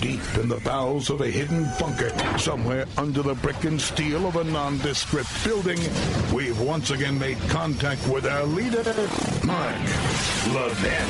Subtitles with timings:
[0.00, 4.36] deep in the bowels of a hidden bunker, somewhere under the brick and steel of
[4.36, 5.78] a nondescript building,
[6.32, 8.84] we've once again made contact with our leader,
[9.44, 9.74] Mark
[10.54, 11.08] Levin.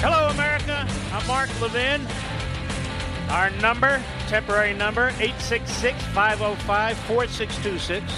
[0.00, 0.86] Hello, America.
[1.12, 2.06] I'm Mark Levin.
[3.30, 8.12] Our number, temporary number, 866 505 4626.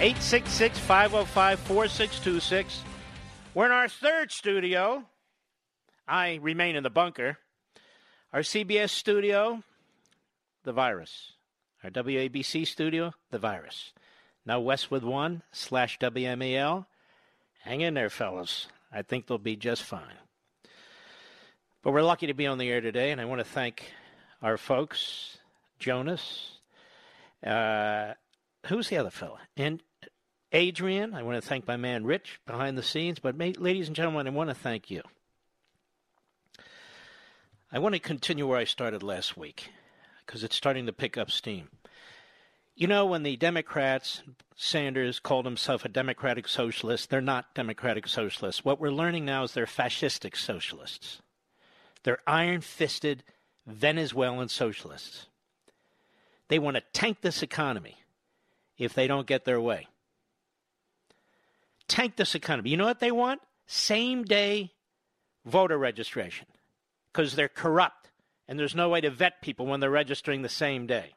[0.00, 2.82] 866 505 4626.
[3.54, 5.04] We're in our third studio.
[6.06, 7.38] I remain in the bunker.
[8.32, 9.62] Our CBS studio,
[10.64, 11.32] the virus.
[11.82, 13.92] Our WABC studio, the virus.
[14.46, 16.86] Now Westwood 1 slash WMAL.
[17.62, 18.66] Hang in there, fellas.
[18.92, 20.18] I think they'll be just fine.
[21.82, 23.92] But we're lucky to be on the air today, and I want to thank
[24.42, 25.38] our folks,
[25.78, 26.58] Jonas,
[27.44, 28.14] uh,
[28.66, 29.38] who's the other fella?
[29.56, 29.82] And
[30.54, 31.14] Adrian.
[31.14, 33.18] I want to thank my man Rich behind the scenes.
[33.18, 35.02] But, ladies and gentlemen, I want to thank you.
[37.74, 39.72] I want to continue where I started last week
[40.24, 41.70] because it's starting to pick up steam.
[42.76, 44.22] You know, when the Democrats,
[44.54, 48.64] Sanders called himself a democratic socialist, they're not democratic socialists.
[48.64, 51.20] What we're learning now is they're fascistic socialists.
[52.04, 53.24] They're iron fisted
[53.66, 55.26] Venezuelan socialists.
[56.46, 57.96] They want to tank this economy
[58.78, 59.88] if they don't get their way.
[61.88, 62.70] Tank this economy.
[62.70, 63.40] You know what they want?
[63.66, 64.70] Same day
[65.44, 66.46] voter registration
[67.14, 68.10] because they're corrupt
[68.48, 71.14] and there's no way to vet people when they're registering the same day.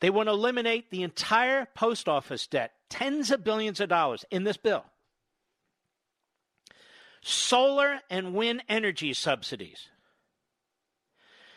[0.00, 4.44] They want to eliminate the entire post office debt, tens of billions of dollars in
[4.44, 4.84] this bill.
[7.20, 9.88] Solar and wind energy subsidies.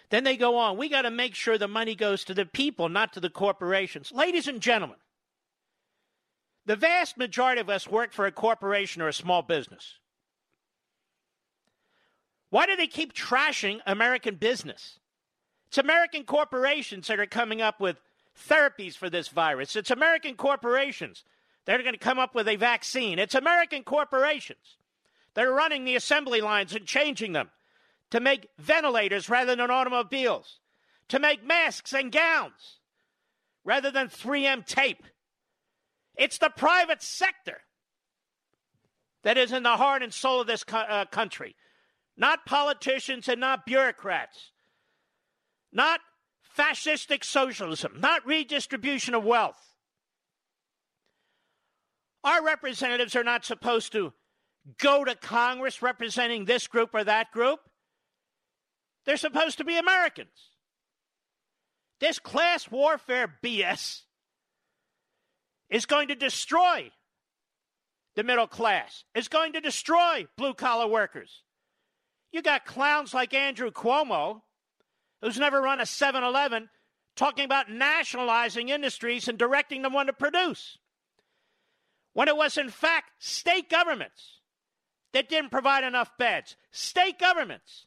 [0.09, 0.77] Then they go on.
[0.77, 4.11] We got to make sure the money goes to the people, not to the corporations.
[4.11, 4.97] Ladies and gentlemen,
[6.65, 9.99] the vast majority of us work for a corporation or a small business.
[12.51, 14.99] Why do they keep trashing American business?
[15.69, 17.97] It's American corporations that are coming up with
[18.37, 19.75] therapies for this virus.
[19.75, 21.23] It's American corporations
[21.65, 23.19] that are going to come up with a vaccine.
[23.19, 24.77] It's American corporations
[25.33, 27.49] that are running the assembly lines and changing them
[28.09, 30.59] to make ventilators rather than automobiles,
[31.07, 32.79] to make masks and gowns
[33.63, 35.03] rather than 3M tape.
[36.15, 37.61] It's the private sector
[39.23, 41.55] that is in the heart and soul of this co- uh, country,
[42.21, 44.51] not politicians and not bureaucrats,
[45.73, 45.99] not
[46.55, 49.57] fascistic socialism, not redistribution of wealth.
[52.23, 54.13] Our representatives are not supposed to
[54.77, 57.59] go to Congress representing this group or that group.
[59.07, 60.51] They're supposed to be Americans.
[61.99, 64.01] This class warfare BS
[65.71, 66.91] is going to destroy
[68.15, 71.41] the middle class, it's going to destroy blue collar workers.
[72.31, 74.41] You got clowns like Andrew Cuomo,
[75.21, 76.69] who's never run a 7 Eleven,
[77.15, 80.77] talking about nationalizing industries and directing them when to produce.
[82.13, 84.39] When it was, in fact, state governments
[85.13, 87.85] that didn't provide enough beds, state governments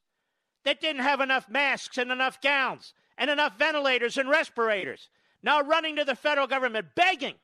[0.64, 5.08] that didn't have enough masks and enough gowns and enough ventilators and respirators,
[5.42, 7.34] now running to the federal government begging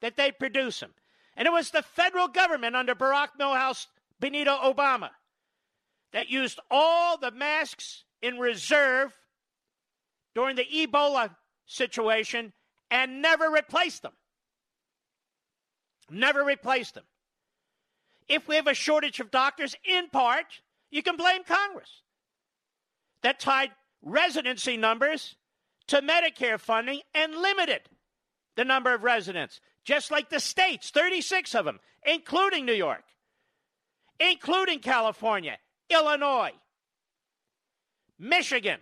[0.00, 0.94] that they produce them.
[1.36, 3.86] And it was the federal government under Barack Milhous
[4.18, 5.10] Benito Obama
[6.16, 9.12] that used all the masks in reserve
[10.34, 12.54] during the Ebola situation
[12.90, 14.14] and never replaced them.
[16.10, 17.04] Never replaced them.
[18.30, 20.46] If we have a shortage of doctors, in part,
[20.90, 22.00] you can blame Congress
[23.20, 25.36] that tied residency numbers
[25.88, 27.82] to Medicare funding and limited
[28.54, 33.04] the number of residents just like the states, 36 of them, including New York,
[34.18, 35.58] including California,
[35.90, 36.52] Illinois,
[38.18, 38.80] Michigan,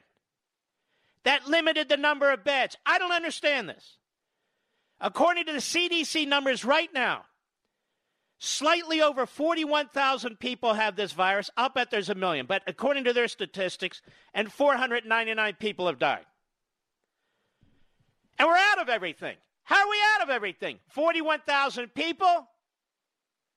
[1.25, 2.77] that limited the number of beds.
[2.85, 3.99] I don't understand this.
[5.01, 7.25] According to the CDC numbers right now,
[8.39, 11.51] slightly over 41,000 people have this virus.
[11.57, 14.03] I'll bet there's a million, but according to their statistics,
[14.33, 16.27] and 499 people have died.
[18.39, 19.37] And we're out of everything.
[19.65, 20.79] How are we out of everything?
[20.89, 22.49] 41,000 people?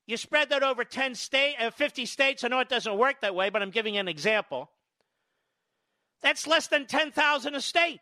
[0.08, 2.42] You spread that over 10 state, uh, 50 states.
[2.42, 4.70] I know it doesn't work that way, but I'm giving an example.
[6.22, 8.00] That's less than 10,000 a state.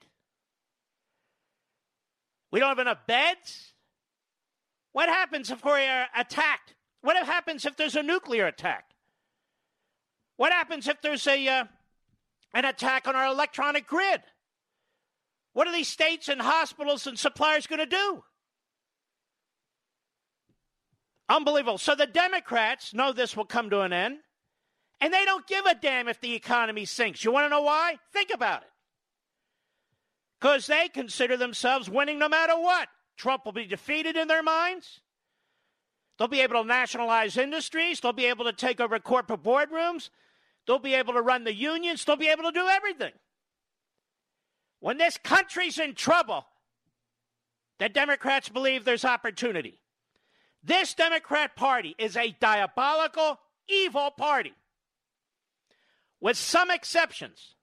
[2.52, 3.72] We don't have enough beds.
[4.92, 6.74] What happens if we're attacked?
[7.00, 8.84] What happens if there's a nuclear attack?
[10.36, 11.64] What happens if there's a uh,
[12.54, 14.20] an attack on our electronic grid?
[15.54, 18.22] What are these states and hospitals and suppliers going to do?
[21.28, 21.78] Unbelievable.
[21.78, 24.18] So the Democrats know this will come to an end,
[25.00, 27.24] and they don't give a damn if the economy sinks.
[27.24, 27.98] You want to know why?
[28.12, 28.68] Think about it.
[30.40, 32.88] Because they consider themselves winning no matter what.
[33.16, 35.00] Trump will be defeated in their minds.
[36.18, 38.00] They'll be able to nationalize industries.
[38.00, 40.10] They'll be able to take over corporate boardrooms.
[40.66, 42.04] They'll be able to run the unions.
[42.04, 43.12] They'll be able to do everything.
[44.80, 46.46] When this country's in trouble,
[47.78, 49.80] the Democrats believe there's opportunity.
[50.66, 54.52] This Democrat Party is a diabolical, evil party,
[56.20, 57.54] with some exceptions,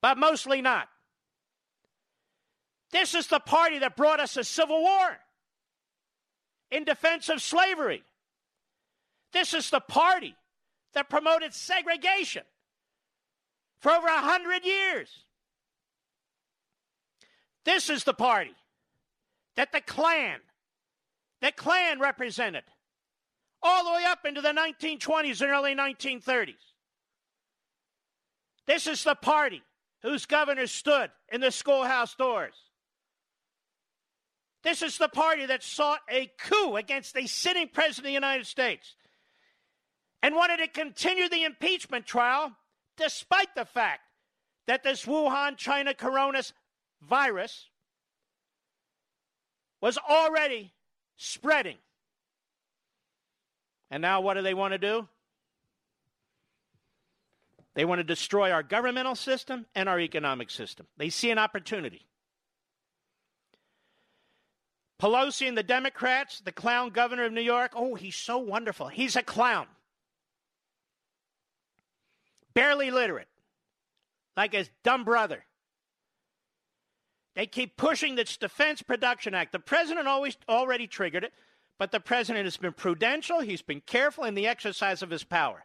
[0.00, 0.88] but mostly not.
[2.90, 5.16] This is the party that brought us a civil war
[6.72, 8.02] in defense of slavery.
[9.32, 10.34] This is the party
[10.94, 12.42] that promoted segregation
[13.78, 15.08] for over a hundred years.
[17.64, 18.56] This is the party
[19.54, 20.40] that the Klan
[21.42, 22.62] that Klan represented
[23.62, 26.54] all the way up into the 1920s and early 1930s.
[28.66, 29.62] This is the party
[30.02, 32.54] whose governor stood in the schoolhouse doors.
[34.62, 38.46] This is the party that sought a coup against a sitting president of the United
[38.46, 38.94] States
[40.22, 42.52] and wanted to continue the impeachment trial
[42.96, 44.02] despite the fact
[44.68, 47.64] that this Wuhan, China coronavirus
[49.80, 50.72] was already
[51.16, 51.76] spreading.
[53.90, 55.08] And now what do they want to do?
[57.74, 60.86] They want to destroy our governmental system and our economic system.
[60.96, 62.06] They see an opportunity.
[65.00, 68.88] Pelosi and the Democrats, the clown governor of New York, oh, he's so wonderful.
[68.88, 69.66] He's a clown.
[72.54, 73.28] Barely literate,
[74.36, 75.44] like his dumb brother.
[77.34, 79.52] They keep pushing this Defense Production Act.
[79.52, 81.32] The president always already triggered it,
[81.78, 83.40] but the president has been prudential.
[83.40, 85.64] He's been careful in the exercise of his power.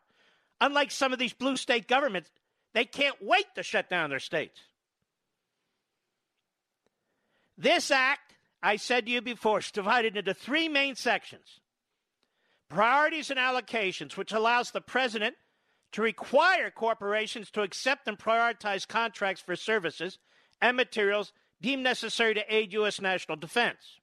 [0.61, 2.31] Unlike some of these blue state governments,
[2.73, 4.59] they can't wait to shut down their states.
[7.57, 11.59] This act, I said to you before, is divided into three main sections
[12.69, 15.35] priorities and allocations, which allows the president
[15.93, 20.17] to require corporations to accept and prioritize contracts for services
[20.61, 21.31] and materials
[21.61, 23.01] deemed necessary to aid U.S.
[23.01, 23.99] national defense.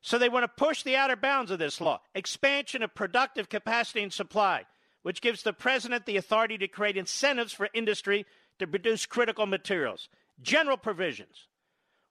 [0.00, 4.02] So they want to push the outer bounds of this law expansion of productive capacity
[4.02, 4.64] and supply,
[5.02, 8.24] which gives the president the authority to create incentives for industry
[8.58, 10.08] to produce critical materials.
[10.40, 11.48] General provisions,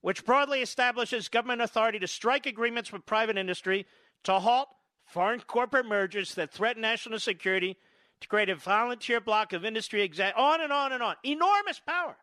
[0.01, 3.86] which broadly establishes government authority to strike agreements with private industry
[4.24, 4.68] to halt
[5.06, 7.77] foreign corporate mergers that threaten national security,
[8.19, 11.15] to create a volunteer block of industry, exa- on and on and on.
[11.24, 12.18] Enormous power.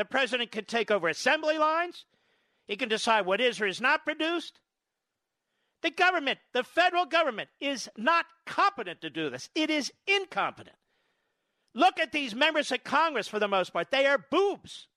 [0.00, 2.06] The president can take over assembly lines.
[2.66, 4.58] He can decide what is or is not produced.
[5.82, 9.50] The government, the federal government, is not competent to do this.
[9.54, 10.76] It is incompetent.
[11.74, 13.90] Look at these members of Congress for the most part.
[13.90, 14.88] They are boobs.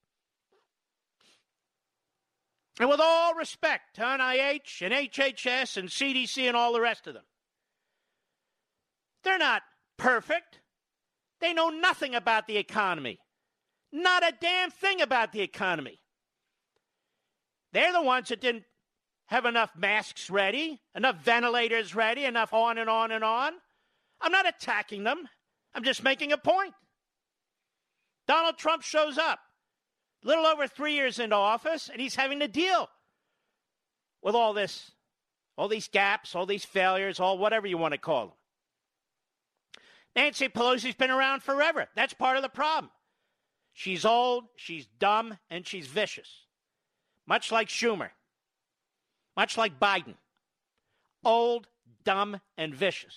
[2.79, 7.13] And with all respect to NIH and HHS and CDC and all the rest of
[7.13, 7.25] them,
[9.25, 9.63] they're not
[9.97, 10.61] perfect.
[11.41, 13.19] They know nothing about the economy.
[13.93, 15.99] Not a damn thing about the economy.
[17.73, 18.63] They're the ones that didn't
[19.27, 23.53] have enough masks ready, enough ventilators ready, enough on and on and on.
[24.19, 25.29] I'm not attacking them.
[25.75, 26.73] I'm just making a point.
[28.27, 29.39] Donald Trump shows up,
[30.23, 32.89] a little over three years into office, and he's having to deal
[34.23, 34.91] with all this,
[35.55, 38.35] all these gaps, all these failures, all whatever you want to call them.
[40.15, 41.87] Nancy Pelosi's been around forever.
[41.95, 42.91] That's part of the problem.
[43.73, 46.45] She's old, she's dumb, and she's vicious.
[47.25, 48.09] Much like Schumer,
[49.35, 50.15] much like Biden.
[51.25, 51.67] Old,
[52.03, 53.15] dumb, and vicious.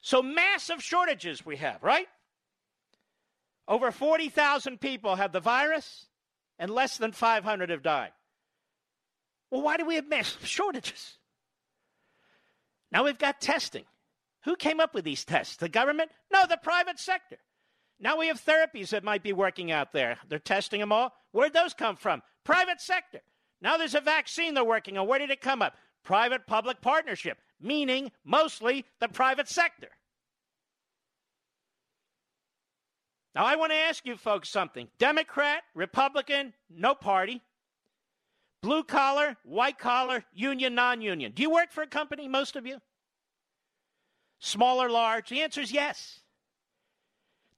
[0.00, 2.08] So, massive shortages we have, right?
[3.68, 6.06] Over 40,000 people have the virus,
[6.58, 8.10] and less than 500 have died.
[9.50, 11.18] Well, why do we have massive shortages?
[12.90, 13.84] Now we've got testing.
[14.44, 15.56] Who came up with these tests?
[15.56, 16.10] The government?
[16.32, 17.38] No, the private sector.
[18.02, 20.18] Now we have therapies that might be working out there.
[20.28, 21.14] They're testing them all.
[21.30, 22.20] Where'd those come from?
[22.44, 23.20] Private sector.
[23.60, 25.06] Now there's a vaccine they're working on.
[25.06, 25.76] Where did it come up?
[26.02, 29.88] Private public partnership, meaning mostly the private sector.
[33.36, 37.40] Now, I want to ask you folks something Democrat, Republican, no party,
[38.62, 41.32] blue collar, white collar, union, non union.
[41.32, 42.78] Do you work for a company, most of you?
[44.40, 45.28] Small or large?
[45.28, 46.21] The answer is yes.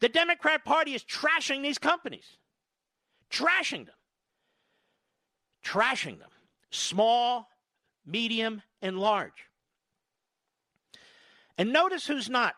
[0.05, 2.37] The Democrat Party is trashing these companies,
[3.31, 3.95] trashing them,
[5.65, 6.29] trashing them.
[6.71, 7.49] Small,
[8.05, 9.49] medium, and large.
[11.57, 12.55] And notice who's not.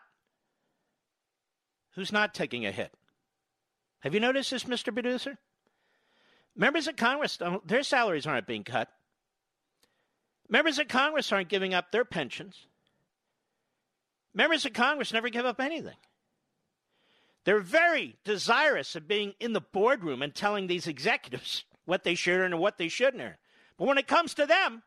[1.95, 2.91] Who's not taking a hit.
[4.01, 4.93] Have you noticed this, Mr.
[4.93, 5.37] Producer?
[6.53, 8.89] Members of Congress, um, their salaries aren't being cut.
[10.49, 12.67] Members of Congress aren't giving up their pensions.
[14.33, 15.95] Members of Congress never give up anything.
[17.47, 22.41] They're very desirous of being in the boardroom and telling these executives what they should
[22.41, 23.37] earn and what they shouldn't earn.
[23.77, 24.83] But when it comes to them,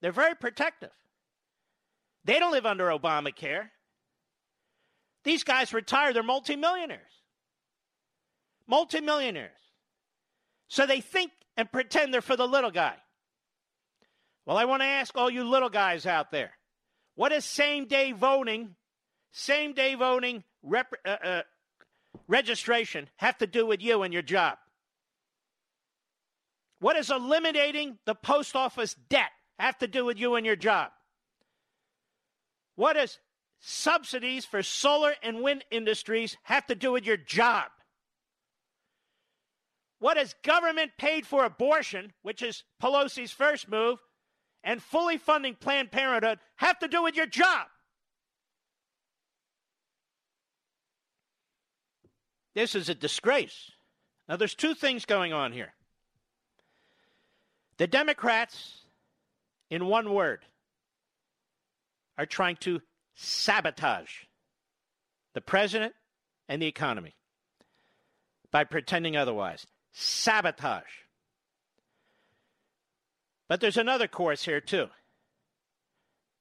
[0.00, 0.90] they're very protective.
[2.24, 3.68] They don't live under Obamacare.
[5.22, 7.22] These guys retire, they're multimillionaires.
[8.66, 9.60] Multimillionaires.
[10.66, 12.96] So they think and pretend they're for the little guy.
[14.44, 16.50] Well, I want to ask all you little guys out there
[17.14, 18.74] what is same day voting,
[19.32, 21.42] same day voting rep, uh, uh,
[22.26, 24.58] registration have to do with you and your job?
[26.80, 30.90] What does eliminating the post office debt have to do with you and your job?
[32.76, 33.18] What does
[33.60, 37.66] subsidies for solar and wind industries have to do with your job?
[39.98, 43.98] What does government paid for abortion, which is Pelosi's first move,
[44.62, 47.66] and fully funding Planned Parenthood have to do with your job?
[52.58, 53.70] This is a disgrace.
[54.28, 55.74] Now, there's two things going on here.
[57.76, 58.78] The Democrats,
[59.70, 60.40] in one word,
[62.18, 62.82] are trying to
[63.14, 64.10] sabotage
[65.34, 65.94] the president
[66.48, 67.14] and the economy
[68.50, 69.64] by pretending otherwise.
[69.92, 70.82] Sabotage.
[73.46, 74.88] But there's another course here, too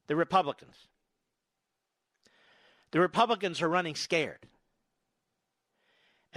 [0.07, 0.87] the Republicans.
[2.89, 4.47] The Republicans are running scared.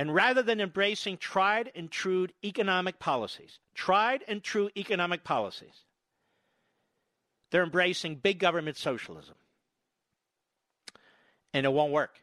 [0.00, 5.85] And rather than embracing tried and true economic policies, tried and true economic policies,
[7.50, 9.35] they're embracing big government socialism.
[11.52, 12.23] And it won't work.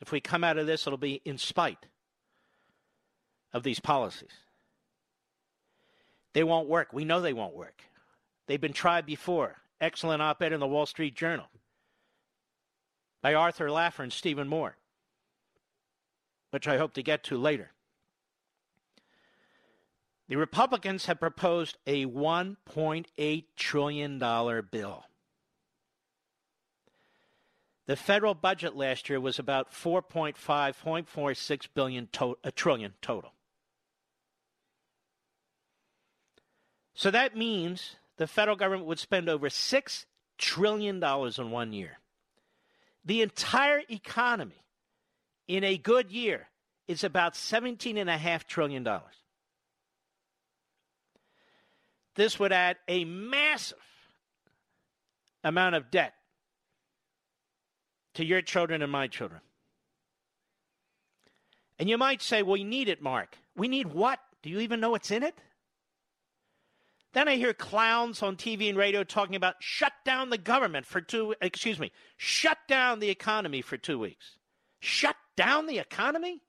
[0.00, 1.86] If we come out of this, it'll be in spite
[3.52, 4.32] of these policies.
[6.32, 6.92] They won't work.
[6.92, 7.82] We know they won't work.
[8.48, 9.58] They've been tried before.
[9.80, 11.46] Excellent op ed in the Wall Street Journal
[13.22, 14.76] by Arthur Laffer and Stephen Moore
[16.52, 17.70] which I hope to get to later.
[20.28, 25.04] The Republicans have proposed a $1.8 trillion bill.
[27.86, 33.32] The federal budget last year was about 4.5, 0.46 billion to- a trillion total.
[36.94, 40.04] So that means the federal government would spend over $6
[40.36, 41.98] trillion in one year.
[43.04, 44.62] The entire economy
[45.48, 46.48] in a good year
[46.88, 48.86] is about $17.5 trillion.
[52.14, 53.78] This would add a massive
[55.44, 56.14] amount of debt
[58.14, 59.40] to your children and my children.
[61.78, 63.36] And you might say, well, we need it, Mark.
[63.56, 64.20] We need what?
[64.42, 65.34] Do you even know what's in it?
[67.12, 71.00] Then I hear clowns on TV and radio talking about shut down the government for
[71.00, 74.38] two, excuse me, shut down the economy for two weeks.
[74.80, 76.40] Shut down the economy?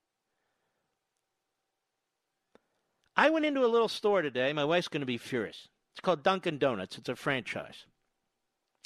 [3.16, 4.52] I went into a little store today.
[4.54, 5.68] My wife's going to be furious.
[5.94, 6.98] It's called Dunkin' Donuts.
[6.98, 7.86] It's a franchise.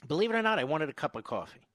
[0.07, 1.67] Believe it or not, I wanted a cup of coffee.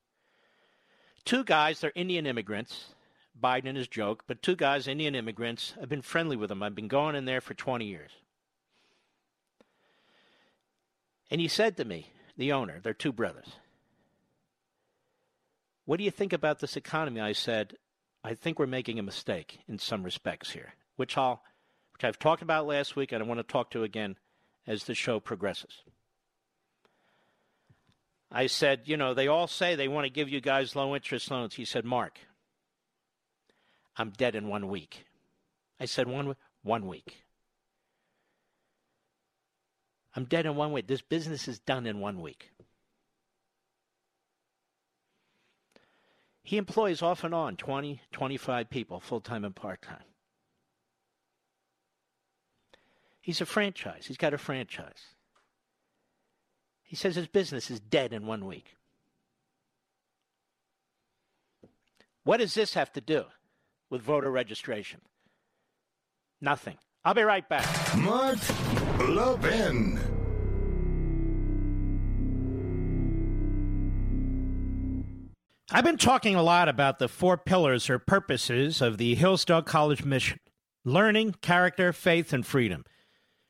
[1.24, 2.94] Two guys, they're Indian immigrants.
[3.40, 5.74] Biden is joke, but two guys, Indian immigrants.
[5.80, 6.62] I've been friendly with them.
[6.62, 8.10] I've been going in there for 20 years.
[11.30, 13.56] And he said to me, the owner, they're two brothers.
[15.86, 17.20] What do you think about this economy?
[17.20, 17.76] I said,
[18.24, 21.42] I think we're making a mistake in some respects here, which I'll
[21.92, 24.16] which I've talked about last week and I want to talk to again
[24.66, 25.82] as the show progresses.
[28.30, 31.30] I said, you know, they all say they want to give you guys low interest
[31.30, 31.54] loans.
[31.54, 32.18] He said, Mark,
[33.96, 35.04] I'm dead in one week.
[35.78, 37.24] I said, one, one week.
[40.16, 40.86] I'm dead in one week.
[40.86, 42.51] This business is done in one week.
[46.42, 50.04] He employs off and on 20, 25 people, full time and part time.
[53.20, 54.06] He's a franchise.
[54.06, 55.14] He's got a franchise.
[56.82, 58.74] He says his business is dead in one week.
[62.24, 63.24] What does this have to do
[63.90, 65.00] with voter registration?
[66.40, 66.78] Nothing.
[67.04, 67.96] I'll be right back.
[67.96, 68.38] Mark
[68.98, 70.11] Levin.
[75.74, 80.04] I've been talking a lot about the four pillars or purposes of the Hillsdale College
[80.04, 80.38] mission
[80.84, 82.84] learning, character, faith, and freedom.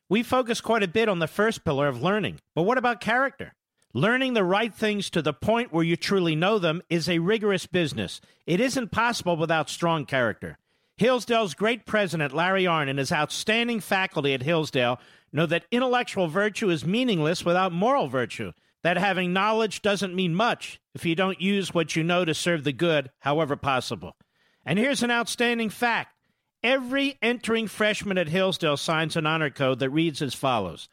[0.08, 3.54] We focus quite a bit on the first pillar of learning, but what about character?
[3.92, 7.66] Learning the right things to the point where you truly know them is a rigorous
[7.66, 8.20] business.
[8.46, 10.58] It isn't possible without strong character.
[10.98, 15.00] Hillsdale's great president, Larry Arnn, and his outstanding faculty at Hillsdale
[15.32, 18.52] know that intellectual virtue is meaningless without moral virtue
[18.82, 22.64] that having knowledge doesn't mean much if you don't use what you know to serve
[22.64, 24.16] the good, however possible.
[24.64, 26.14] And here's an outstanding fact
[26.62, 30.88] every entering freshman at Hillsdale signs an honor code that reads as follows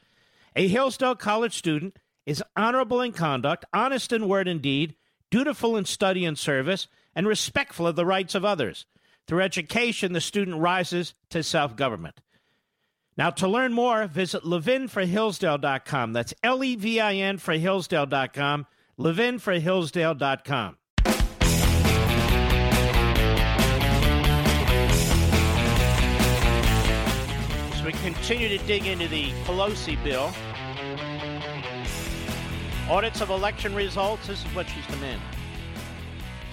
[0.56, 4.96] A Hillsdale College student is honorable in conduct, honest in word and deed,
[5.32, 8.86] dutiful in study and service, and respectful of the rights of others.
[9.28, 12.22] Through education, the student rises to self government.
[13.20, 16.14] Now, to learn more, visit levinforhillsdale.com.
[16.14, 18.66] That's L E V I N for Hillsdale.com,
[18.98, 20.78] levinforhillsdale.com.
[27.74, 30.32] As we continue to dig into the Pelosi bill,
[32.90, 35.20] audits of election results, this is what she's demanding.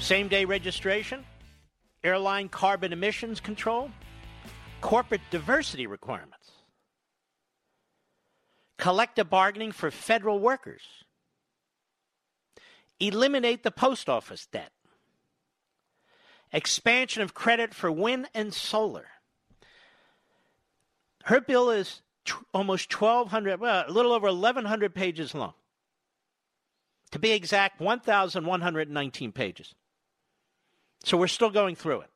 [0.00, 1.25] Same day registration,
[2.02, 3.88] airline carbon emissions control,
[4.80, 6.36] corporate diversity requirements
[8.78, 10.83] collective bargaining for federal workers,
[13.00, 14.73] eliminate the post office debt,
[16.52, 19.06] expansion of credit for wind and solar.
[21.25, 22.02] Her bill is
[22.52, 25.54] almost 1,200, well, a little over 1,100 pages long.
[27.12, 29.75] To be exact, 1,119 pages.
[31.04, 32.11] So we're still going through it.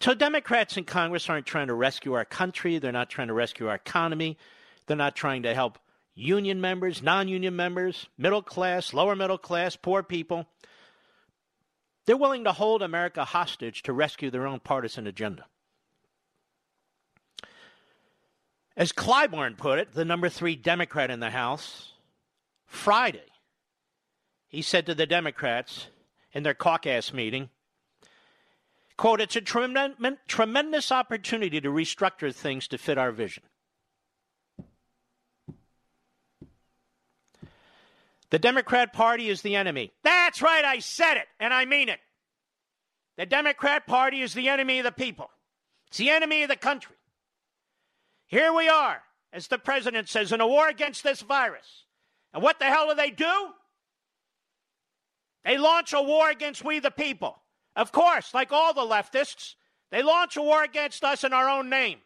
[0.00, 2.78] So Democrats in Congress aren't trying to rescue our country.
[2.78, 4.38] They're not trying to rescue our economy.
[4.86, 5.78] They're not trying to help
[6.14, 10.46] union members, non union members, middle class, lower middle class, poor people.
[12.06, 15.44] They're willing to hold America hostage to rescue their own partisan agenda.
[18.76, 21.92] As Clyburn put it, the number three Democrat in the House,
[22.64, 23.20] Friday,
[24.48, 25.88] he said to the Democrats
[26.32, 27.50] in their caucus meeting,
[29.00, 33.42] Quote, it's a trem- tremendous opportunity to restructure things to fit our vision.
[38.28, 39.92] The Democrat Party is the enemy.
[40.04, 42.00] That's right, I said it, and I mean it.
[43.16, 45.30] The Democrat Party is the enemy of the people,
[45.86, 46.96] it's the enemy of the country.
[48.26, 49.00] Here we are,
[49.32, 51.86] as the president says, in a war against this virus.
[52.34, 53.48] And what the hell do they do?
[55.42, 57.40] They launch a war against we the people.
[57.76, 59.54] Of course, like all the leftists,
[59.90, 61.98] they launch a war against us in our own name.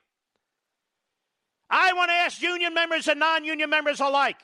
[1.71, 4.39] I want to ask union members and non union members alike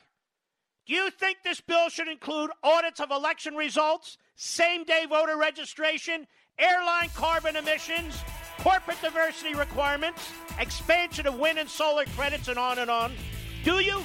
[0.90, 6.26] do you think this bill should include audits of election results, same day voter registration,
[6.58, 8.18] airline carbon emissions,
[8.58, 13.12] corporate diversity requirements, expansion of wind and solar credits, and on and on?
[13.62, 14.02] Do you?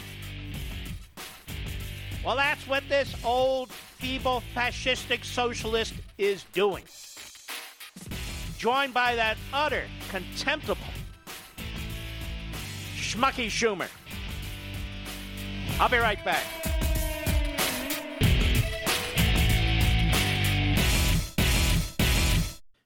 [2.25, 6.83] Well, that's what this old, feeble, fascistic socialist is doing
[8.65, 10.81] joined by that utter, contemptible
[12.95, 13.87] Schmucky Schumer.
[15.79, 16.43] I'll be right back.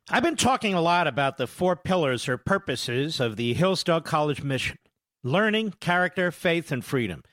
[0.10, 4.44] I've been talking a lot about the four pillars or purposes of the Hillsdale College
[4.44, 4.80] mission
[5.24, 7.24] learning, character, faith, and freedom.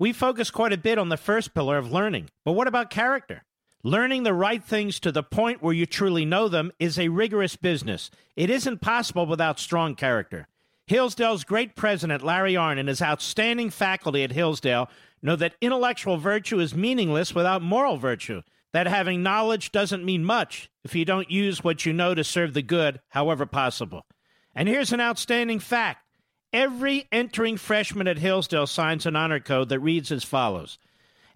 [0.00, 3.44] We focus quite a bit on the first pillar of learning, but what about character?
[3.82, 7.54] Learning the right things to the point where you truly know them is a rigorous
[7.54, 8.10] business.
[8.34, 10.48] It isn't possible without strong character.
[10.86, 14.88] Hillsdale's great president, Larry Arnn, and his outstanding faculty at Hillsdale
[15.20, 18.40] know that intellectual virtue is meaningless without moral virtue,
[18.72, 22.54] that having knowledge doesn't mean much if you don't use what you know to serve
[22.54, 24.06] the good, however possible.
[24.54, 26.06] And here's an outstanding fact
[26.52, 30.78] every entering freshman at Hillsdale signs an honor code that reads as follows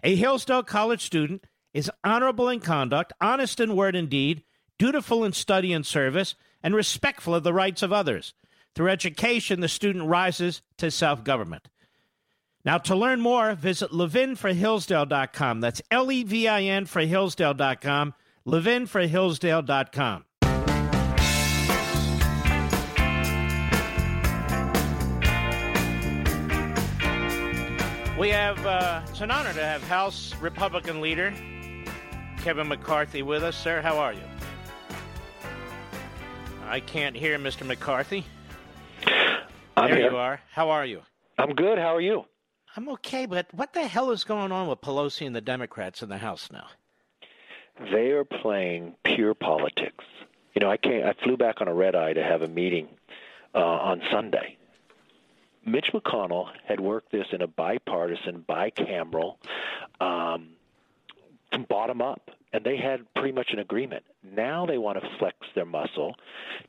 [0.03, 4.43] A Hillsdale College student is honorable in conduct, honest in word and deed,
[4.77, 8.33] dutiful in study and service, and respectful of the rights of others.
[8.73, 11.69] Through education, the student rises to self government.
[12.63, 15.61] Now, to learn more, visit levinforhillsdale.com.
[15.61, 18.13] That's L E V I N for Hillsdale.com,
[18.47, 20.25] levinforhillsdale.com.
[28.17, 31.33] We have, uh, it's an honor to have House Republican leader
[32.37, 33.57] Kevin McCarthy with us.
[33.57, 34.21] Sir, how are you?
[36.65, 37.65] I can't hear Mr.
[37.65, 38.23] McCarthy.
[39.75, 40.11] I'm there here.
[40.11, 40.39] you are.
[40.53, 41.01] How are you?
[41.37, 41.77] I'm good.
[41.77, 42.23] How are you?
[42.77, 46.07] I'm okay, but what the hell is going on with Pelosi and the Democrats in
[46.07, 46.67] the House now?
[47.91, 50.05] They are playing pure politics.
[50.53, 52.87] You know, I came, I flew back on a red eye to have a meeting
[53.53, 54.57] uh, on Sunday.
[55.65, 59.37] Mitch McConnell had worked this in a bipartisan, bicameral,
[59.99, 60.49] um,
[61.67, 64.03] bottom up, and they had pretty much an agreement.
[64.23, 66.15] Now they want to flex their muscle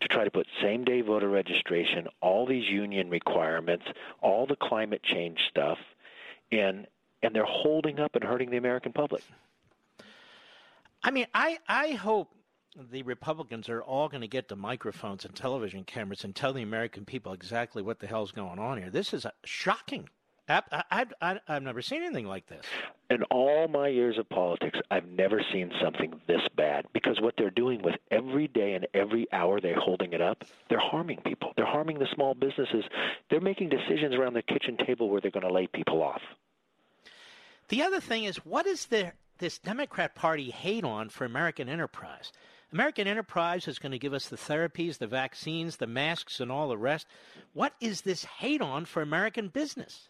[0.01, 3.85] to try to put same day voter registration, all these union requirements,
[4.21, 5.79] all the climate change stuff
[6.51, 6.87] in,
[7.23, 9.23] and they're holding up and hurting the American public.
[11.03, 12.31] I mean, I, I hope
[12.91, 16.62] the Republicans are all going to get the microphones and television cameras and tell the
[16.62, 18.91] American people exactly what the hell's going on here.
[18.91, 20.09] This is a shocking.
[20.49, 22.65] I, I, I, I've never seen anything like this.
[23.11, 27.51] In all my years of politics, I've never seen something this bad because what they're
[27.51, 31.53] doing with every day and every hour they're holding it up, they're harming people.
[31.57, 32.85] They're harming the small businesses.
[33.29, 36.23] They're making decisions around the kitchen table where they're going to lay people off.
[37.69, 42.31] The other thing is, what is the, this Democrat Party hate on for American enterprise?
[42.72, 46.68] American enterprise is going to give us the therapies, the vaccines, the masks, and all
[46.68, 47.07] the rest.
[47.52, 50.09] What is this hate on for American business?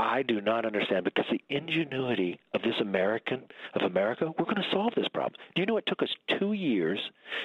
[0.00, 3.42] I do not understand because the ingenuity of this American
[3.74, 5.34] of America, we're going to solve this problem.
[5.54, 6.08] Do you know it took us
[6.38, 6.98] two years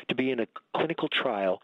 [0.08, 1.62] to be in a clinical trial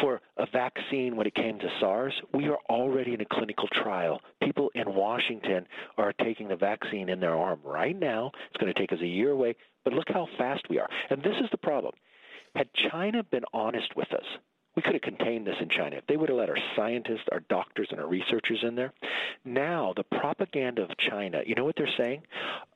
[0.00, 2.12] for a vaccine when it came to SARS?
[2.34, 4.20] We are already in a clinical trial.
[4.42, 5.64] People in Washington
[5.96, 8.32] are taking the vaccine in their arm right now.
[8.50, 10.88] It's going to take us a year away, but look how fast we are.
[11.08, 11.94] And this is the problem.
[12.56, 14.26] Had China been honest with us,
[14.74, 15.96] we could have contained this in China.
[15.96, 18.92] If they would have let our scientists, our doctors, and our researchers in there.
[19.44, 22.22] Now, the propaganda of China, you know what they're saying?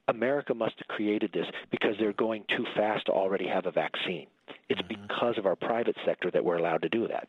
[0.09, 4.27] America must have created this because they're going too fast to already have a vaccine.
[4.69, 5.03] It's mm-hmm.
[5.03, 7.29] because of our private sector that we're allowed to do that.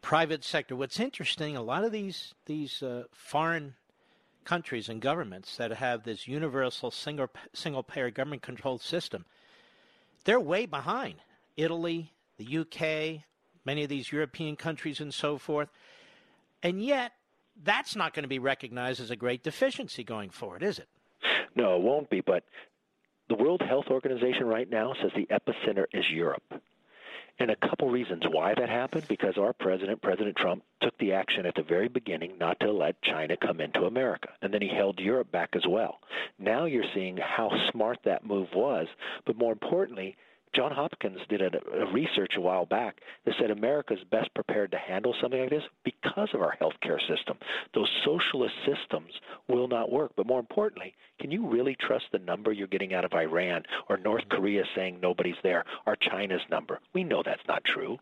[0.00, 0.74] Private sector.
[0.74, 3.74] What's interesting, a lot of these these uh, foreign
[4.44, 9.26] countries and governments that have this universal single single payer government controlled system,
[10.24, 11.16] they're way behind.
[11.56, 13.24] Italy, the UK,
[13.64, 15.68] many of these European countries and so forth.
[16.62, 17.12] And yet,
[17.62, 20.88] that's not going to be recognized as a great deficiency going forward, is it?
[21.54, 22.20] No, it won't be.
[22.20, 22.44] But
[23.28, 26.42] the World Health Organization right now says the epicenter is Europe.
[27.40, 31.46] And a couple reasons why that happened because our president, President Trump, took the action
[31.46, 34.30] at the very beginning not to let China come into America.
[34.42, 36.00] And then he held Europe back as well.
[36.40, 38.88] Now you're seeing how smart that move was.
[39.24, 40.16] But more importantly,
[40.54, 44.72] John Hopkins did a, a, research a while back that said America is best prepared
[44.72, 47.36] to handle something like this because of our healthcare system.
[47.74, 49.12] Those socialist systems
[49.48, 50.12] will not work.
[50.16, 53.96] But more importantly, can you really trust the number you're getting out of Iran or
[53.96, 54.36] North mm-hmm.
[54.36, 56.80] Korea saying nobody's there or China's number?
[56.92, 57.98] We know that's not true.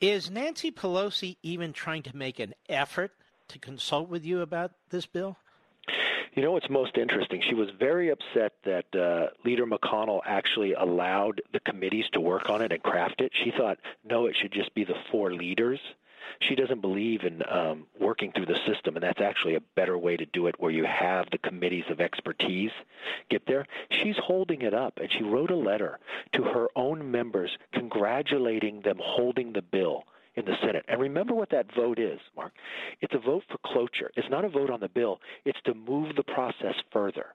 [0.00, 3.12] Is Nancy Pelosi even trying to make an effort
[3.48, 5.36] to consult with you about this bill?
[6.38, 7.42] You know what's most interesting?
[7.48, 12.62] She was very upset that uh, Leader McConnell actually allowed the committees to work on
[12.62, 13.32] it and craft it.
[13.34, 15.80] She thought, no, it should just be the four leaders.
[16.38, 20.16] She doesn't believe in um, working through the system, and that's actually a better way
[20.16, 22.70] to do it where you have the committees of expertise
[23.28, 23.66] get there.
[23.90, 25.98] She's holding it up, and she wrote a letter
[26.34, 30.04] to her own members congratulating them holding the bill
[30.38, 30.84] in the Senate.
[30.88, 32.52] And remember what that vote is, Mark.
[33.00, 34.10] It's a vote for cloture.
[34.16, 37.26] It's not a vote on the bill, it's to move the process further.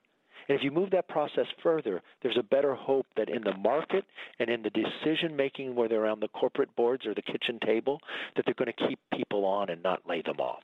[0.49, 4.03] And if you move that process further, there's a better hope that in the market
[4.39, 8.01] and in the decision making, whether around the corporate boards or the kitchen table,
[8.35, 10.63] that they're going to keep people on and not lay them off.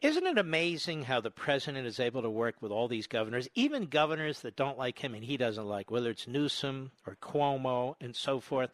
[0.00, 3.86] Isn't it amazing how the president is able to work with all these governors, even
[3.86, 8.14] governors that don't like him and he doesn't like, whether it's Newsom or Cuomo and
[8.14, 8.70] so forth?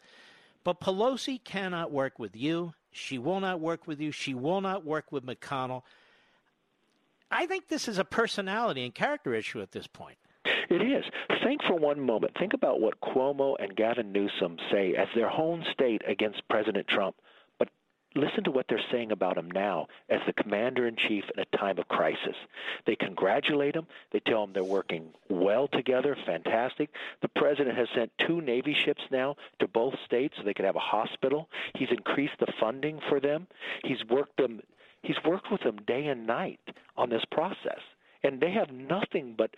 [0.63, 2.73] But Pelosi cannot work with you.
[2.91, 4.11] She will not work with you.
[4.11, 5.83] She will not work with McConnell.
[7.31, 10.17] I think this is a personality and character issue at this point.
[10.69, 11.03] It is.
[11.43, 12.33] Think for one moment.
[12.37, 17.15] Think about what Cuomo and Gavin Newsom say as their home state against President Trump
[18.15, 21.57] listen to what they're saying about him now as the commander in chief in a
[21.57, 22.35] time of crisis.
[22.85, 23.87] They congratulate him.
[24.11, 26.89] They tell him they're working well together, fantastic.
[27.21, 30.75] The president has sent two Navy ships now to both states so they could have
[30.75, 31.49] a hospital.
[31.75, 33.47] He's increased the funding for them.
[33.83, 34.61] He's worked them.
[35.03, 36.59] He's worked with them day and night
[36.95, 37.79] on this process,
[38.23, 39.55] and they have nothing but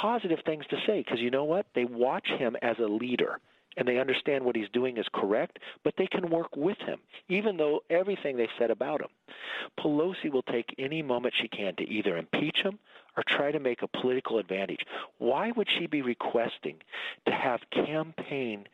[0.00, 1.66] positive things to say because you know what?
[1.74, 3.38] They watch him as a leader
[3.76, 7.56] and they understand what he's doing is correct, but they can work with him, even
[7.56, 9.08] though everything they said about him.
[9.78, 12.78] Pelosi will take any moment she can to either impeach him
[13.16, 14.84] or try to make a political advantage.
[15.18, 16.76] Why would she be requesting
[17.26, 18.66] to have campaign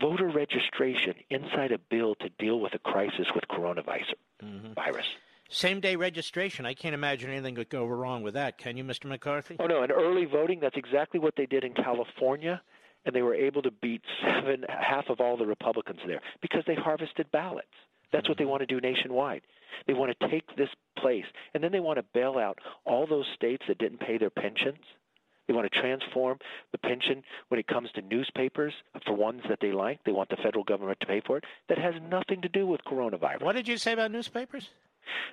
[0.00, 4.14] voter registration inside a bill to deal with a crisis with coronavirus.
[4.42, 4.72] Mm-hmm.
[4.74, 5.06] Virus.
[5.48, 6.64] Same day registration.
[6.64, 8.56] I can't imagine anything could go wrong with that.
[8.56, 9.06] Can you, Mr.
[9.06, 9.56] McCarthy?
[9.58, 9.82] Oh, no.
[9.82, 12.62] And early voting, that's exactly what they did in California.
[13.06, 16.74] And they were able to beat seven, half of all the Republicans there because they
[16.74, 17.68] harvested ballots.
[18.12, 18.50] That's what they mm-hmm.
[18.50, 19.42] want to do nationwide.
[19.86, 23.26] They want to take this place, and then they want to bail out all those
[23.34, 24.78] states that didn't pay their pensions.
[25.46, 26.38] They want to transform
[26.70, 28.72] the pension when it comes to newspapers
[29.04, 30.04] for ones that they like.
[30.04, 31.44] They want the federal government to pay for it.
[31.68, 33.42] That has nothing to do with coronavirus.
[33.42, 34.68] What did you say about newspapers?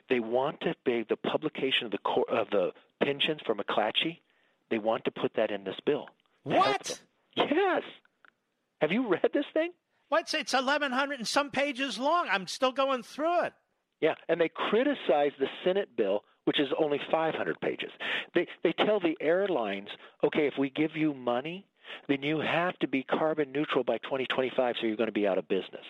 [0.10, 2.72] They want to be the publication of the of the
[3.04, 4.20] pensions for McClatchy.
[4.72, 6.08] They want to put that in this bill.
[6.44, 7.00] What?
[7.38, 7.84] Yes.
[8.82, 9.72] Have you read this thing?
[10.10, 12.28] What's it's eleven hundred and some pages long.
[12.32, 13.54] I'm still going through it.
[14.02, 17.90] Yeah, and they criticize the Senate bill, which is only 500 pages.
[18.36, 19.88] They they tell the airlines,
[20.24, 21.66] okay, if we give you money,
[22.08, 25.38] then you have to be carbon neutral by 2025, so you're going to be out
[25.38, 25.86] of business.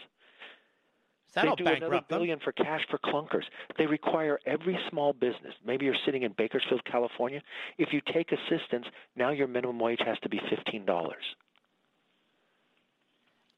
[1.36, 2.44] That'll they do another billion them.
[2.44, 3.44] for cash for clunkers.
[3.78, 5.54] They require every small business.
[5.66, 7.42] Maybe you're sitting in Bakersfield, California.
[7.78, 8.86] If you take assistance,
[9.16, 11.24] now your minimum wage has to be fifteen dollars.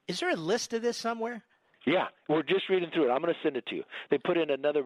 [0.08, 1.44] Is there a list of this somewhere?
[1.86, 3.12] Yeah, we're just reading through it.
[3.12, 3.84] I'm going to send it to you.
[4.12, 4.84] They put in another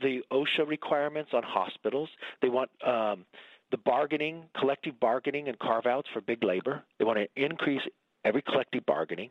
[0.00, 2.08] the OSHA requirements on hospitals.
[2.42, 3.24] They want um,
[3.70, 6.84] the bargaining, collective bargaining, and carve outs for big labor.
[6.98, 7.82] They want to increase
[8.24, 9.30] every collective bargaining.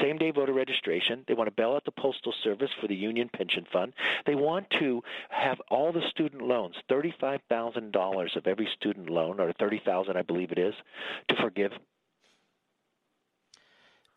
[0.00, 1.24] Same day voter registration.
[1.26, 3.92] They want to bail out the Postal Service for the Union Pension Fund.
[4.26, 10.16] They want to have all the student loans, $35,000 of every student loan, or 30000
[10.16, 10.74] I believe it is,
[11.28, 11.72] to forgive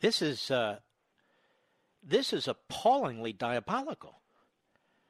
[0.03, 0.79] this is uh,
[2.03, 4.19] this is appallingly diabolical.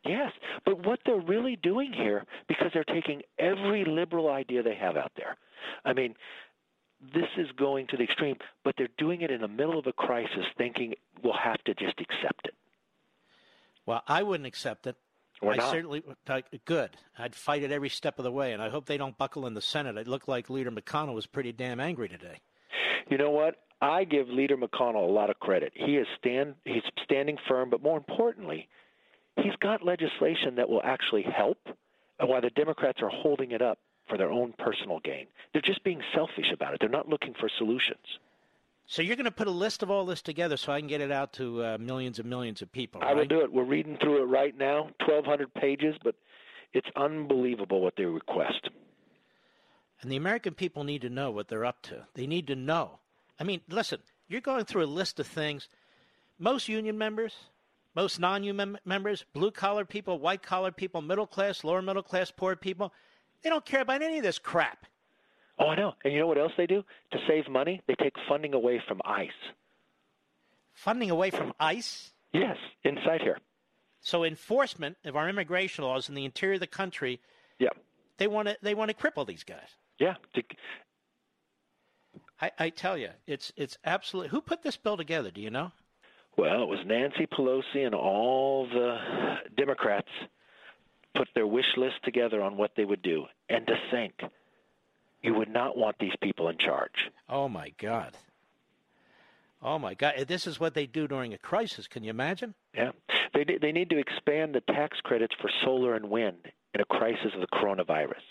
[0.06, 0.32] Yes,
[0.66, 5.12] but what they're really doing here, because they're taking every liberal idea they have out
[5.16, 5.36] there.
[5.84, 6.14] I mean,
[7.14, 9.94] this is going to the extreme, but they're doing it in the middle of a
[9.94, 12.56] crisis, thinking we'll have to just accept it.
[13.86, 14.96] Well, I wouldn't accept it.
[15.42, 15.72] I not.
[15.72, 16.04] certainly
[16.66, 16.92] good.
[17.18, 19.56] I'd fight it every step of the way, and I hope they don't buckle in
[19.56, 19.98] the Senate.
[19.98, 22.40] It looked like Leader McConnell was pretty damn angry today.
[23.10, 23.56] You know what?
[23.82, 25.74] I give Leader McConnell a lot of credit.
[25.76, 28.70] He is stand he's standing firm, but more importantly,
[29.36, 31.58] he's got legislation that will actually help,
[32.20, 35.28] and while the Democrats are holding it up for their own personal gain.
[35.52, 36.80] They're just being selfish about it.
[36.80, 38.20] They're not looking for solutions.
[38.86, 41.00] So you're going to put a list of all this together so I can get
[41.00, 43.02] it out to uh, millions and millions of people.
[43.02, 43.12] Right?
[43.12, 43.52] I will do it.
[43.52, 46.16] We're reading through it right now, 1,200 pages, but
[46.74, 48.70] it's unbelievable what they request.
[50.02, 52.08] And the American people need to know what they're up to.
[52.14, 53.00] They need to know
[53.40, 55.68] I mean, listen, you're going through a list of things.
[56.40, 57.34] Most union members,
[57.96, 62.32] most non union members, blue collar people, white collar people, middle class, lower middle class,
[62.32, 62.94] poor people,
[63.44, 64.86] they don't care about any of this crap.
[65.60, 65.94] Oh, I know.
[66.04, 66.84] And you know what else they do?
[67.12, 69.30] To save money, they take funding away from ICE.
[70.74, 72.12] Funding away from ICE?
[72.34, 73.38] Yes, inside here.
[74.02, 77.22] So enforcement of our immigration laws in the interior of the country,
[77.60, 77.70] yeah,
[78.18, 79.70] they want to they want to cripple these guys.
[80.00, 80.44] Yeah, to,
[82.42, 84.30] I, I tell you, it's it's absolutely.
[84.30, 85.32] Who put this bill together?
[85.32, 85.72] Do you know?
[86.38, 88.98] Well, it was Nancy Pelosi and all the
[89.56, 90.10] Democrats
[91.16, 93.26] put their wish list together on what they would do.
[93.50, 94.14] And to think,
[95.22, 97.10] you would not want these people in charge.
[97.30, 98.18] Oh my God.
[99.66, 100.26] Oh my God!
[100.28, 101.88] This is what they do during a crisis.
[101.88, 102.54] Can you imagine?
[102.76, 102.92] Yeah,
[103.34, 107.32] they they need to expand the tax credits for solar and wind in a crisis
[107.34, 108.24] of the coronavirus.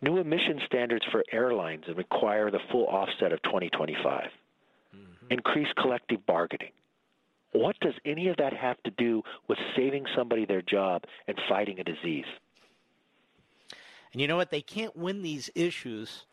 [0.00, 4.30] New emission standards for airlines and require the full offset of 2025.
[4.94, 5.02] Mm-hmm.
[5.30, 6.70] Increase collective bargaining.
[7.52, 11.80] What does any of that have to do with saving somebody their job and fighting
[11.80, 12.26] a disease?
[14.12, 14.50] And you know what?
[14.50, 16.24] They can't win these issues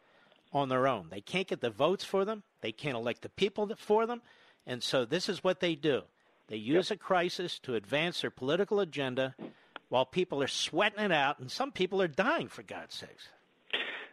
[0.52, 1.08] on their own.
[1.10, 2.44] They can't get the votes for them.
[2.62, 4.22] They can't elect the people for them.
[4.66, 6.04] And so this is what they do.
[6.48, 7.00] They use yep.
[7.00, 9.36] a crisis to advance their political agenda
[9.90, 13.30] while people are sweating it out, and some people are dying, for God's sakes.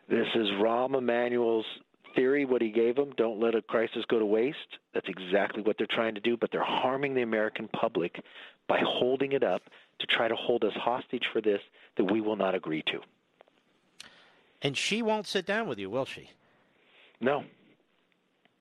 [0.08, 1.64] This is Rahm Emanuel's
[2.14, 3.12] theory, what he gave them.
[3.16, 4.78] Don't let a crisis go to waste.
[4.94, 8.22] That's exactly what they're trying to do, but they're harming the American public
[8.68, 9.62] by holding it up
[9.98, 11.60] to try to hold us hostage for this
[11.96, 13.00] that we will not agree to.
[14.62, 16.30] And she won't sit down with you, will she?
[17.20, 17.44] No.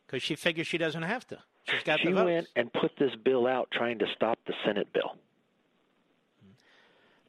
[0.06, 1.38] Because she figures she doesn't have to.
[1.66, 2.26] She's got she the votes.
[2.26, 5.16] went and put this bill out trying to stop the Senate bill.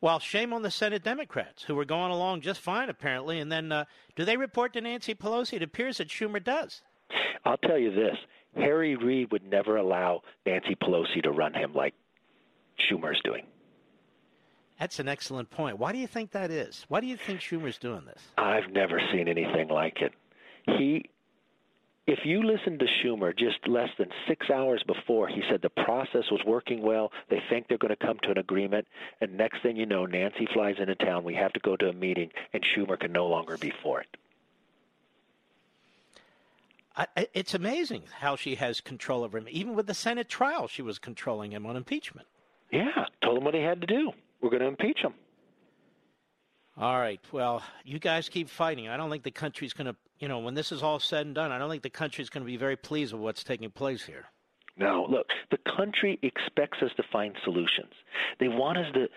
[0.02, 3.38] Well, shame on the Senate Democrats who were going along just fine, apparently.
[3.38, 3.84] And then, uh,
[4.16, 5.54] do they report to Nancy Pelosi?
[5.54, 6.82] It appears that Schumer does.
[7.44, 8.16] I'll tell you this
[8.56, 11.94] Harry Reid would never allow Nancy Pelosi to run him like
[12.80, 13.46] Schumer's doing.
[14.80, 15.78] That's an excellent point.
[15.78, 16.84] Why do you think that is?
[16.88, 18.20] Why do you think Schumer's doing this?
[18.36, 20.12] I've never seen anything like it.
[20.66, 21.10] He
[22.06, 26.24] if you listen to Schumer just less than six hours before, he said the process
[26.30, 27.12] was working well.
[27.30, 28.88] They think they're going to come to an agreement.
[29.20, 31.22] And next thing you know, Nancy flies into town.
[31.22, 34.16] We have to go to a meeting, and Schumer can no longer be for it.
[36.96, 39.46] I, it's amazing how she has control over him.
[39.50, 42.26] Even with the Senate trial, she was controlling him on impeachment.
[42.70, 44.12] Yeah, told him what he had to do.
[44.40, 45.14] We're going to impeach him.
[46.76, 47.20] All right.
[47.30, 48.88] Well, you guys keep fighting.
[48.88, 51.34] I don't think the country's going to, you know, when this is all said and
[51.34, 53.68] done, I don't think the country is going to be very pleased with what's taking
[53.72, 54.26] place here.
[54.76, 57.92] No, look, the country expects us to find solutions.
[58.38, 59.08] They want us to.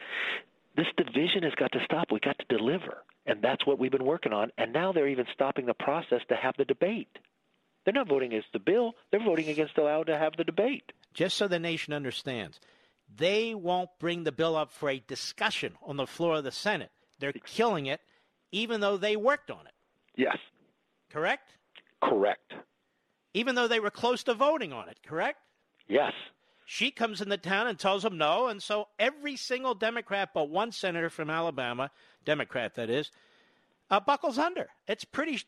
[0.75, 2.11] This division has got to stop.
[2.11, 4.49] We got to deliver, and that's what we've been working on.
[4.57, 7.19] And now they're even stopping the process to have the debate.
[7.83, 8.93] They're not voting against the bill.
[9.11, 10.91] They're voting against allowing to have the debate.
[11.13, 12.59] Just so the nation understands,
[13.15, 16.89] they won't bring the bill up for a discussion on the floor of the Senate.
[17.19, 18.01] They're killing it,
[18.51, 19.73] even though they worked on it.
[20.15, 20.37] Yes.
[21.09, 21.53] Correct?
[22.03, 22.53] Correct.
[23.33, 25.39] Even though they were close to voting on it, correct?
[25.87, 26.13] Yes.
[26.65, 30.71] She comes into town and tells them no, and so every single Democrat but one
[30.71, 31.91] senator from Alabama,
[32.25, 33.11] Democrat that is,
[33.91, 34.67] uh, buckles under.
[34.87, 35.41] It's pretty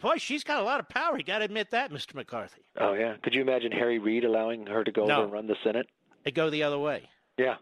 [0.00, 1.16] boy, she's got a lot of power.
[1.16, 2.14] You got to admit that, Mr.
[2.14, 2.62] McCarthy.
[2.78, 3.16] Oh yeah.
[3.22, 5.16] Could you imagine Harry Reid allowing her to go no.
[5.16, 5.86] over and run the Senate?
[6.24, 7.08] It go the other way.
[7.38, 7.56] Yeah.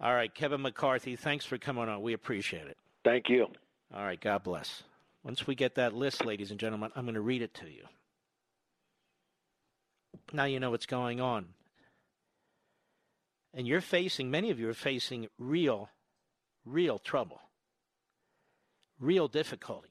[0.00, 2.02] All right, Kevin McCarthy, thanks for coming on.
[2.02, 2.76] We appreciate it.
[3.04, 3.46] Thank you.
[3.94, 4.82] All right, God bless.
[5.24, 7.84] Once we get that list, ladies and gentlemen, I'm going to read it to you.
[10.32, 11.46] Now you know what's going on.
[13.54, 15.90] And you're facing, many of you are facing real,
[16.64, 17.40] real trouble,
[18.98, 19.88] real difficulty.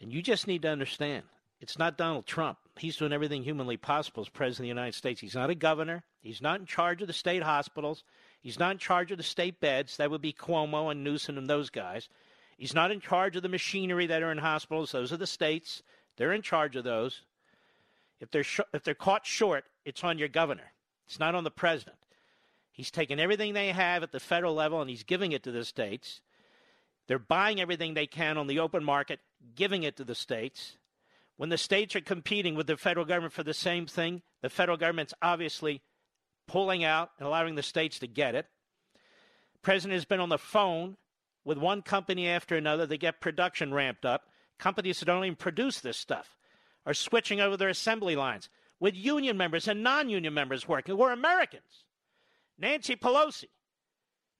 [0.00, 1.24] And you just need to understand
[1.60, 2.58] it's not Donald Trump.
[2.78, 5.20] He's doing everything humanly possible as President of the United States.
[5.20, 6.04] He's not a governor.
[6.20, 8.04] He's not in charge of the state hospitals.
[8.40, 9.96] He's not in charge of the state beds.
[9.96, 12.08] That would be Cuomo and Newsom and those guys.
[12.58, 14.90] He's not in charge of the machinery that are in hospitals.
[14.90, 15.82] Those are the states.
[16.16, 17.22] They're in charge of those.
[18.20, 20.72] If they're sh- if they're caught short, it's on your governor.
[21.06, 21.96] It's not on the president.
[22.72, 25.64] He's taken everything they have at the federal level and he's giving it to the
[25.64, 26.20] states.
[27.06, 29.20] They're buying everything they can on the open market,
[29.54, 30.76] giving it to the states.
[31.36, 34.76] When the states are competing with the federal government for the same thing, the federal
[34.76, 35.80] government's obviously
[36.48, 38.46] pulling out and allowing the states to get it.
[39.62, 40.96] President has been on the phone
[41.48, 44.28] with one company after another They get production ramped up.
[44.58, 46.36] Companies that don't even produce this stuff
[46.84, 50.98] are switching over their assembly lines with union members and non union members working.
[50.98, 51.84] We're Americans.
[52.58, 53.48] Nancy Pelosi.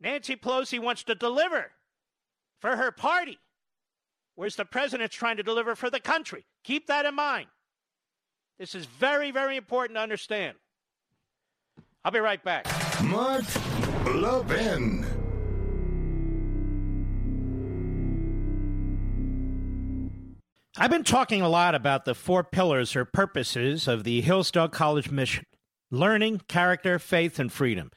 [0.01, 1.71] Nancy Pelosi wants to deliver
[2.61, 3.39] for her party,
[4.35, 6.45] whereas the president's trying to deliver for the country.
[6.63, 7.47] Keep that in mind.
[8.59, 10.59] This is very, very important to understand.
[12.05, 12.67] I'll be right back.
[13.03, 13.45] Mark
[14.05, 15.08] Levin.
[20.81, 25.11] I've been talking a lot about the four pillars or purposes of the Hillsdale College
[25.11, 25.45] mission
[25.91, 27.91] learning, character, faith, and freedom.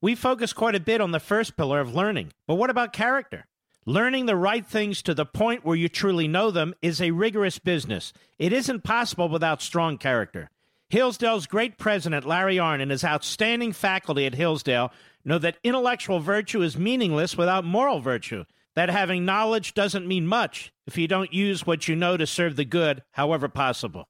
[0.00, 3.46] We focus quite a bit on the first pillar of learning, but what about character?
[3.84, 7.58] Learning the right things to the point where you truly know them is a rigorous
[7.58, 8.12] business.
[8.38, 10.50] It isn't possible without strong character.
[10.90, 14.92] Hillsdale's great president, Larry Arnn, and his outstanding faculty at Hillsdale
[15.24, 20.72] know that intellectual virtue is meaningless without moral virtue, that having knowledge doesn't mean much
[20.86, 24.08] if you don't use what you know to serve the good, however possible.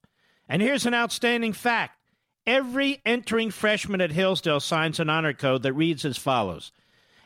[0.49, 1.97] And here's an outstanding fact
[2.45, 6.71] every entering freshman at Hillsdale signs an honor code that reads as follows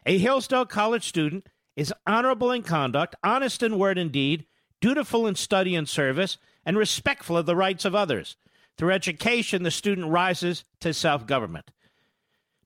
[0.05, 4.45] A Hillsdale College student is honorable in conduct, honest in word and deed,
[4.81, 8.35] dutiful in study and service, and respectful of the rights of others.
[8.77, 11.71] Through education, the student rises to self government.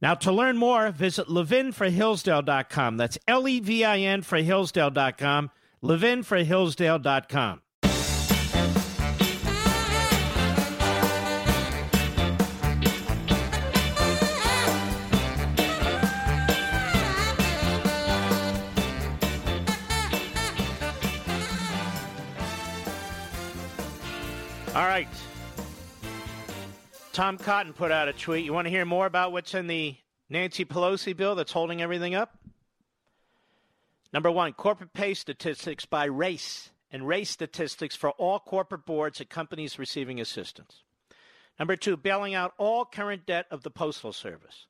[0.03, 2.97] Now, to learn more, visit levinforhillsdale.com.
[2.97, 5.49] That's L E V I N for Hillsdale.com,
[5.81, 7.61] levinforhillsdale.com.
[24.75, 25.22] All right.
[27.13, 28.43] Tom Cotton put out a tweet.
[28.43, 29.95] You want to hear more about what's in the
[30.31, 32.39] Nancy Pelosi bill that's holding everything up?
[34.11, 39.29] Number one, corporate pay statistics by race and race statistics for all corporate boards at
[39.29, 40.81] companies receiving assistance.
[41.59, 44.65] Number two, bailing out all current debt of the Postal Service.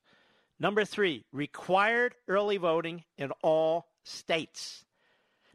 [0.60, 4.84] Number three, required early voting in all states.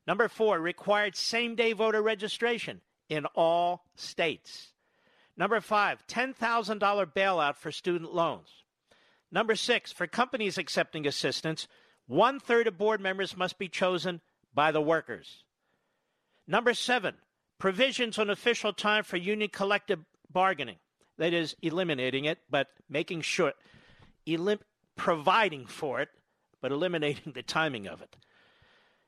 [0.07, 2.81] Number four, required same day voter registration
[3.11, 4.69] in all states.
[5.39, 6.35] Number five, $10,000
[7.15, 8.49] bailout for student loans.
[9.31, 11.69] Number six, for companies accepting assistance,
[12.09, 14.21] one third of board members must be chosen
[14.53, 15.45] by the workers.
[16.47, 17.15] Number seven,
[17.59, 20.77] provisions on official time for union collective bargaining.
[21.19, 23.53] That is, eliminating it, but making sure,
[24.27, 24.61] elim-
[24.97, 26.09] providing for it,
[26.61, 28.17] but eliminating the timing of it.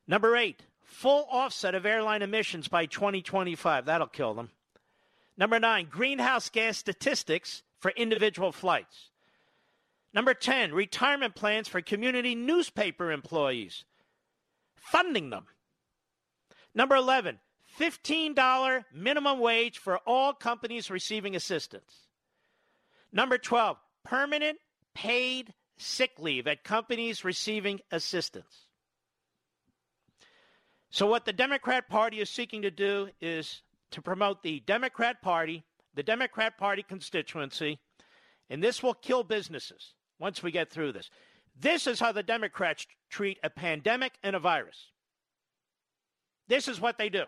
[0.06, 3.86] Number eight, full offset of airline emissions by 2025.
[3.86, 4.50] That'll kill them.
[5.40, 9.08] Number nine, greenhouse gas statistics for individual flights.
[10.12, 13.84] Number 10, retirement plans for community newspaper employees,
[14.74, 15.46] funding them.
[16.74, 17.38] Number 11,
[17.78, 22.08] $15 minimum wage for all companies receiving assistance.
[23.10, 24.58] Number 12, permanent
[24.94, 28.66] paid sick leave at companies receiving assistance.
[30.90, 35.64] So, what the Democrat Party is seeking to do is to promote the Democrat Party,
[35.94, 37.78] the Democrat Party constituency,
[38.48, 41.10] and this will kill businesses once we get through this.
[41.58, 44.90] This is how the Democrats treat a pandemic and a virus.
[46.48, 47.24] This is what they do.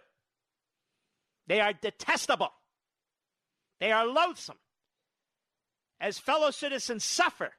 [1.46, 2.50] They are detestable.
[3.80, 4.58] They are loathsome.
[6.00, 7.52] As fellow citizens suffer.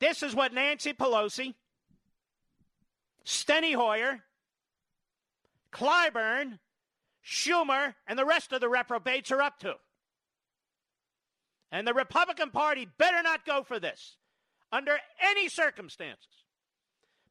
[0.00, 1.54] This is what Nancy Pelosi,
[3.24, 4.20] Steny Hoyer,
[5.76, 6.58] Clyburn,
[7.24, 9.74] Schumer, and the rest of the reprobates are up to.
[11.70, 14.16] And the Republican Party better not go for this
[14.72, 16.44] under any circumstances.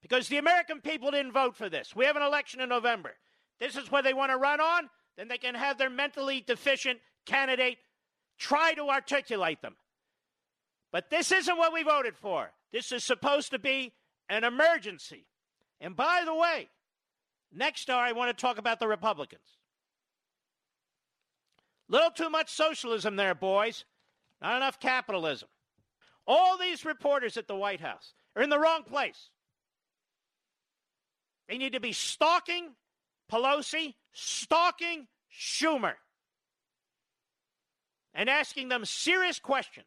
[0.01, 1.95] Because the American people didn't vote for this.
[1.95, 3.13] We have an election in November.
[3.59, 6.99] This is where they want to run on, then they can have their mentally deficient
[7.25, 7.77] candidate
[8.37, 9.75] try to articulate them.
[10.91, 12.51] But this isn't what we voted for.
[12.71, 13.93] This is supposed to be
[14.29, 15.25] an emergency.
[15.81, 16.69] And by the way,
[17.55, 19.57] next I want to talk about the Republicans.
[21.87, 23.85] Little too much socialism there, boys.
[24.41, 25.49] Not enough capitalism.
[26.27, 29.29] All these reporters at the White House are in the wrong place.
[31.47, 32.71] They need to be stalking
[33.31, 35.93] Pelosi, stalking Schumer,
[38.13, 39.85] and asking them serious questions.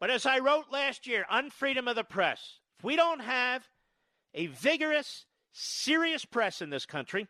[0.00, 3.68] But as I wrote last year on freedom of the press, if we don't have
[4.34, 7.26] a vigorous, serious press in this country,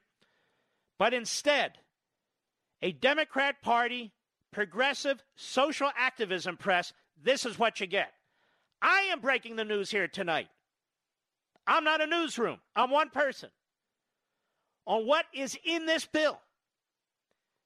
[0.98, 1.78] but instead
[2.82, 4.12] a Democrat Party
[4.52, 6.92] progressive social activism press,
[7.22, 8.12] this is what you get.
[8.80, 10.48] I am breaking the news here tonight.
[11.66, 13.50] I'm not a newsroom, I'm one person.
[14.86, 16.40] On what is in this bill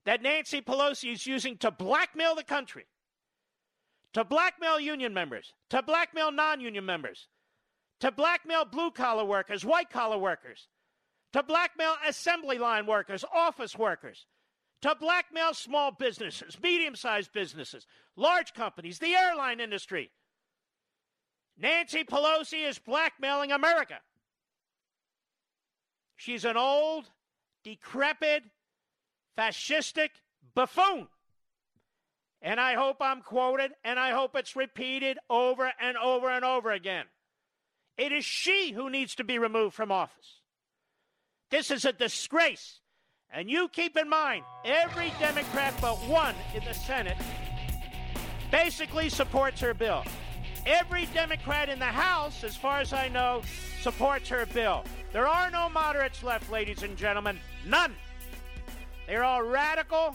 [0.07, 2.87] that Nancy Pelosi is using to blackmail the country,
[4.15, 7.29] to blackmail union members, to blackmail non union members,
[8.03, 10.67] to blackmail blue collar workers, white collar workers,
[11.33, 14.27] to blackmail assembly line workers, office workers,
[14.81, 17.87] to blackmail small businesses, medium sized businesses,
[18.17, 20.11] large companies, the airline industry.
[21.57, 24.01] Nancy Pelosi is blackmailing America.
[26.17, 27.09] She's an old,
[27.63, 28.43] decrepit,
[29.39, 30.09] fascistic
[30.57, 31.07] buffoon.
[32.41, 36.73] And I hope I'm quoted, and I hope it's repeated over and over and over
[36.73, 37.05] again.
[37.97, 40.41] It is she who needs to be removed from office.
[41.51, 42.81] This is a disgrace
[43.35, 47.17] and you keep in mind, every Democrat but one in the Senate
[48.51, 50.05] basically supports her bill.
[50.67, 53.41] Every Democrat in the House, as far as I know,
[53.81, 54.85] supports her bill.
[55.13, 57.39] There are no moderates left, ladies and gentlemen.
[57.67, 57.95] None.
[59.07, 60.15] They're all radical,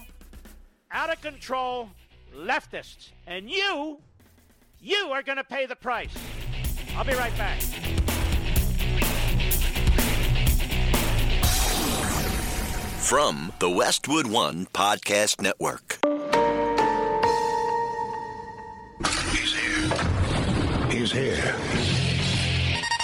[0.91, 1.89] out of control
[2.35, 3.09] leftists.
[3.25, 3.99] And you,
[4.79, 6.15] you are going to pay the price.
[6.97, 7.61] I'll be right back.
[13.07, 15.99] from the Westwood One Podcast Network.
[19.31, 20.89] He's here.
[20.91, 21.96] He's here.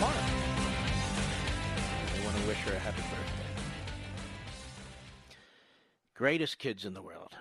[0.00, 0.14] Mara.
[2.14, 3.50] I want to wish her a happy birthday.
[6.14, 7.36] Greatest kids in the world.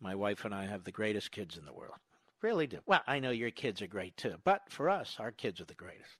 [0.00, 1.96] My wife and I have the greatest kids in the world.
[2.40, 2.78] Really do.
[2.86, 5.74] Well, I know your kids are great too, but for us, our kids are the
[5.74, 6.18] greatest.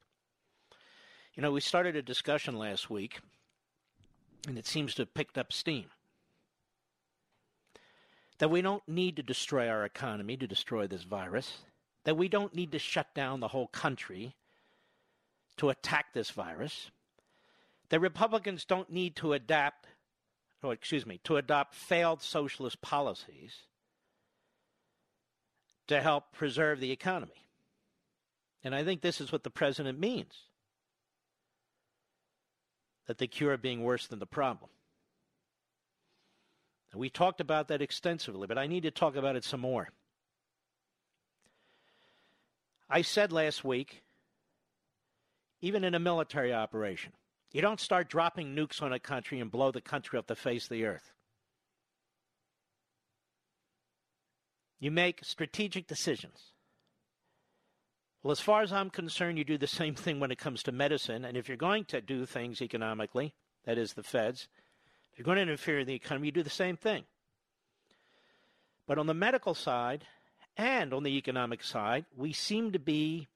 [1.35, 3.21] You know, we started a discussion last week
[4.49, 5.87] and it seems to have picked up steam.
[8.39, 11.59] That we don't need to destroy our economy to destroy this virus,
[12.03, 14.35] that we don't need to shut down the whole country
[15.59, 16.91] to attack this virus,
[17.89, 19.87] The Republicans don't need to adapt,
[20.63, 23.55] or excuse me, to adopt failed socialist policies
[25.87, 27.47] to help preserve the economy.
[28.63, 30.35] And I think this is what the president means
[33.07, 34.71] that the cure being worse than the problem.
[36.93, 39.89] And we talked about that extensively, but I need to talk about it some more.
[42.91, 44.03] I said last week,
[45.61, 47.13] even in a military operation,
[47.53, 50.65] you don't start dropping nukes on a country and blow the country off the face
[50.65, 51.13] of the earth.
[54.79, 56.53] You make strategic decisions.
[58.23, 60.73] Well, as far as I'm concerned, you do the same thing when it comes to
[60.73, 61.25] medicine.
[61.25, 63.35] And if you're going to do things economically,
[63.65, 64.49] that is the feds,
[65.13, 67.05] if you're going to interfere in the economy, you do the same thing.
[68.87, 70.05] But on the medical side
[70.57, 73.27] and on the economic side, we seem to be,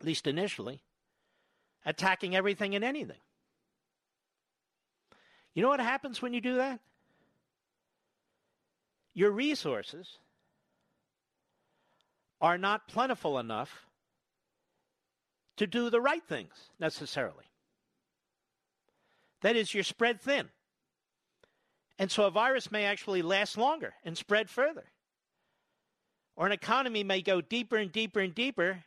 [0.00, 0.80] at least initially,
[1.86, 3.20] attacking everything and anything.
[5.54, 6.80] You know what happens when you do that?
[9.14, 10.18] Your resources
[12.42, 13.86] are not plentiful enough
[15.56, 17.44] to do the right things necessarily.
[19.40, 20.50] That is, you're spread thin.
[21.98, 24.84] And so a virus may actually last longer and spread further.
[26.36, 28.84] Or an economy may go deeper and deeper and deeper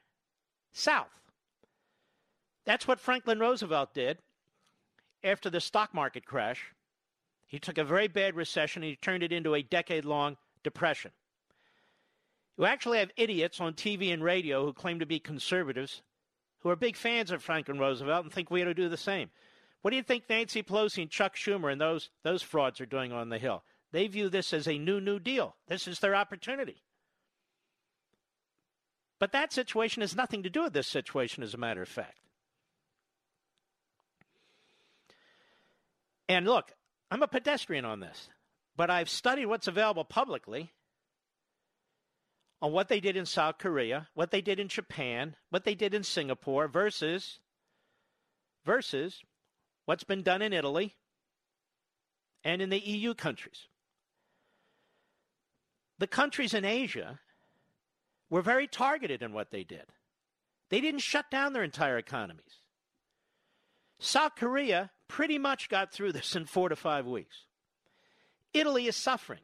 [0.72, 1.19] south.
[2.70, 4.20] That's what Franklin Roosevelt did
[5.24, 6.72] after the stock market crash.
[7.48, 11.10] He took a very bad recession and he turned it into a decade long depression.
[12.60, 16.04] You actually have idiots on TV and radio who claim to be conservatives
[16.60, 19.32] who are big fans of Franklin Roosevelt and think we ought to do the same.
[19.82, 23.12] What do you think Nancy Pelosi and Chuck Schumer and those, those frauds are doing
[23.12, 23.64] on the Hill?
[23.92, 25.56] They view this as a new, new deal.
[25.68, 26.84] This is their opportunity.
[29.18, 32.29] But that situation has nothing to do with this situation, as a matter of fact.
[36.30, 36.72] And look,
[37.10, 38.30] I'm a pedestrian on this,
[38.78, 40.72] but I've studied what's available publicly
[42.62, 45.96] on what they did in South Korea, what they did in Japan, what they did
[45.96, 47.40] in Singapore versus
[48.64, 49.24] versus
[49.86, 50.96] what's been done in Italy
[52.44, 53.68] and in the EU countries.
[55.98, 57.20] The countries in Asia
[58.30, 59.86] were very targeted in what they did.
[60.70, 62.60] They didn't shut down their entire economies.
[64.00, 67.44] South Korea pretty much got through this in four to five weeks.
[68.54, 69.42] Italy is suffering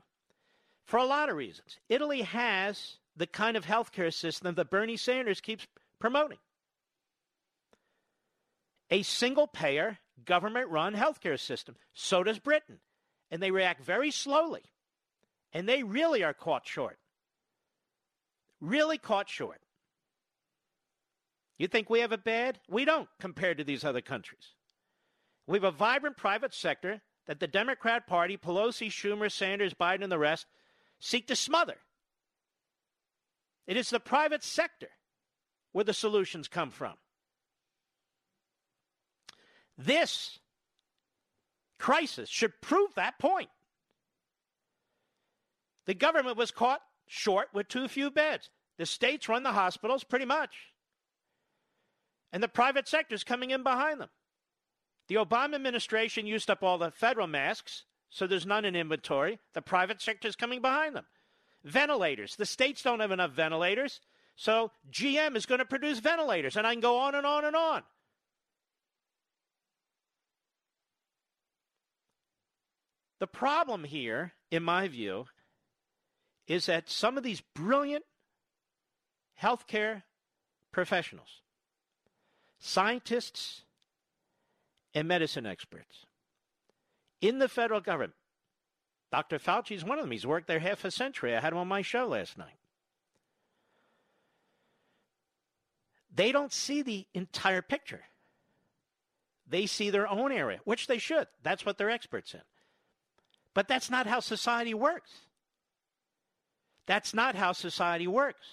[0.86, 1.78] for a lot of reasons.
[1.90, 5.68] Italy has the kind of healthcare system that Bernie Sanders keeps
[6.00, 6.38] promoting
[8.90, 11.76] a single payer, government run healthcare system.
[11.94, 12.80] So does Britain.
[13.32, 14.62] And they react very slowly.
[15.52, 16.98] And they really are caught short.
[18.62, 19.62] Really caught short.
[21.58, 22.60] You think we have it bad?
[22.70, 24.55] We don't compared to these other countries.
[25.48, 30.12] We have a vibrant private sector that the Democrat Party, Pelosi, Schumer, Sanders, Biden, and
[30.12, 30.48] the rest
[31.00, 31.76] seek to smother.
[33.68, 34.90] It is the private sector
[35.72, 36.94] where the solutions come from.
[39.78, 40.40] This
[41.80, 43.50] crisis should prove that point.
[45.86, 48.50] The government was caught short with too few beds.
[48.78, 50.74] The states run the hospitals pretty much.
[52.32, 54.10] And the private sector is coming in behind them.
[55.08, 59.40] The Obama administration used up all the federal masks, so there's none in inventory.
[59.54, 61.06] The private sector is coming behind them.
[61.64, 62.36] Ventilators.
[62.36, 64.00] The states don't have enough ventilators,
[64.36, 67.56] so GM is going to produce ventilators, and I can go on and on and
[67.56, 67.84] on.
[73.20, 75.26] The problem here, in my view,
[76.48, 78.04] is that some of these brilliant
[79.42, 80.04] healthcare
[80.72, 81.42] professionals,
[82.60, 83.65] scientists,
[84.96, 86.06] and medicine experts
[87.22, 88.14] in the federal government.
[89.12, 89.38] Dr.
[89.38, 90.12] Fauci is one of them.
[90.12, 91.36] He's worked there half a century.
[91.36, 92.58] I had him on my show last night.
[96.14, 98.04] They don't see the entire picture.
[99.48, 101.28] They see their own area, which they should.
[101.44, 102.42] That's what they're experts in.
[103.54, 105.12] But that's not how society works.
[106.88, 108.46] That's not how society works.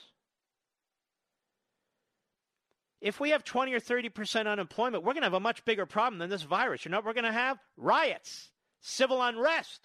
[3.03, 6.21] If we have 20 or 30% unemployment, we're going to have a much bigger problem
[6.21, 6.85] than this virus.
[6.85, 7.59] You know what we're going to have?
[7.77, 8.51] Riots,
[8.81, 9.81] civil unrest,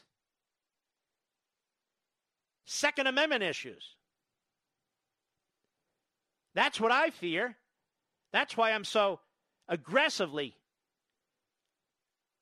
[2.66, 3.96] Second Amendment issues.
[6.54, 7.58] That's what I fear.
[8.32, 9.20] That's why I'm so
[9.68, 10.56] aggressively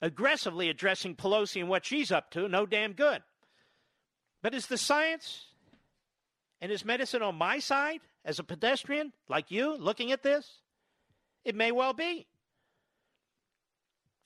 [0.01, 2.47] aggressively addressing Pelosi and what she's up to.
[2.47, 3.23] No damn good.
[4.43, 5.45] But is the science
[6.61, 10.59] and is medicine on my side as a pedestrian like you looking at this?
[11.45, 12.27] It may well be.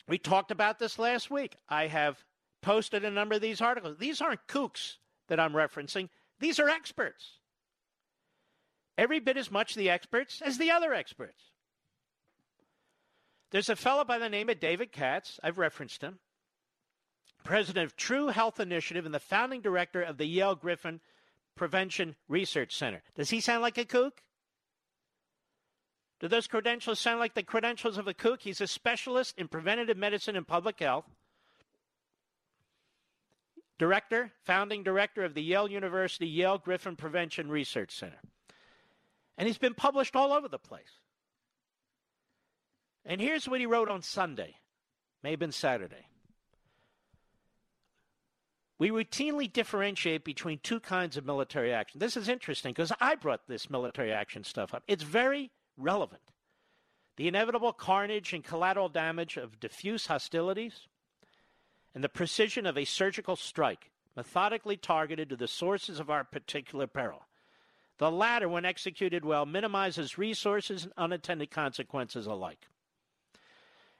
[0.07, 1.57] We talked about this last week.
[1.69, 2.25] I have
[2.61, 3.97] posted a number of these articles.
[3.99, 4.95] These aren't kooks
[5.27, 6.09] that I'm referencing,
[6.39, 7.33] these are experts.
[8.97, 11.43] Every bit as much the experts as the other experts.
[13.51, 15.39] There's a fellow by the name of David Katz.
[15.41, 16.19] I've referenced him.
[17.43, 20.99] President of True Health Initiative and the founding director of the Yale Griffin
[21.55, 23.01] Prevention Research Center.
[23.15, 24.21] Does he sound like a kook?
[26.19, 28.41] Do those credentials sound like the credentials of a kook?
[28.41, 31.05] He's a specialist in preventative medicine and public health.
[33.77, 38.19] Director, founding director of the Yale University Yale Griffin Prevention Research Center.
[39.37, 40.99] And he's been published all over the place.
[43.05, 44.55] And here's what he wrote on Sunday,
[45.23, 46.07] may have been Saturday.
[48.77, 51.99] We routinely differentiate between two kinds of military action.
[51.99, 54.83] This is interesting because I brought this military action stuff up.
[54.87, 56.21] It's very relevant.
[57.17, 60.87] The inevitable carnage and collateral damage of diffuse hostilities,
[61.95, 66.87] and the precision of a surgical strike, methodically targeted to the sources of our particular
[66.87, 67.25] peril.
[67.97, 72.67] The latter, when executed well, minimizes resources and unintended consequences alike.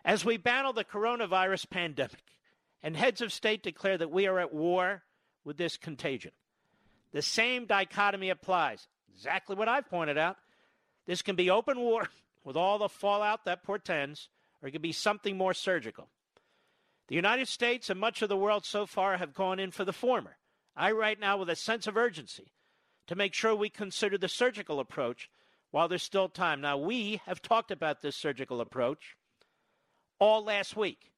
[0.06, 2.24] As we battle the coronavirus pandemic,
[2.82, 5.04] and heads of state declare that we are at war
[5.44, 6.32] with this contagion.
[7.12, 8.88] The same dichotomy applies.
[9.14, 10.38] Exactly what I've pointed out.
[11.06, 12.10] This can be open war
[12.44, 14.30] with all the fallout that portends,
[14.62, 16.10] or it could be something more surgical.
[17.08, 19.94] The United States and much of the world so far have gone in for the
[19.94, 20.38] former.
[20.76, 22.54] I write now with a sense of urgency
[23.08, 25.30] to make sure we consider the surgical approach
[25.72, 26.62] while there's still time.
[26.62, 29.16] Now, we have talked about this surgical approach
[30.20, 31.12] all last week.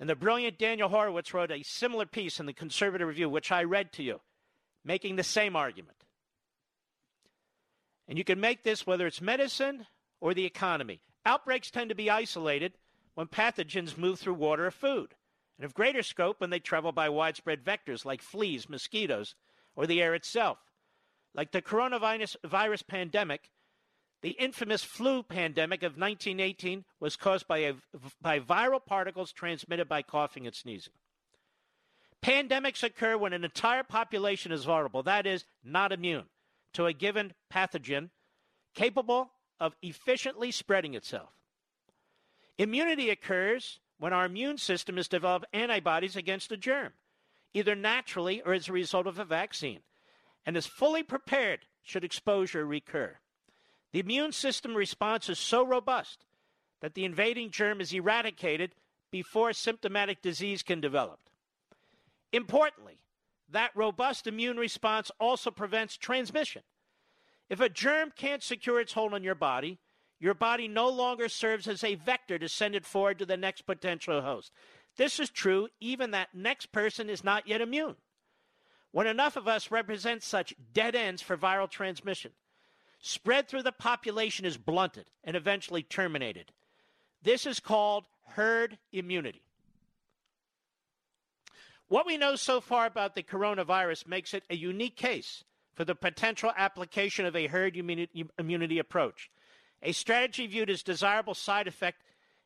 [0.00, 3.64] And the brilliant Daniel Horowitz wrote a similar piece in the Conservative Review, which I
[3.64, 4.20] read to you,
[4.84, 6.04] making the same argument.
[8.08, 9.86] And you can make this whether it's medicine
[10.20, 11.00] or the economy.
[11.26, 12.72] Outbreaks tend to be isolated
[13.14, 15.14] when pathogens move through water or food,
[15.58, 19.34] and of greater scope when they travel by widespread vectors like fleas, mosquitoes,
[19.76, 20.58] or the air itself.
[21.34, 23.50] Like the coronavirus virus pandemic,
[24.22, 27.74] the infamous flu pandemic of 1918 was caused by, a,
[28.22, 30.94] by viral particles transmitted by coughing and sneezing.
[32.22, 36.24] Pandemics occur when an entire population is vulnerable, that is, not immune
[36.74, 38.10] to a given pathogen
[38.74, 41.30] capable of efficiently spreading itself.
[42.56, 46.92] Immunity occurs when our immune system has developed antibodies against a germ,
[47.54, 49.80] either naturally or as a result of a vaccine,
[50.46, 53.16] and is fully prepared should exposure recur.
[53.92, 56.24] The immune system response is so robust
[56.80, 58.74] that the invading germ is eradicated
[59.10, 61.18] before symptomatic disease can develop.
[62.32, 62.98] Importantly,
[63.50, 66.62] that robust immune response also prevents transmission.
[67.48, 69.78] If a germ can't secure its hold on your body,
[70.20, 73.62] your body no longer serves as a vector to send it forward to the next
[73.62, 74.52] potential host.
[74.96, 77.96] This is true even that next person is not yet immune.
[78.90, 82.32] When enough of us represent such dead ends for viral transmission,
[83.00, 86.52] spread through the population is blunted and eventually terminated.
[87.22, 89.42] This is called herd immunity.
[91.88, 95.42] What we know so far about the coronavirus makes it a unique case
[95.74, 99.30] for the potential application of a herd immunity approach,
[99.82, 102.02] a strategy viewed as desirable side effect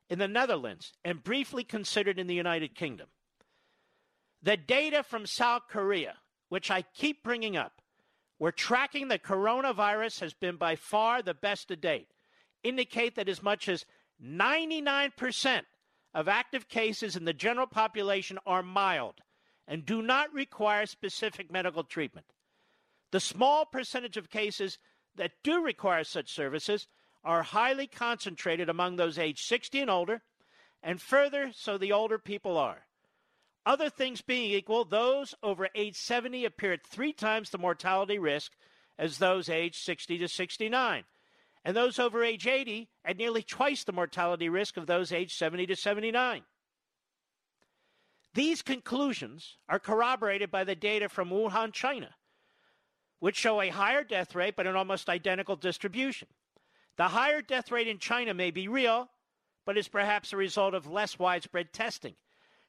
[0.09, 3.09] in the Netherlands and briefly considered in the United Kingdom.
[4.43, 6.19] The data from South Korea,
[6.49, 7.83] which I keep bringing up,
[8.39, 12.09] we're tracking the coronavirus has been by far the best to date,
[12.63, 13.87] indicate that as much as
[14.25, 15.63] 99%
[16.15, 19.21] of active cases in the general population are mild
[19.67, 22.27] and do not require specific medical treatment.
[23.11, 24.79] The small percentage of cases
[25.17, 26.89] that do require such services
[27.25, 30.23] are highly concentrated among those aged 60 and older,
[30.83, 32.87] and further, so the older people are.
[33.65, 38.53] Other things being equal, those over age 70 appear at three times the mortality risk
[38.99, 41.05] as those aged 60 to 69,
[41.65, 45.67] and those over age 80 at nearly twice the mortality risk of those aged 70
[45.67, 46.43] to 79.
[48.35, 52.15] These conclusions are corroborated by the data from Wuhan, China,
[53.19, 56.29] which show a higher death rate but an almost identical distribution.
[56.97, 59.11] The higher death rate in China may be real,
[59.65, 62.15] but is perhaps a result of less widespread testing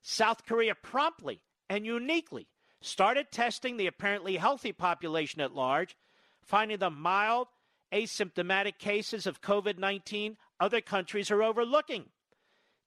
[0.01, 2.47] South Korea promptly and uniquely
[2.81, 5.95] started testing the apparently healthy population at large,
[6.41, 7.47] finding the mild,
[7.93, 12.09] asymptomatic cases of COVID 19 other countries are overlooking.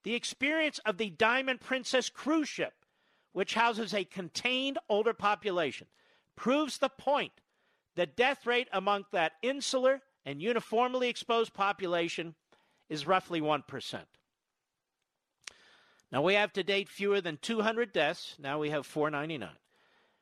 [0.07, 2.75] The experience of the Diamond Princess cruise ship,
[3.33, 5.89] which houses a contained older population,
[6.37, 7.33] proves the point.
[7.97, 12.37] The death rate among that insular and uniformly exposed population
[12.89, 14.01] is roughly 1%.
[16.13, 18.37] Now we have to date fewer than 200 deaths.
[18.39, 19.49] Now we have 499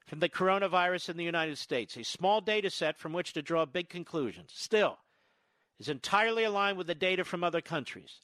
[0.07, 3.66] from the coronavirus in the United States, a small data set from which to draw
[3.66, 4.51] big conclusions.
[4.55, 4.97] Still,
[5.78, 8.20] is entirely aligned with the data from other countries.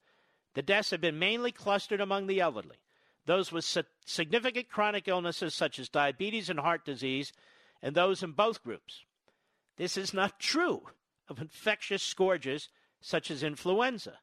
[0.55, 2.79] The deaths have been mainly clustered among the elderly,
[3.27, 3.65] those with
[4.05, 7.33] significant chronic illnesses such as diabetes and heart disease,
[7.83, 9.05] and those in both groups.
[9.77, 10.89] This is not true
[11.29, 12.69] of infectious scourges
[13.01, 14.19] such as influenza.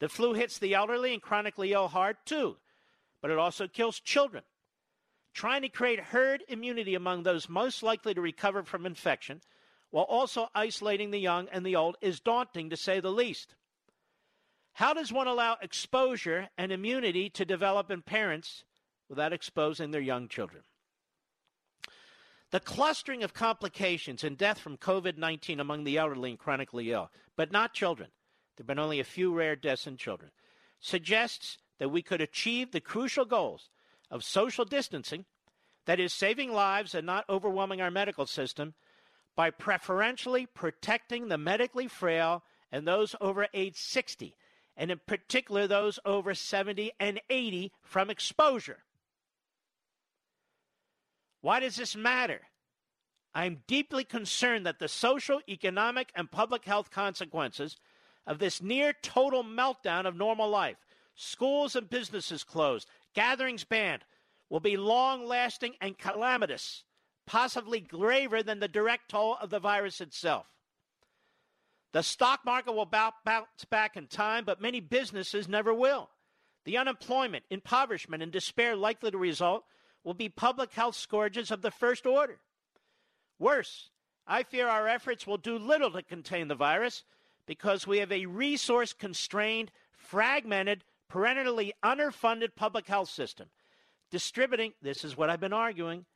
[0.00, 2.56] The flu hits the elderly and chronically ill hard too,
[3.20, 4.44] but it also kills children.
[5.32, 9.42] Trying to create herd immunity among those most likely to recover from infection
[9.90, 13.54] while also isolating the young and the old is daunting to say the least.
[14.74, 18.64] How does one allow exposure and immunity to develop in parents
[19.08, 20.64] without exposing their young children?
[22.50, 27.10] The clustering of complications and death from COVID 19 among the elderly and chronically ill,
[27.36, 28.10] but not children,
[28.56, 30.32] there have been only a few rare deaths in children,
[30.80, 33.70] suggests that we could achieve the crucial goals
[34.10, 35.24] of social distancing,
[35.86, 38.74] that is, saving lives and not overwhelming our medical system,
[39.36, 44.34] by preferentially protecting the medically frail and those over age 60,
[44.76, 48.84] and in particular those over 70 and 80 from exposure.
[51.40, 52.40] Why does this matter?
[53.34, 57.76] I'm deeply concerned that the social, economic, and public health consequences
[58.26, 60.78] of this near total meltdown of normal life,
[61.14, 64.04] schools and businesses closed, gatherings banned,
[64.48, 66.84] will be long lasting and calamitous
[67.26, 70.46] possibly graver than the direct toll of the virus itself.
[71.94, 76.10] The stock market will bounce back in time, but many businesses never will.
[76.64, 79.64] The unemployment, impoverishment, and despair likely to result
[80.02, 82.40] will be public health scourges of the first order.
[83.38, 83.90] Worse,
[84.26, 87.04] I fear our efforts will do little to contain the virus
[87.46, 93.50] because we have a resource constrained, fragmented, perennially underfunded public health system.
[94.10, 96.06] Distributing, this is what I've been arguing,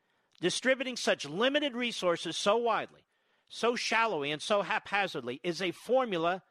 [0.40, 3.00] Distributing such limited resources so widely,
[3.48, 6.42] so shallowly, and so haphazardly is a formula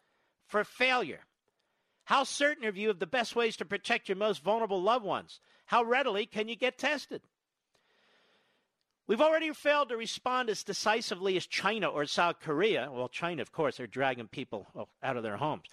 [0.45, 1.21] for failure.
[2.05, 5.39] How certain are you of the best ways to protect your most vulnerable loved ones?
[5.65, 7.21] How readily can you get tested?
[9.07, 12.89] We've already failed to respond as decisively as China or South Korea.
[12.91, 14.67] Well, China, of course, they're dragging people
[15.01, 15.65] out of their homes.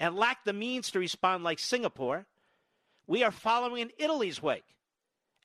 [0.00, 2.26] And lack the means to respond like Singapore.
[3.06, 4.76] We are following in Italy's wake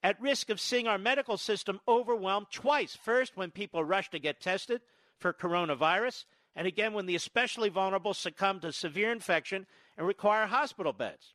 [0.03, 2.95] at risk of seeing our medical system overwhelmed twice.
[2.95, 4.81] First, when people rush to get tested
[5.24, 9.65] for coronavirus, and again when the especially vulnerable succumb to severe infection
[9.97, 11.34] and require hospital beds.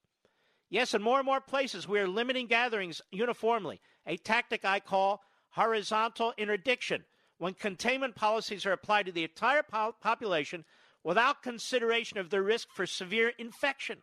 [0.68, 5.22] Yes, in more and more places, we are limiting gatherings uniformly, a tactic I call
[5.52, 7.04] horizontal interdiction,
[7.38, 10.66] when containment policies are applied to the entire po- population
[11.02, 14.02] without consideration of the risk for severe infection.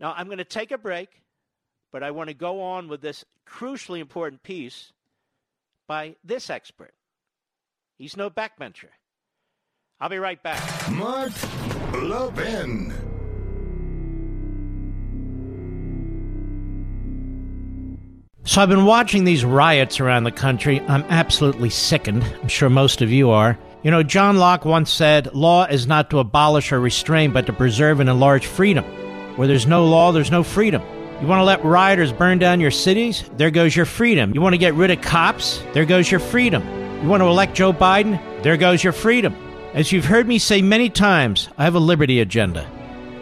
[0.00, 1.22] Now, I'm going to take a break.
[1.92, 4.92] But I want to go on with this crucially important piece
[5.86, 6.94] by this expert.
[8.02, 8.88] He's no backbencher.
[10.00, 10.90] I'll be right back.
[10.90, 11.30] Mark
[11.92, 12.92] Levin.
[18.42, 20.80] So I've been watching these riots around the country.
[20.80, 22.24] I'm absolutely sickened.
[22.24, 23.56] I'm sure most of you are.
[23.84, 27.52] You know, John Locke once said, Law is not to abolish or restrain, but to
[27.52, 28.82] preserve and enlarge freedom.
[29.36, 30.82] Where there's no law, there's no freedom.
[31.20, 33.22] You want to let rioters burn down your cities?
[33.36, 34.34] There goes your freedom.
[34.34, 35.62] You want to get rid of cops?
[35.72, 36.81] There goes your freedom.
[37.02, 38.20] You want to elect Joe Biden?
[38.44, 39.34] There goes your freedom.
[39.74, 42.64] As you've heard me say many times, I have a liberty agenda.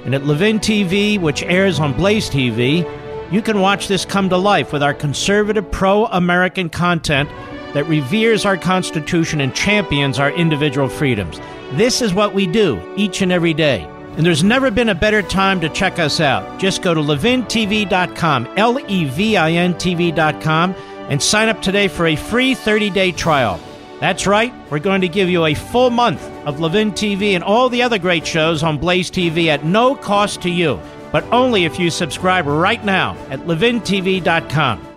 [0.04, 2.84] And at Levin TV, which airs on Blaze TV,
[3.32, 7.30] you can watch this come to life with our conservative, pro American content
[7.72, 11.40] that reveres our Constitution and champions our individual freedoms.
[11.72, 13.88] This is what we do each and every day.
[14.18, 16.60] And there's never been a better time to check us out.
[16.60, 20.74] Just go to levintv.com, L E V I N TV.com,
[21.08, 23.58] and sign up today for a free 30 day trial.
[24.00, 27.68] That's right, we're going to give you a full month of Levin TV and all
[27.68, 30.80] the other great shows on Blaze TV at no cost to you,
[31.12, 34.78] but only if you subscribe right now at levintv.com.
[34.80, 34.94] All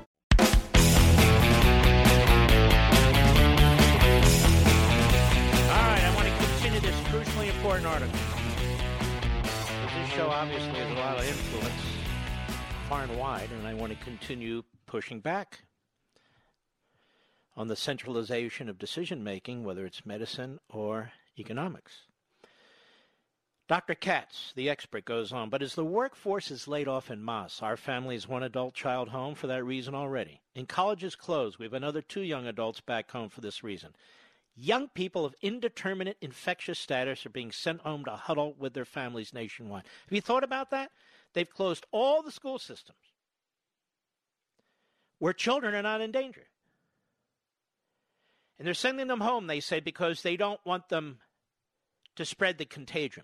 [5.67, 8.17] right, I want to continue this crucially important article.
[9.99, 11.73] This show obviously has a lot of influence
[12.87, 15.59] far and wide, and I want to continue pushing back
[17.55, 22.03] on the centralization of decision making, whether it's medicine or economics.
[23.67, 23.95] Dr.
[23.95, 27.77] Katz, the expert, goes on, but as the workforce is laid off in mass, our
[27.77, 30.41] family is one adult child home for that reason already.
[30.53, 33.95] In colleges closed, we have another two young adults back home for this reason.
[34.55, 39.33] Young people of indeterminate infectious status are being sent home to huddle with their families
[39.33, 39.83] nationwide.
[40.05, 40.91] Have you thought about that?
[41.33, 42.97] they've closed all the school systems
[45.19, 46.47] where children are not in danger.
[48.57, 51.19] And they're sending them home, they say, because they don't want them
[52.15, 53.23] to spread the contagion.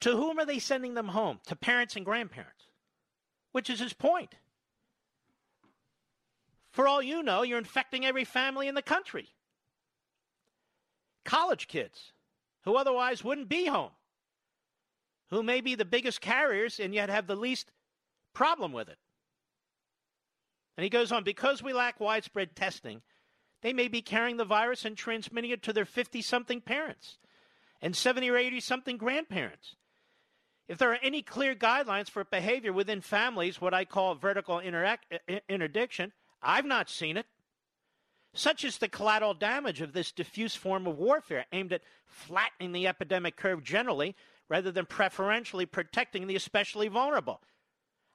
[0.00, 1.40] To whom are they sending them home?
[1.46, 2.64] To parents and grandparents,
[3.52, 4.34] which is his point.
[6.70, 9.28] For all you know, you're infecting every family in the country.
[11.24, 12.12] College kids
[12.62, 13.90] who otherwise wouldn't be home,
[15.30, 17.72] who may be the biggest carriers and yet have the least
[18.34, 18.98] problem with it.
[20.76, 23.02] And he goes on because we lack widespread testing,
[23.62, 27.18] they may be carrying the virus and transmitting it to their 50 something parents
[27.80, 29.74] and 70 or 80 something grandparents.
[30.68, 36.12] If there are any clear guidelines for behavior within families, what I call vertical interdiction,
[36.42, 37.26] I've not seen it.
[38.34, 42.86] Such is the collateral damage of this diffuse form of warfare aimed at flattening the
[42.86, 44.14] epidemic curve generally
[44.48, 47.40] rather than preferentially protecting the especially vulnerable.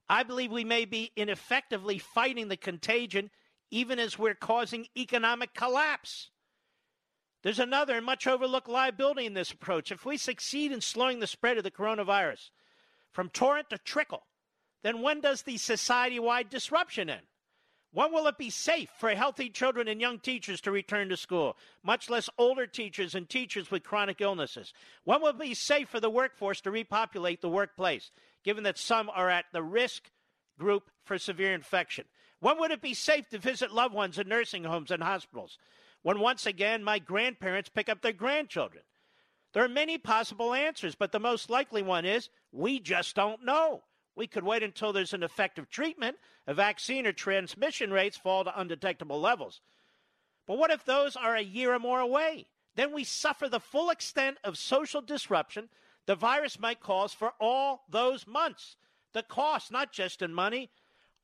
[0.07, 3.31] I believe we may be ineffectively fighting the contagion
[3.73, 6.29] even as we're causing economic collapse.
[7.41, 9.91] There's another and much overlooked liability in this approach.
[9.91, 12.51] If we succeed in slowing the spread of the coronavirus
[13.11, 14.27] from torrent to trickle,
[14.83, 17.23] then when does the society wide disruption end?
[17.91, 21.57] When will it be safe for healthy children and young teachers to return to school,
[21.83, 24.71] much less older teachers and teachers with chronic illnesses?
[25.03, 28.11] When will it be safe for the workforce to repopulate the workplace,
[28.43, 30.11] given that some are at the risk
[30.59, 32.05] group for severe infection?
[32.43, 35.57] When would it be safe to visit loved ones in nursing homes and hospitals?
[36.01, 38.83] When once again my grandparents pick up their grandchildren?
[39.53, 43.83] There are many possible answers, but the most likely one is we just don't know.
[44.17, 48.59] We could wait until there's an effective treatment, a vaccine, or transmission rates fall to
[48.59, 49.61] undetectable levels.
[50.45, 52.47] But what if those are a year or more away?
[52.75, 55.69] Then we suffer the full extent of social disruption
[56.07, 58.75] the virus might cause for all those months.
[59.13, 60.69] The cost, not just in money,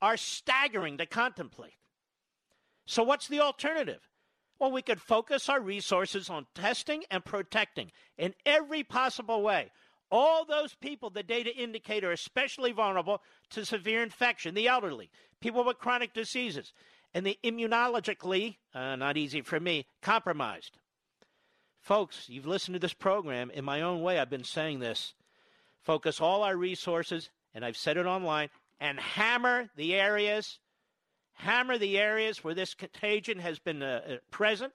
[0.02, 1.74] are staggering to contemplate.
[2.86, 4.00] So, what's the alternative?
[4.58, 9.70] Well, we could focus our resources on testing and protecting in every possible way
[10.10, 15.64] all those people the data indicate are especially vulnerable to severe infection the elderly, people
[15.64, 16.72] with chronic diseases,
[17.14, 20.78] and the immunologically, uh, not easy for me, compromised.
[21.80, 23.50] Folks, you've listened to this program.
[23.50, 25.14] In my own way, I've been saying this.
[25.80, 30.58] Focus all our resources, and I've said it online, and hammer the areas,
[31.34, 34.72] hammer the areas where this contagion has been uh, uh present,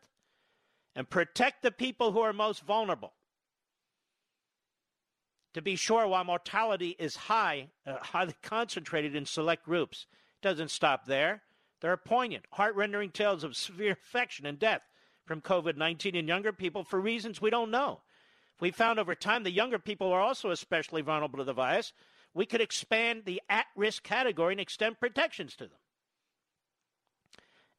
[0.96, 3.14] and protect the people who are most vulnerable.
[5.56, 10.72] To be sure, while mortality is high, uh, highly concentrated in select groups, it doesn't
[10.72, 11.42] stop there.
[11.82, 14.82] There are poignant, heart rending tales of severe infection and death
[15.26, 18.02] from COVID 19 in younger people for reasons we don't know.
[18.60, 21.94] We found over time the younger people are also especially vulnerable to the virus,
[22.36, 25.80] we could expand the at risk category and extend protections to them.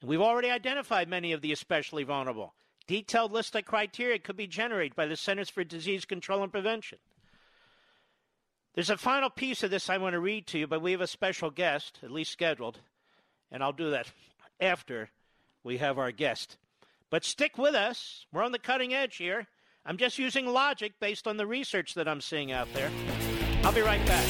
[0.01, 2.55] And we've already identified many of the especially vulnerable.
[2.89, 6.99] Detailed list of criteria could be generated by the Centers for Disease Control and Prevention.
[8.75, 11.01] There's a final piece of this I want to read to you, but we have
[11.01, 12.81] a special guest, at least scheduled,
[13.51, 14.11] and I'll do that
[14.61, 15.11] after
[15.63, 16.57] we have our guest.
[17.11, 18.27] But stick with us.
[18.33, 19.47] We're on the cutting edge here.
[19.85, 22.91] I'm just using logic based on the research that I'm seeing out there.
[23.67, 24.25] I'll be right back.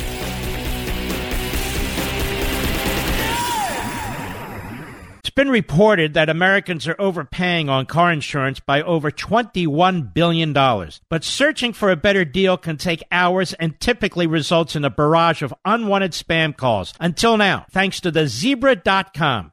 [5.19, 10.55] It's been reported that Americans are overpaying on car insurance by over $21 billion.
[10.55, 15.43] But searching for a better deal can take hours and typically results in a barrage
[15.43, 16.95] of unwanted spam calls.
[16.99, 19.53] Until now, thanks to the zebra.com.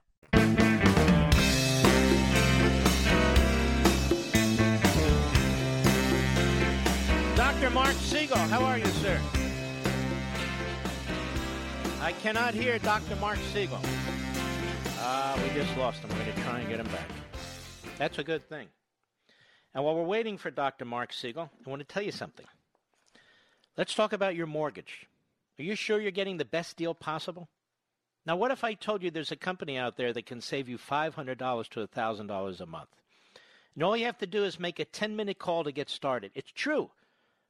[12.11, 13.15] I cannot hear Dr.
[13.15, 13.79] Mark Siegel.
[14.97, 16.09] Ah, uh, we just lost him.
[16.09, 17.07] We're going to try and get him back.
[17.97, 18.67] That's a good thing.
[19.73, 20.83] And while we're waiting for Dr.
[20.83, 22.45] Mark Siegel, I want to tell you something.
[23.77, 25.07] Let's talk about your mortgage.
[25.57, 27.47] Are you sure you're getting the best deal possible?
[28.25, 30.77] Now, what if I told you there's a company out there that can save you
[30.77, 32.89] $500 to $1,000 a month?
[33.73, 36.31] And all you have to do is make a 10 minute call to get started.
[36.35, 36.91] It's true,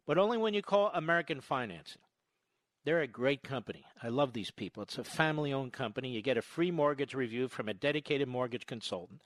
[0.06, 2.04] but only when you call American Financing.
[2.84, 3.86] They're a great company.
[4.02, 4.82] I love these people.
[4.84, 6.10] It's a family owned company.
[6.10, 9.22] You get a free mortgage review from a dedicated mortgage consultant.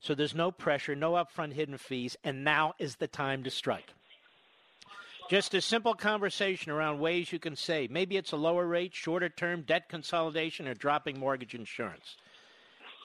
[0.00, 3.92] So there's no pressure, no upfront hidden fees, and now is the time to strike.
[5.28, 7.92] Just a simple conversation around ways you can save.
[7.92, 12.16] Maybe it's a lower rate, shorter term, debt consolidation, or dropping mortgage insurance.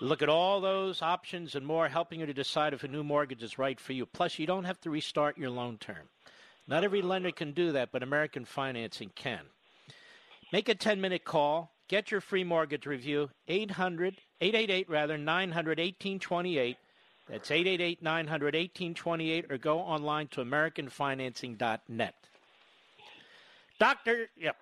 [0.02, 3.44] Look at all those options and more, helping you to decide if a new mortgage
[3.44, 4.08] is right for you.
[4.08, 6.10] Plus, you don't have to restart your loan term.
[6.68, 9.42] Not every lender can do that, but American Financing can.
[10.52, 11.72] Make a 10 minute call.
[11.88, 13.30] Get your free mortgage review.
[13.48, 16.78] 800 888 rather 900 1828.
[17.30, 22.16] That's 888 900 1828 or go online to AmericanFinancing.net.
[23.80, 24.56] Doctor, yep.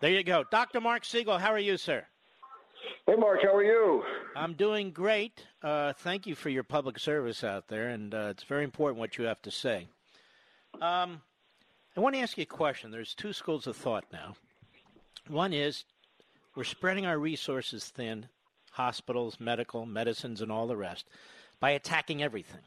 [0.00, 0.44] There you go.
[0.50, 0.80] Dr.
[0.80, 2.06] Marc Siegel, how are you, sir?
[3.06, 4.02] Hey, Mark, how are you?
[4.34, 5.44] I'm doing great.
[5.62, 9.18] Uh, thank you for your public service out there, and uh, it's very important what
[9.18, 9.88] you have to say.
[10.80, 11.20] Um,
[12.00, 12.90] I want to ask you a question.
[12.90, 14.34] There's two schools of thought now.
[15.28, 15.84] One is
[16.56, 18.28] we're spreading our resources thin
[18.70, 21.04] hospitals, medical, medicines, and all the rest
[21.60, 22.62] by attacking everything.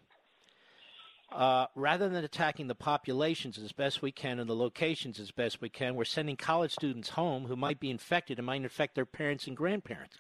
[1.32, 5.62] Uh, rather than attacking the populations as best we can and the locations as best
[5.62, 9.04] we can, we're sending college students home who might be infected and might infect their
[9.04, 10.16] parents and grandparents.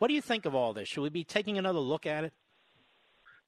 [0.00, 0.86] What do you think of all this?
[0.86, 2.34] Should we be taking another look at it?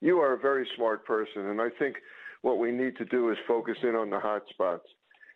[0.00, 1.96] You are a very smart person, and I think
[2.40, 4.86] what we need to do is focus in on the hot spots.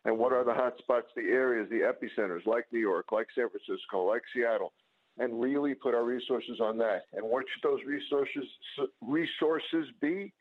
[0.07, 1.09] And what are the hot spots?
[1.17, 4.73] The areas, the epicenters, like New York, like San Francisco, like Seattle,
[5.19, 7.03] and really put our resources on that.
[7.13, 8.45] And what should those resources
[9.03, 10.33] resources be?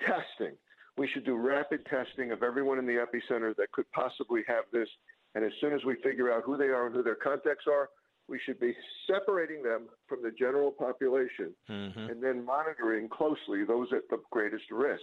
[0.00, 0.56] Testing.
[0.96, 4.88] We should do rapid testing of everyone in the epicenter that could possibly have this.
[5.34, 7.90] And as soon as we figure out who they are and who their contacts are,
[8.30, 8.74] we should be
[9.06, 12.10] separating them from the general population mm-hmm.
[12.10, 15.02] and then monitoring closely those at the greatest risk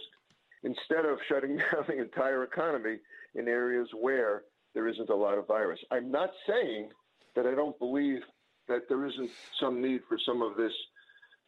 [0.64, 2.96] instead of shutting down the entire economy
[3.34, 4.42] in areas where
[4.74, 5.80] there isn't a lot of virus.
[5.90, 6.90] I'm not saying
[7.34, 8.20] that I don't believe
[8.68, 10.72] that there isn't some need for some of this.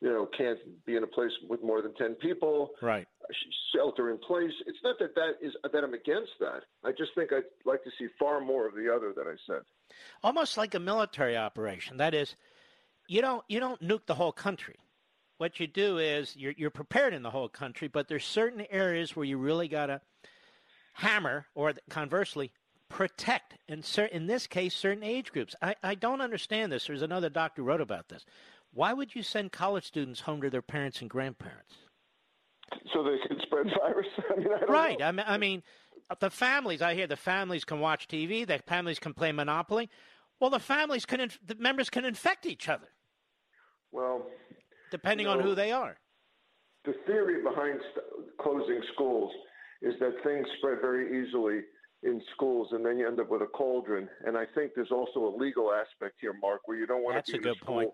[0.00, 2.70] You know, can't be in a place with more than ten people.
[2.80, 3.06] Right.
[3.74, 4.52] Shelter in place.
[4.66, 6.62] It's not that that is that I'm against that.
[6.82, 9.60] I just think I'd like to see far more of the other that I said.
[10.22, 11.98] Almost like a military operation.
[11.98, 12.34] That is,
[13.08, 14.76] you don't you don't nuke the whole country.
[15.36, 19.14] What you do is you're you're prepared in the whole country, but there's certain areas
[19.14, 20.00] where you really gotta
[20.94, 22.52] hammer, or conversely,
[22.88, 23.82] protect, in,
[24.12, 25.54] in this case, certain age groups.
[25.62, 26.86] I, I don't understand this.
[26.86, 28.24] There's another doctor who wrote about this.
[28.72, 31.74] Why would you send college students home to their parents and grandparents?
[32.92, 34.06] So they can spread virus?
[34.30, 34.98] I mean, I right.
[34.98, 35.06] Know.
[35.06, 35.62] I mean, I mean,
[36.20, 39.88] the families, I hear the families can watch TV, the families can play Monopoly.
[40.38, 42.88] Well, the families can, inf- the members can infect each other.
[43.92, 44.26] Well,
[44.90, 45.96] depending you know, on who they are.
[46.84, 49.32] The theory behind st- closing schools
[49.82, 51.60] is that things spread very easily
[52.02, 54.08] in schools, and then you end up with a cauldron.
[54.26, 57.30] And I think there's also a legal aspect here, Mark, where you don't want That's
[57.30, 57.90] to be a good point.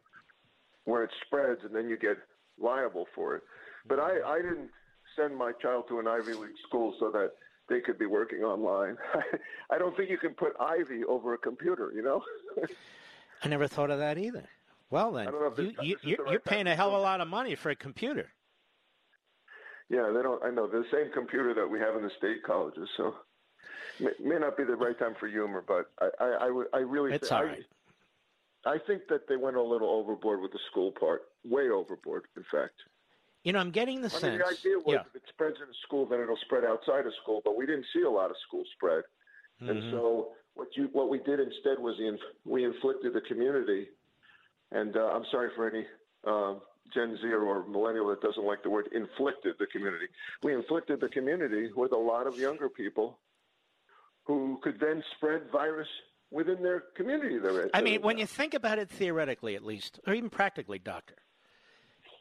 [0.85, 2.17] where it spreads, and then you get
[2.59, 3.43] liable for it.
[3.89, 4.71] But I, I didn't
[5.17, 7.33] send my child to an Ivy League school so that
[7.69, 8.97] they could be working online.
[9.71, 12.23] I don't think you can put Ivy over a computer, you know?
[13.43, 14.45] I never thought of that either.
[14.91, 17.57] Well, then, you, you, you're, right you're paying a hell of a lot of money
[17.57, 18.29] for a computer.
[19.89, 20.43] Yeah, they don't.
[20.43, 22.89] I know the same computer that we have in the state colleges.
[22.97, 23.15] So
[24.01, 27.13] may, may not be the right time for humor, but I, I, I, I really.
[27.13, 27.65] It's all right.
[28.65, 32.25] I, I think that they went a little overboard with the school part, way overboard,
[32.37, 32.75] in fact.
[33.45, 34.23] You know, I'm getting the I sense.
[34.25, 35.01] Mean, the idea was yeah.
[35.07, 37.43] if it spreads in a school, then it'll spread outside of school.
[37.45, 39.05] But we didn't see a lot of school spread,
[39.63, 39.71] mm-hmm.
[39.71, 43.87] and so what you what we did instead was the, we inflicted the community.
[44.73, 45.87] And uh, I'm sorry for any
[46.27, 46.61] um,
[46.93, 50.07] Gen Z or millennial that doesn't like the word inflicted the community.
[50.43, 53.19] We inflicted the community with a lot of younger people
[54.25, 55.89] who could then spread virus
[56.31, 57.71] within their community they're in.
[57.73, 61.15] I mean, when you think about it theoretically, at least, or even practically, doctor,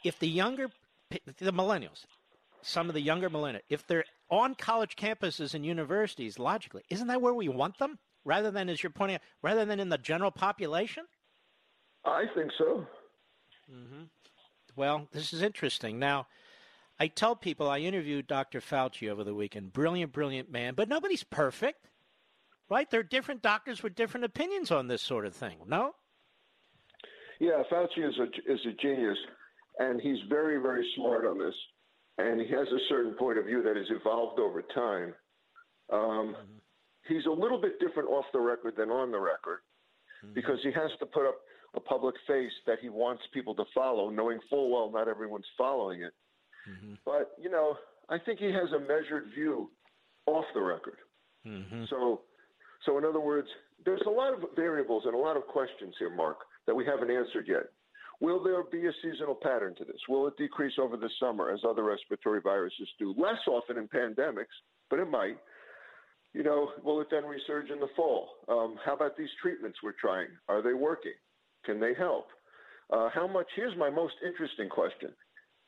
[0.03, 0.70] if the younger,
[1.09, 2.05] the millennials,
[2.61, 7.22] some of the younger millennials, if they're on college campuses and universities, logically, isn't that
[7.22, 7.97] where we want them?
[8.24, 11.05] Rather than, as you're pointing out, rather than in the general population?
[12.05, 12.86] I think so.
[13.72, 14.03] Mm-hmm.
[14.76, 16.00] Well, this is interesting.
[16.00, 16.28] Now,
[17.00, 18.62] I tell people I interviewed Dr.
[18.62, 19.74] Fauci over the weekend.
[19.74, 21.90] Brilliant, brilliant man, but nobody's perfect,
[22.70, 22.90] right?
[22.90, 25.58] There are different doctors with different opinions on this sort of thing.
[25.68, 25.96] No?
[27.40, 29.18] Yeah, Fauci is a is a genius,
[29.80, 31.56] and he's very very smart on this,
[32.18, 35.14] and he has a certain point of view that has evolved over time.
[35.92, 36.58] Um, mm-hmm.
[37.08, 39.60] He's a little bit different off the record than on the record,
[40.24, 40.34] mm-hmm.
[40.34, 41.36] because he has to put up
[41.76, 46.02] a public face that he wants people to follow, knowing full well not everyone's following
[46.02, 46.14] it.
[46.70, 46.94] Mm-hmm.
[47.06, 47.76] But you know,
[48.10, 49.70] I think he has a measured view
[50.26, 50.98] off the record.
[51.46, 51.84] Mm-hmm.
[51.90, 52.22] So,
[52.86, 53.48] so in other words,
[53.84, 57.12] there's a lot of variables and a lot of questions here, Mark, that we haven't
[57.12, 57.66] answered yet.
[58.22, 60.00] Will there be a seasonal pattern to this?
[60.08, 63.14] Will it decrease over the summer as other respiratory viruses do?
[63.18, 64.56] Less often in pandemics,
[64.90, 65.38] but it might.
[66.34, 68.30] You know, will it then resurge in the fall?
[68.50, 70.28] Um, how about these treatments we're trying?
[70.50, 71.14] Are they working?
[71.66, 72.28] Can they help?
[72.89, 73.47] Uh, how much?
[73.55, 75.09] Here's my most interesting question: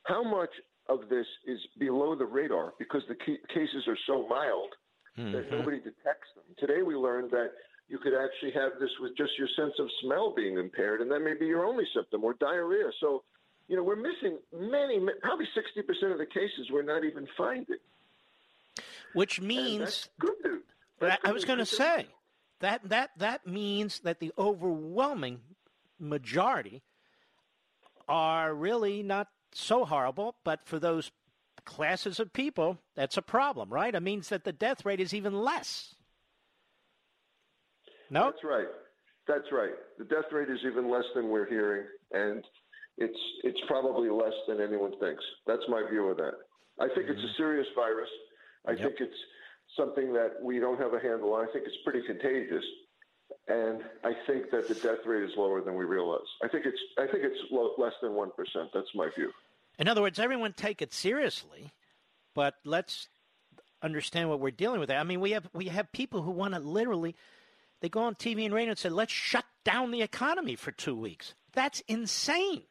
[0.03, 0.51] How much
[0.89, 4.69] of this is below the radar because the cases are so mild
[5.17, 5.31] mm-hmm.
[5.33, 6.45] that nobody detects them?
[6.59, 7.51] Today we learned that
[7.89, 11.21] you could actually have this with just your sense of smell being impaired, and that
[11.21, 12.91] may be your only symptom, or diarrhea.
[12.99, 13.23] So,
[13.67, 17.77] you know, we're missing many, probably 60% of the cases we're not even finding.
[19.13, 20.63] Which means, good news.
[21.23, 22.07] I was going to say
[22.59, 25.39] that that that means that the overwhelming
[25.99, 26.83] majority
[28.07, 31.11] are really not so horrible, but for those
[31.65, 33.93] classes of people, that's a problem, right?
[33.93, 35.95] It means that the death rate is even less.
[38.09, 38.25] No?
[38.25, 38.67] That's right.
[39.27, 39.75] That's right.
[39.99, 42.43] The death rate is even less than we're hearing, and
[42.97, 45.23] it's it's probably less than anyone thinks.
[45.45, 46.33] That's my view of that.
[46.79, 47.11] I think mm-hmm.
[47.11, 47.43] it's a mm-hmm.
[47.43, 48.09] serious virus.
[48.65, 48.79] I yep.
[48.79, 49.21] think it's
[49.75, 51.47] something that we don't have a handle on.
[51.47, 52.63] I think it's pretty contagious,
[53.47, 56.27] and I think that the death rate is lower than we realize.
[56.43, 58.69] I think it's I think it's low, less than one percent.
[58.73, 59.31] That's my view.
[59.79, 61.71] In other words, everyone take it seriously,
[62.33, 63.09] but let's
[63.81, 64.89] understand what we're dealing with.
[64.89, 67.15] I mean, we have we have people who want to literally
[67.81, 70.95] they go on TV and radio and say, let's shut down the economy for two
[70.95, 71.35] weeks.
[71.53, 72.63] That's insane.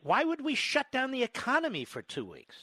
[0.00, 2.56] Why would we shut down the economy for two weeks?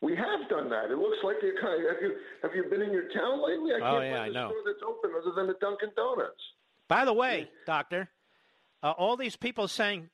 [0.00, 0.90] We have done that.
[0.90, 1.84] It looks like the economy.
[1.88, 3.72] Have you have you been in your town lately?
[3.74, 4.48] I can't oh, yeah, find a I know.
[4.48, 6.40] store that's open other than a Dunkin' Donuts.
[6.88, 8.08] By the way, doctor,
[8.82, 10.08] uh, all these people saying,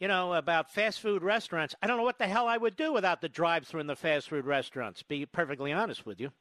[0.00, 1.74] you know, about fast food restaurants.
[1.80, 4.28] I don't know what the hell I would do without the drive-through in the fast
[4.28, 5.02] food restaurants.
[5.02, 6.32] Be perfectly honest with you.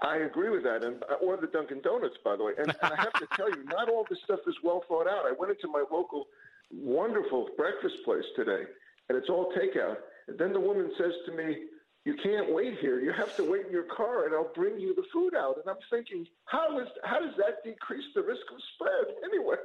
[0.00, 2.52] I agree with that, and uh, or the Dunkin' Donuts, by the way.
[2.58, 5.24] And, and I have to tell you, not all this stuff is well thought out.
[5.24, 6.26] I went into my local
[6.70, 8.64] wonderful breakfast place today,
[9.08, 9.96] and it's all takeout.
[10.28, 11.66] And then the woman says to me,
[12.04, 13.00] "You can't wait here.
[13.00, 15.68] You have to wait in your car, and I'll bring you the food out." And
[15.68, 19.56] I'm thinking, how is how does that decrease the risk of spread anyway?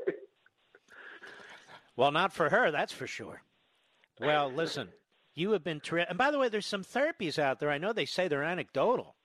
[1.95, 3.41] Well, not for her, that's for sure.
[4.21, 4.89] Well, listen,
[5.35, 6.09] you have been terrific.
[6.09, 7.71] And by the way, there's some therapies out there.
[7.71, 9.15] I know they say they're anecdotal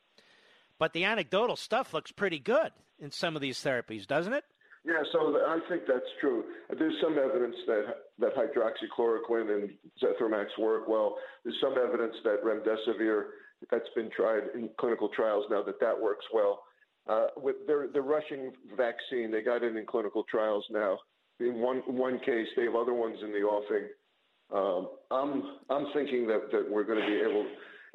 [0.78, 4.44] but the anecdotal stuff looks pretty good in some of these therapies, doesn't it?
[4.84, 6.44] Yeah, so I think that's true.
[6.78, 7.84] There's some evidence that
[8.18, 9.70] that hydroxychloroquine and
[10.02, 11.16] Zithromax work well.
[11.42, 13.24] There's some evidence that remdesivir
[13.70, 16.64] that's been tried in clinical trials now that that works well.
[17.08, 20.98] Uh, with their the Russian vaccine, they got it in clinical trials now.
[21.40, 23.88] In one one case, they have other ones in the offing.
[24.54, 27.46] Um, I'm I'm thinking that, that we're going to be able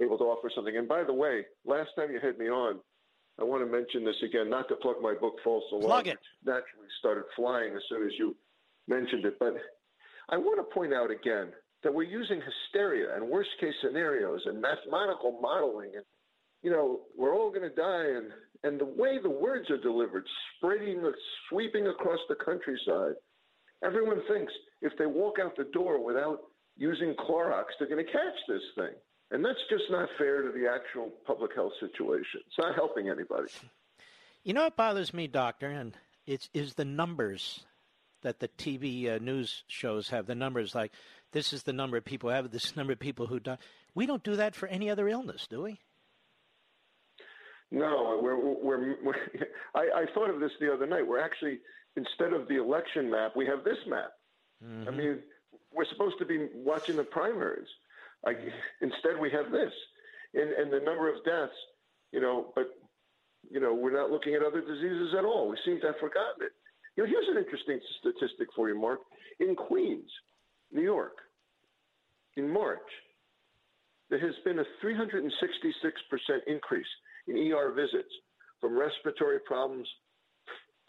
[0.02, 0.76] able to offer something.
[0.76, 2.80] And by the way, last time you had me on,
[3.40, 5.86] I want to mention this again, not to plug my book False Alarm.
[5.86, 6.20] Plug it.
[6.46, 8.36] Naturally started flying as soon as you
[8.88, 9.38] mentioned it.
[9.40, 9.56] But
[10.30, 11.54] I want to point out again
[11.84, 16.04] that we're using hysteria and worst case scenarios and mathematical modeling and
[16.62, 18.32] you know, we're all going to die and
[18.64, 20.26] and the way the words are delivered,
[20.58, 21.02] spreading
[21.50, 23.14] sweeping across the countryside.
[23.86, 24.52] Everyone thinks
[24.82, 26.40] if they walk out the door without
[26.76, 28.94] using Clorox, they're going to catch this thing.
[29.32, 32.42] And that's just not fair to the actual public health situation.
[32.48, 33.52] It's not helping anybody.
[34.44, 35.96] You know what bothers me, doctor, and
[36.26, 37.64] it's is the numbers
[38.22, 40.26] that the TV uh, news shows have.
[40.26, 40.92] The numbers like
[41.32, 43.58] this is the number of people who have this number of people who die.
[43.94, 45.80] We don't do that for any other illness, do we?
[47.72, 49.16] No, we're, we're, we're
[49.76, 51.06] I, I thought of this the other night.
[51.06, 51.60] We're actually
[51.96, 54.12] instead of the election map, we have this map.
[54.64, 54.88] Mm-hmm.
[54.88, 55.20] I mean,
[55.72, 57.68] we're supposed to be watching the primaries.
[58.26, 58.32] I,
[58.82, 59.72] instead, we have this,
[60.34, 61.56] and, and the number of deaths.
[62.12, 62.68] You know, but
[63.50, 65.50] you know, we're not looking at other diseases at all.
[65.50, 66.52] We seem to have forgotten it.
[66.96, 69.00] You know, here's an interesting statistic for you, Mark.
[69.40, 70.10] In Queens,
[70.72, 71.18] New York,
[72.36, 72.80] in March,
[74.10, 75.30] there has been a 366%
[76.48, 76.88] increase
[77.28, 78.12] in ER visits
[78.60, 79.88] from respiratory problems,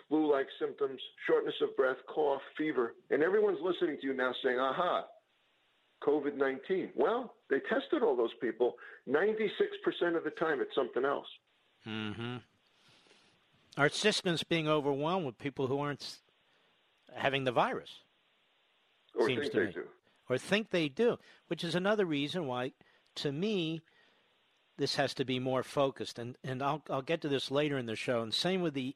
[0.09, 2.95] flu like symptoms, shortness of breath, cough, fever.
[3.11, 5.05] And everyone's listening to you now saying, aha,
[6.03, 6.91] COVID 19?
[6.97, 8.75] Well, they tested all those people.
[9.09, 11.27] 96% of the time, it's something else.
[11.87, 12.37] Mm-hmm.
[13.79, 16.19] our system's being overwhelmed with people who aren't
[17.15, 17.89] having the virus.
[19.15, 19.73] Or seems think to they me.
[19.73, 19.85] do.
[20.29, 21.19] Or think they do,
[21.49, 22.73] which is another reason why,
[23.17, 23.81] to me,
[24.77, 26.19] this has to be more focused.
[26.19, 28.23] And, and I'll, I'll get to this later in the show.
[28.23, 28.95] And same with the,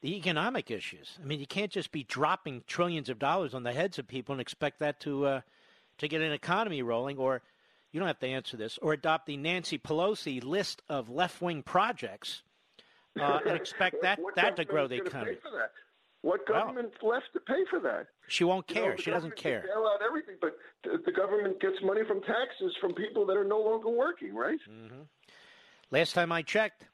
[0.00, 1.18] the economic issues.
[1.22, 4.32] I mean, you can't just be dropping trillions of dollars on the heads of people
[4.32, 5.40] and expect that to, uh,
[5.98, 7.18] to get an economy rolling.
[7.18, 7.42] Or
[7.92, 11.62] you don't have to answer this, or adopt the Nancy Pelosi list of left wing
[11.62, 12.42] projects
[13.20, 15.34] uh, and expect that, What that to grow the government is gonna economy.
[15.36, 15.70] Pay for that?
[16.22, 18.06] What Well- government's left to pay for that?
[18.26, 18.98] She won't You know, care.
[18.98, 19.62] she doesn't care.
[19.66, 23.44] Bail out everything, but the, the government gets money from taxes from people that are
[23.44, 24.58] no longer working, right?
[24.68, 25.06] Mm.
[25.90, 26.84] Last time I checked,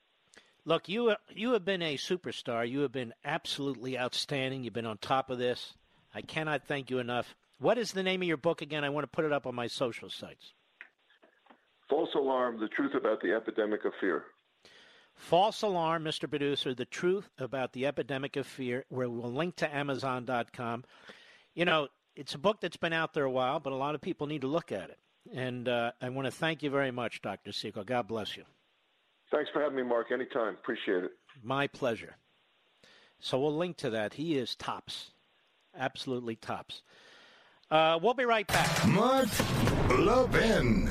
[0.64, 2.68] look, you you have been a superstar.
[2.68, 4.62] You have been absolutely outstanding.
[4.62, 5.74] You've been on top of this.
[6.14, 7.34] I cannot thank you enough.
[7.58, 8.84] What is the name of your book again?
[8.84, 10.52] I want to put it up on my social sites.
[11.88, 14.24] False alarm: the truth about the epidemic of fear.
[15.14, 16.28] False alarm, Mr.
[16.28, 20.84] Producer, the truth about the epidemic of fear, where we'll link to Amazon.com.
[21.54, 24.00] You know, it's a book that's been out there a while, but a lot of
[24.00, 24.98] people need to look at it.
[25.32, 27.52] And uh, I want to thank you very much, Dr.
[27.52, 27.84] Siegel.
[27.84, 28.44] God bless you.
[29.30, 30.12] Thanks for having me, Mark.
[30.12, 30.54] Anytime.
[30.54, 31.12] Appreciate it.
[31.42, 32.16] My pleasure.
[33.20, 34.14] So we'll link to that.
[34.14, 35.12] He is tops.
[35.76, 36.82] Absolutely tops.
[37.70, 38.86] Uh, we'll be right back.
[38.86, 39.28] Mark
[39.90, 40.90] Levin.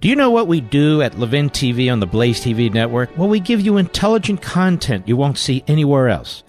[0.00, 3.16] Do you know what we do at Levin TV on the Blaze TV network?
[3.16, 6.42] Well, we give you intelligent content you won't see anywhere else.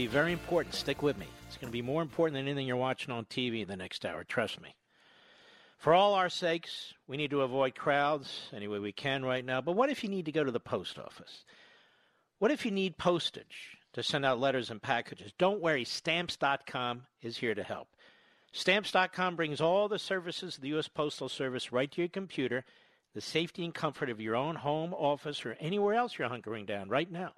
[0.00, 0.74] be very important.
[0.74, 1.26] Stick with me.
[1.46, 4.24] It's going to be more important than anything you're watching on TV the next hour.
[4.24, 4.74] Trust me.
[5.76, 9.60] For all our sakes, we need to avoid crowds any way we can right now.
[9.60, 11.44] But what if you need to go to the post office?
[12.38, 15.34] What if you need postage to send out letters and packages?
[15.36, 17.88] Don't worry, stamps.com is here to help.
[18.52, 20.88] Stamps.com brings all the services of the U.S.
[20.88, 22.64] Postal Service right to your computer,
[23.12, 26.88] the safety and comfort of your own home, office, or anywhere else you're hunkering down
[26.88, 27.32] right now.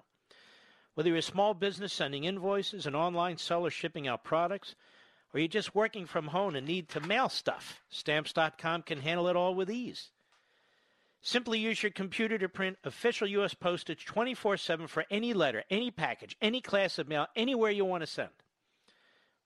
[0.95, 4.75] Whether you're a small business sending invoices, an online seller shipping out products,
[5.33, 9.35] or you're just working from home and need to mail stuff, Stamps.com can handle it
[9.35, 10.11] all with ease.
[11.21, 13.53] Simply use your computer to print official U.S.
[13.53, 18.01] postage 24 7 for any letter, any package, any class of mail, anywhere you want
[18.01, 18.29] to send.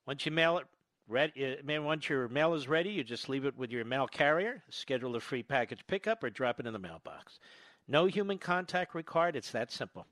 [0.05, 0.65] Once you mail it,
[1.09, 5.15] uh, once your mail is ready, you just leave it with your mail carrier, schedule
[5.15, 7.39] a free package pickup, or drop it in the mailbox.
[7.87, 9.35] No human contact required.
[9.35, 10.07] It's that simple.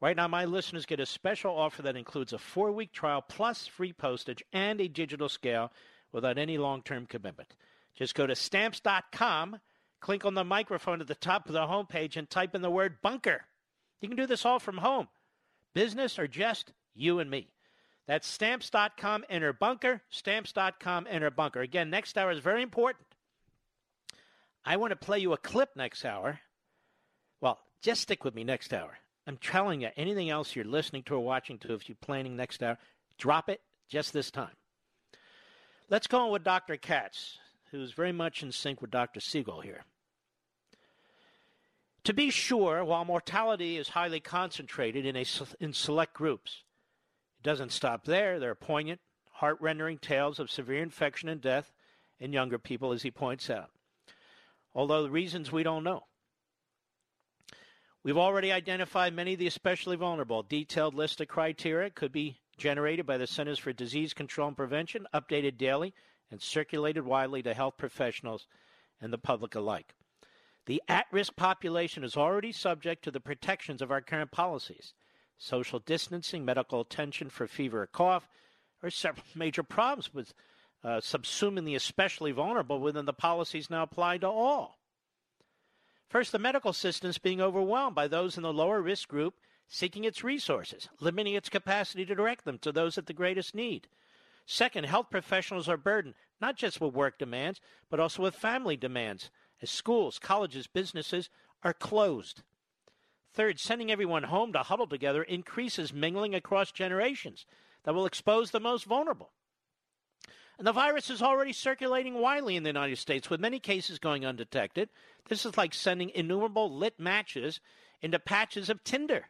[0.00, 3.66] Right now, my listeners get a special offer that includes a four week trial plus
[3.66, 5.72] free postage and a digital scale
[6.12, 7.54] without any long term commitment.
[7.96, 9.58] Just go to stamps.com,
[10.00, 13.02] click on the microphone at the top of the homepage, and type in the word
[13.02, 13.44] bunker.
[14.00, 15.08] You can do this all from home,
[15.74, 17.48] business, or just you and me.
[18.06, 21.60] That's stamps.com, enter bunker, stamps.com, enter bunker.
[21.60, 23.04] Again, next hour is very important.
[24.64, 26.40] I want to play you a clip next hour.
[27.40, 28.98] Well, just stick with me next hour.
[29.28, 32.62] I'm telling you, anything else you're listening to or watching to, if you're planning next
[32.62, 32.78] hour,
[33.18, 34.56] drop it just this time.
[35.90, 36.78] Let's go on with Dr.
[36.78, 37.36] Katz,
[37.70, 39.20] who's very much in sync with Dr.
[39.20, 39.84] Siegel here.
[42.04, 45.26] To be sure, while mortality is highly concentrated in, a,
[45.60, 46.62] in select groups,
[47.38, 48.40] it doesn't stop there.
[48.40, 49.00] There are poignant,
[49.30, 51.70] heart rendering tales of severe infection and death
[52.18, 53.68] in younger people, as he points out.
[54.74, 56.04] Although the reasons we don't know.
[58.08, 60.42] We've already identified many of the especially vulnerable.
[60.42, 65.06] Detailed list of criteria could be generated by the Centers for Disease Control and Prevention,
[65.12, 65.92] updated daily,
[66.30, 68.46] and circulated widely to health professionals
[68.98, 69.94] and the public alike.
[70.64, 74.94] The at risk population is already subject to the protections of our current policies.
[75.36, 78.26] social distancing, medical attention for fever or cough,
[78.82, 80.32] are several major problems with
[80.82, 84.77] uh, subsuming the especially vulnerable within the policies now applied to all.
[86.08, 89.34] First, the medical system is being overwhelmed by those in the lower risk group
[89.68, 93.88] seeking its resources, limiting its capacity to direct them to those at the greatest need.
[94.46, 97.60] Second, health professionals are burdened not just with work demands,
[97.90, 99.30] but also with family demands,
[99.60, 101.28] as schools, colleges, businesses
[101.62, 102.42] are closed.
[103.34, 107.44] Third, sending everyone home to huddle together increases mingling across generations
[107.84, 109.32] that will expose the most vulnerable.
[110.58, 114.26] And the virus is already circulating widely in the United States, with many cases going
[114.26, 114.88] undetected.
[115.28, 117.60] This is like sending innumerable lit matches
[118.02, 119.28] into patches of tinder.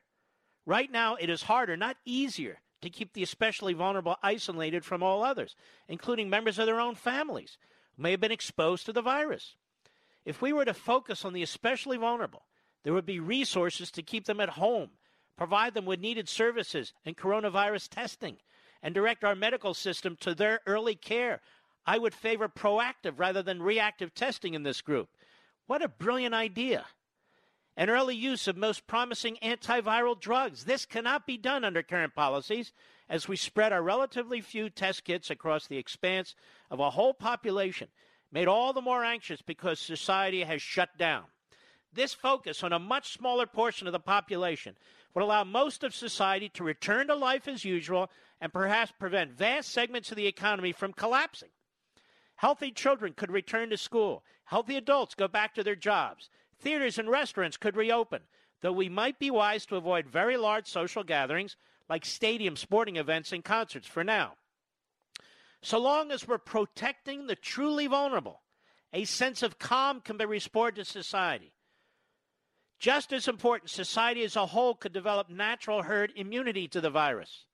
[0.64, 5.22] Right now, it is harder, not easier, to keep the especially vulnerable isolated from all
[5.22, 5.54] others,
[5.86, 7.58] including members of their own families
[7.96, 9.54] who may have been exposed to the virus.
[10.24, 12.44] If we were to focus on the especially vulnerable,
[12.84, 14.90] there would be resources to keep them at home,
[15.36, 18.36] provide them with needed services and coronavirus testing,
[18.82, 21.40] and direct our medical system to their early care.
[21.86, 25.08] I would favor proactive rather than reactive testing in this group.
[25.66, 26.86] What a brilliant idea!
[27.76, 30.64] And early use of most promising antiviral drugs.
[30.64, 32.72] This cannot be done under current policies
[33.08, 36.34] as we spread our relatively few test kits across the expanse
[36.70, 37.88] of a whole population,
[38.32, 41.24] made all the more anxious because society has shut down.
[41.92, 44.76] This focus on a much smaller portion of the population
[45.18, 48.08] would allow most of society to return to life as usual
[48.40, 51.48] and perhaps prevent vast segments of the economy from collapsing.
[52.36, 54.22] Healthy children could return to school.
[54.44, 56.30] Healthy adults go back to their jobs.
[56.60, 58.22] Theaters and restaurants could reopen,
[58.60, 61.56] though we might be wise to avoid very large social gatherings
[61.88, 64.34] like stadium sporting events and concerts for now.
[65.62, 68.42] So long as we're protecting the truly vulnerable,
[68.92, 71.54] a sense of calm can be restored to society.
[72.78, 77.44] Just as important, society as a whole could develop natural herd immunity to the virus.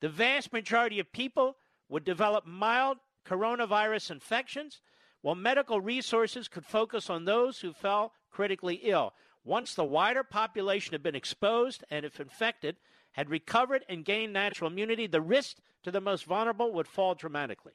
[0.00, 1.56] The vast majority of people
[1.88, 4.80] would develop mild coronavirus infections,
[5.20, 9.14] while medical resources could focus on those who fell critically ill.
[9.44, 12.76] Once the wider population had been exposed and, if infected,
[13.12, 17.72] had recovered and gained natural immunity, the risk to the most vulnerable would fall dramatically.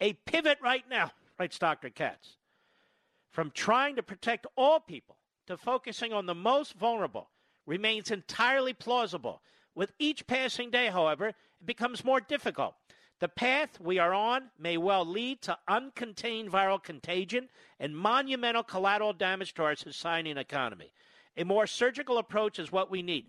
[0.00, 1.90] A pivot right now, writes Dr.
[1.90, 2.36] Katz,
[3.30, 5.16] from trying to protect all people
[5.46, 7.30] to focusing on the most vulnerable
[7.66, 9.42] remains entirely plausible.
[9.74, 12.74] With each passing day, however, it becomes more difficult.
[13.18, 17.48] The path we are on may well lead to uncontained viral contagion
[17.80, 20.92] and monumental collateral damage to our society and economy.
[21.36, 23.26] A more surgical approach is what we need.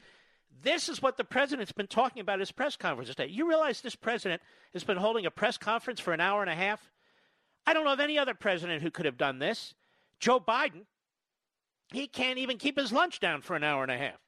[0.61, 3.27] This is what the president's been talking about at his press conference today.
[3.27, 4.41] You realize this president
[4.73, 6.91] has been holding a press conference for an hour and a half?
[7.65, 9.73] I don't know of any other president who could have done this.
[10.19, 10.85] Joe Biden,
[11.91, 14.19] he can't even keep his lunch down for an hour and a half.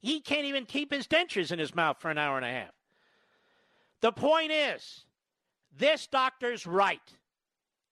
[0.00, 2.72] He can't even keep his dentures in his mouth for an hour and a half.
[4.00, 5.04] The point is,
[5.76, 7.00] this doctor's right,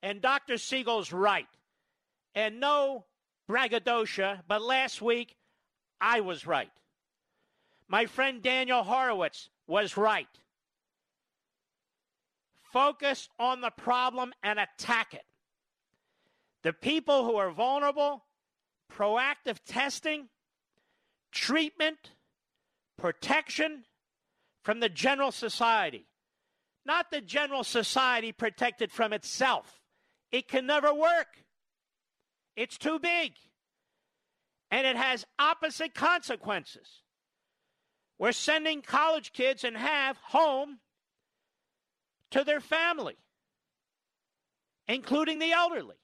[0.02, 0.58] and Dr.
[0.58, 1.48] Siegel's right,
[2.34, 3.06] and no
[3.46, 5.36] braggadocio, but last week
[6.00, 6.70] I was right.
[7.88, 10.28] My friend Daniel Horowitz was right.
[12.72, 15.24] Focus on the problem and attack it.
[16.62, 18.24] The people who are vulnerable,
[18.96, 20.28] proactive testing,
[21.32, 22.12] treatment,
[22.98, 23.84] protection,
[24.62, 26.06] from the general society.
[26.84, 29.80] Not the general society protected from itself.
[30.30, 31.44] It can never work.
[32.56, 33.32] It's too big.
[34.70, 37.02] And it has opposite consequences.
[38.18, 40.78] We're sending college kids and have home
[42.30, 43.16] to their family,
[44.88, 46.01] including the elderly.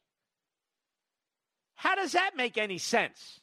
[1.78, 3.38] How does that make any sense?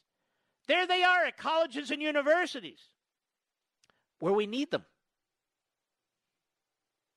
[0.66, 2.80] There they are at colleges and universities
[4.18, 4.84] where we need them.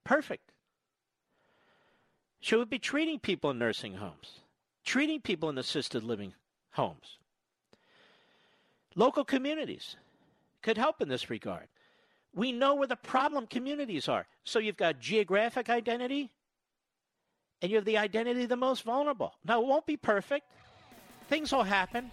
[0.06, 0.54] Perfect.
[2.40, 4.40] Should we be treating people in nursing homes,
[4.86, 6.36] treating people in assisted living
[6.72, 7.18] homes?
[8.96, 9.98] Local communities
[10.62, 11.68] could help in this regard.
[12.34, 14.26] We know where the problem communities are.
[14.46, 16.32] So you've got geographic identity
[17.62, 19.34] and you have the identity of the most vulnerable.
[19.44, 20.48] Now, it won't be perfect,
[21.30, 22.12] things will happen,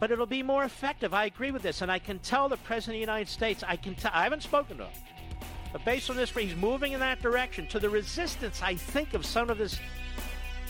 [0.00, 1.14] but it'll be more effective.
[1.14, 1.82] I agree with this.
[1.82, 4.42] And I can tell the President of the United States, I can tell, I haven't
[4.42, 4.92] spoken to him.
[5.72, 9.26] But based on this, he's moving in that direction to the resistance, I think, of
[9.26, 9.78] some of his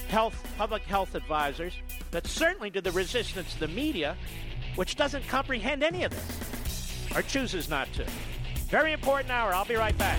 [0.09, 1.75] health, public health advisors,
[2.11, 4.17] but certainly to the resistance of the media,
[4.75, 8.05] which doesn't comprehend any of this or chooses not to.
[8.69, 9.55] Very important hour.
[9.55, 10.19] I'll be right back.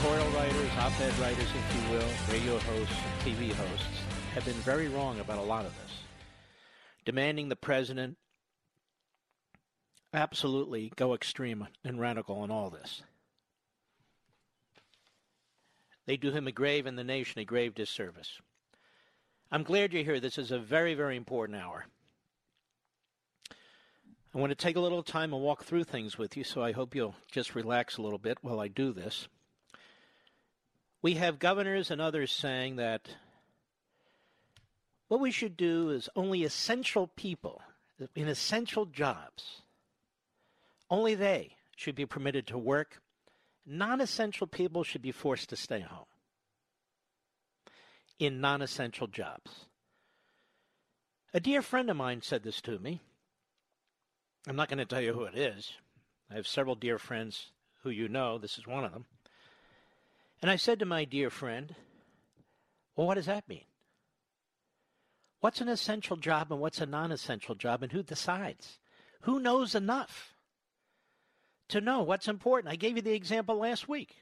[0.00, 4.00] editorial writers, op-ed writers, if you will, radio hosts, TV hosts
[4.32, 5.92] have been very wrong about a lot of this.
[7.04, 8.16] Demanding the president
[10.14, 13.02] absolutely go extreme and radical in all this.
[16.06, 18.40] They do him a grave and the nation a grave disservice.
[19.52, 20.18] I'm glad you're here.
[20.18, 21.84] This is a very, very important hour.
[24.34, 26.72] I want to take a little time and walk through things with you, so I
[26.72, 29.28] hope you'll just relax a little bit while I do this.
[31.02, 33.08] We have governors and others saying that
[35.08, 37.62] what we should do is only essential people
[38.14, 39.62] in essential jobs,
[40.90, 43.00] only they should be permitted to work.
[43.66, 46.06] Non essential people should be forced to stay home
[48.18, 49.66] in non essential jobs.
[51.32, 53.00] A dear friend of mine said this to me.
[54.46, 55.72] I'm not going to tell you who it is.
[56.30, 57.50] I have several dear friends
[57.82, 58.38] who you know.
[58.38, 59.06] This is one of them.
[60.42, 61.74] And I said to my dear friend,
[62.96, 63.64] Well, what does that mean?
[65.40, 68.78] What's an essential job and what's a non essential job, and who decides?
[69.22, 70.34] Who knows enough
[71.68, 72.72] to know what's important?
[72.72, 74.16] I gave you the example last week.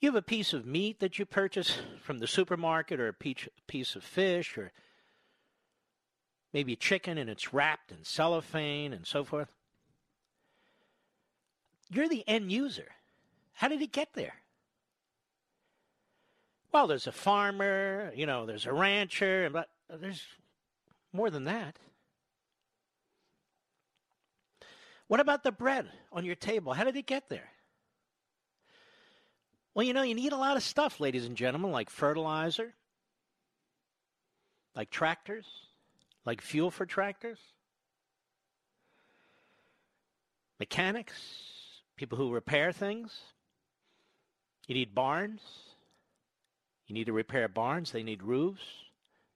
[0.00, 3.12] You have a piece of meat that you purchase from the supermarket, or a
[3.66, 4.70] piece of fish, or
[6.52, 9.48] maybe chicken, and it's wrapped in cellophane and so forth.
[11.90, 12.88] You're the end user.
[13.54, 14.34] How did it get there?
[16.70, 20.22] Well, there's a farmer, you know, there's a rancher, but there's
[21.12, 21.78] more than that.
[25.06, 26.74] What about the bread on your table?
[26.74, 27.50] How did it get there?
[29.74, 32.74] Well, you know, you need a lot of stuff, ladies and gentlemen, like fertilizer,
[34.76, 35.46] like tractors,
[36.26, 37.38] like fuel for tractors,
[40.60, 41.57] mechanics,
[41.98, 43.12] people who repair things.
[44.66, 45.42] You need barns.
[46.86, 47.90] You need to repair barns.
[47.90, 48.62] They need roofs.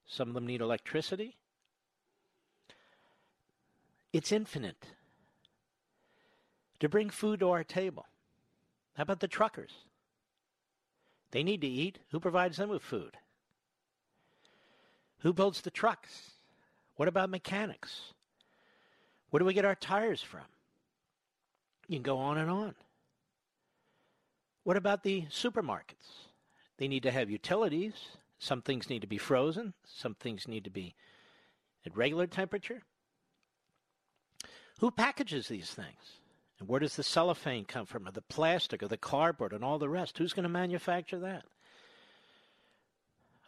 [0.07, 1.37] Some of them need electricity.
[4.13, 4.87] It's infinite.
[6.81, 8.07] To bring food to our table.
[8.95, 9.73] How about the truckers?
[11.31, 11.99] They need to eat.
[12.11, 13.17] Who provides them with food?
[15.21, 16.33] Who builds the trucks?
[16.97, 18.13] What about mechanics?
[19.31, 20.43] Where do we get our tires from?
[21.93, 22.74] You can go on and on.
[24.64, 26.31] What about the supermarkets?
[26.78, 27.93] They need to have utilities.
[28.39, 30.94] Some things need to be frozen, some things need to be
[31.85, 32.81] at regular temperature.
[34.81, 36.20] Who packages these things?
[36.59, 39.78] And where does the cellophane come from, or the plastic, or the cardboard, and all
[39.78, 40.16] the rest?
[40.16, 41.44] Who's going to manufacture that?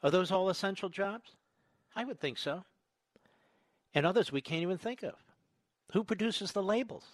[0.03, 1.31] Are those all essential jobs?
[1.97, 2.63] I would think so.
[3.95, 5.15] And others we can't even think of.
[5.93, 7.07] Who produces the labels?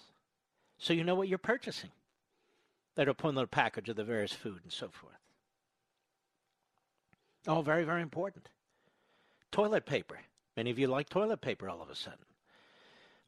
[0.80, 1.90] So you know what you're purchasing
[2.96, 5.14] that are put in the package of the various food and so forth.
[7.46, 8.48] Oh, very, very important.
[9.52, 10.18] Toilet paper.
[10.56, 12.18] Many of you like toilet paper all of a sudden.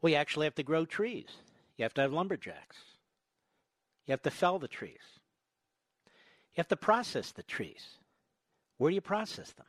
[0.02, 1.28] You actually have to grow trees.
[1.76, 2.76] You have to have lumberjacks.
[4.06, 5.20] You have to fell the trees.
[6.54, 7.98] You have to process the trees.
[8.78, 9.66] Where do you process them?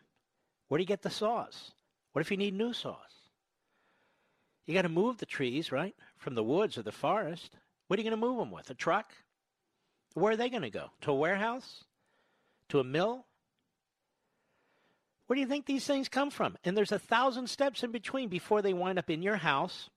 [0.67, 1.71] Where do you get the saws?
[2.13, 2.95] What if you need new saws?
[4.65, 7.57] You got to move the trees, right, from the woods or the forest.
[7.87, 8.69] What are you going to move them with?
[8.69, 9.13] A truck?
[10.13, 10.91] Where are they going to go?
[11.01, 11.83] To a warehouse?
[12.69, 13.25] To a mill?
[15.27, 16.57] Where do you think these things come from?
[16.63, 19.89] And there's a thousand steps in between before they wind up in your house,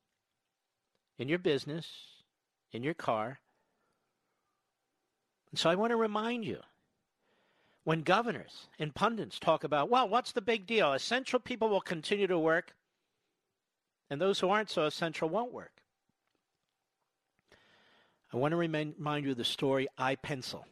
[1.18, 1.86] in your business,
[2.72, 3.40] in your car.
[5.50, 6.60] And so I want to remind you
[7.84, 10.92] when governors and pundits talk about, well, what's the big deal?
[10.92, 12.74] Essential people will continue to work,
[14.10, 15.75] and those who aren't so essential won't work.
[18.32, 20.66] I want to remind you of the story I Pencil.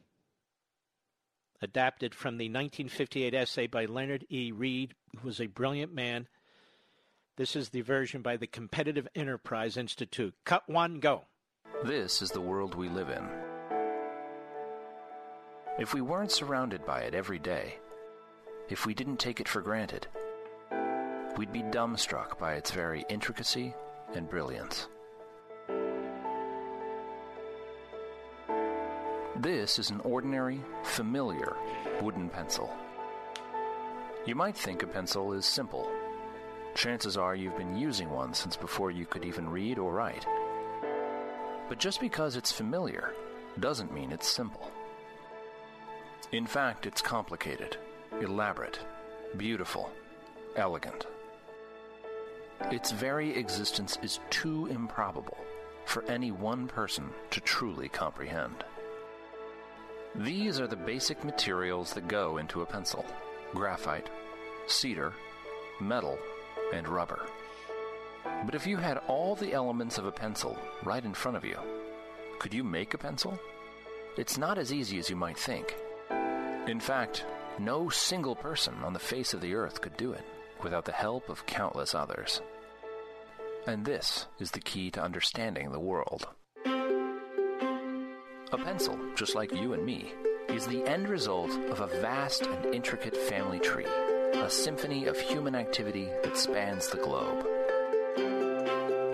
[1.62, 4.52] adapted from the 1958 essay by Leonard E.
[4.52, 6.28] Read, who was a brilliant man.
[7.36, 10.34] This is the version by the Competitive Enterprise Institute.
[10.44, 11.24] Cut one, go.
[11.82, 13.26] This is the world we live in.
[15.78, 17.78] If we weren't surrounded by it every day,
[18.68, 20.06] if we didn't take it for granted,
[21.36, 23.74] we'd be dumbstruck by its very intricacy
[24.14, 24.86] and brilliance.
[29.36, 31.56] This is an ordinary, familiar
[32.00, 32.72] wooden pencil.
[34.26, 35.90] You might think a pencil is simple.
[36.76, 40.24] Chances are you've been using one since before you could even read or write.
[41.68, 43.12] But just because it's familiar
[43.58, 44.70] doesn't mean it's simple.
[46.30, 47.76] In fact, it's complicated,
[48.20, 48.78] elaborate,
[49.36, 49.90] beautiful,
[50.54, 51.06] elegant.
[52.70, 55.38] Its very existence is too improbable
[55.86, 58.64] for any one person to truly comprehend.
[60.16, 63.04] These are the basic materials that go into a pencil
[63.52, 64.10] graphite,
[64.66, 65.12] cedar,
[65.80, 66.18] metal,
[66.72, 67.26] and rubber.
[68.44, 71.58] But if you had all the elements of a pencil right in front of you,
[72.38, 73.38] could you make a pencil?
[74.16, 75.76] It's not as easy as you might think.
[76.66, 77.24] In fact,
[77.58, 80.24] no single person on the face of the earth could do it
[80.62, 82.40] without the help of countless others.
[83.66, 86.28] And this is the key to understanding the world.
[88.54, 90.12] A pencil, just like you and me,
[90.48, 95.56] is the end result of a vast and intricate family tree, a symphony of human
[95.56, 97.44] activity that spans the globe.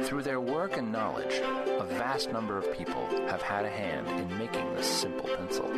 [0.05, 4.37] Through their work and knowledge, a vast number of people have had a hand in
[4.37, 5.71] making this simple pencil.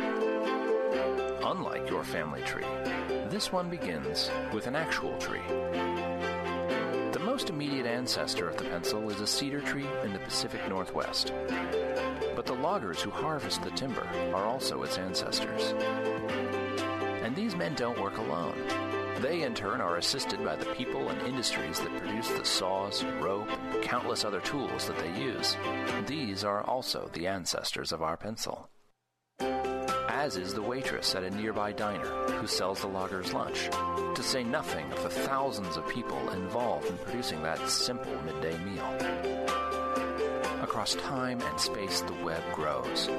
[1.45, 2.67] Unlike your family tree,
[3.29, 5.47] this one begins with an actual tree.
[7.13, 11.31] The most immediate ancestor of the pencil is a cedar tree in the Pacific Northwest.
[12.35, 15.73] But the loggers who harvest the timber are also its ancestors.
[17.23, 18.55] And these men don't work alone.
[19.21, 23.49] They, in turn, are assisted by the people and industries that produce the saws, rope,
[23.71, 25.55] and countless other tools that they use.
[26.07, 28.69] These are also the ancestors of our pencil
[30.23, 32.07] as is the waitress at a nearby diner
[32.39, 33.69] who sells the loggers lunch,
[34.15, 39.82] to say nothing of the thousands of people involved in producing that simple midday meal.
[40.63, 43.09] Across time and space, the web grows.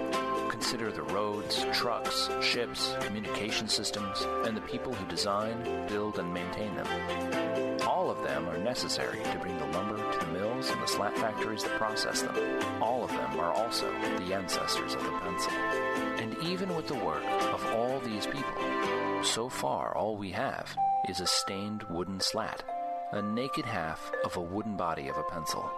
[0.48, 6.74] Consider the roads, trucks, ships, communication systems, and the people who design, build, and maintain
[6.74, 7.82] them.
[7.82, 11.18] All of them are necessary to bring the lumber to the mills and the slat
[11.18, 12.34] factories that process them.
[12.80, 15.52] All of them are also the ancestors of the pencil.
[15.52, 20.74] And even with the work of all these people, so far all we have
[21.10, 22.64] is a stained wooden slat,
[23.12, 25.70] a naked half of a wooden body of a pencil.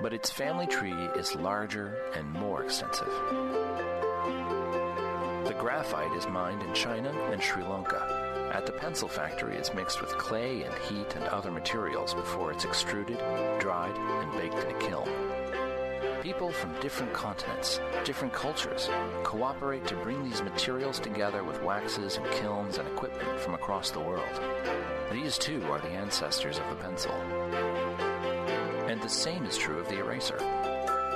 [0.00, 3.12] But its family tree is larger and more extensive.
[5.44, 8.50] The graphite is mined in China and Sri Lanka.
[8.54, 12.64] At the pencil factory, it's mixed with clay and heat and other materials before it's
[12.64, 13.18] extruded,
[13.60, 15.08] dried, and baked in a kiln.
[16.22, 18.88] People from different continents, different cultures,
[19.24, 24.00] cooperate to bring these materials together with waxes and kilns and equipment from across the
[24.00, 24.40] world.
[25.10, 28.11] These too are the ancestors of the pencil.
[28.92, 30.36] And the same is true of the eraser.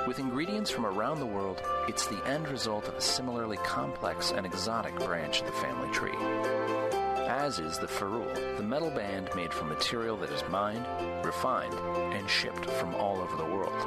[0.07, 4.47] With ingredients from around the world, it's the end result of a similarly complex and
[4.47, 6.17] exotic branch of the family tree.
[7.27, 10.87] As is the ferrule, the metal band made from material that is mined,
[11.23, 11.75] refined,
[12.15, 13.77] and shipped from all over the world.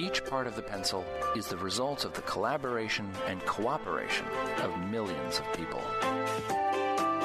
[0.00, 1.04] Each part of the pencil
[1.36, 4.24] is the result of the collaboration and cooperation
[4.62, 5.82] of millions of people.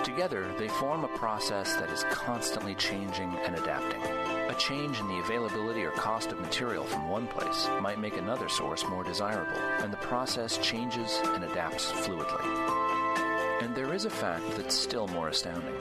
[0.04, 4.35] Together, they form a process that is constantly changing and adapting.
[4.48, 8.48] A change in the availability or cost of material from one place might make another
[8.48, 12.46] source more desirable, and the process changes and adapts fluidly.
[13.62, 15.74] And there is a fact that's still more astounding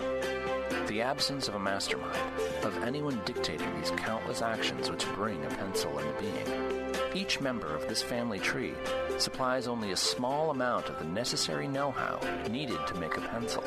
[0.86, 2.18] the absence of a mastermind,
[2.62, 6.83] of anyone dictating these countless actions which bring a pencil into being.
[7.14, 8.74] Each member of this family tree
[9.18, 12.18] supplies only a small amount of the necessary know how
[12.50, 13.62] needed to make a pencil.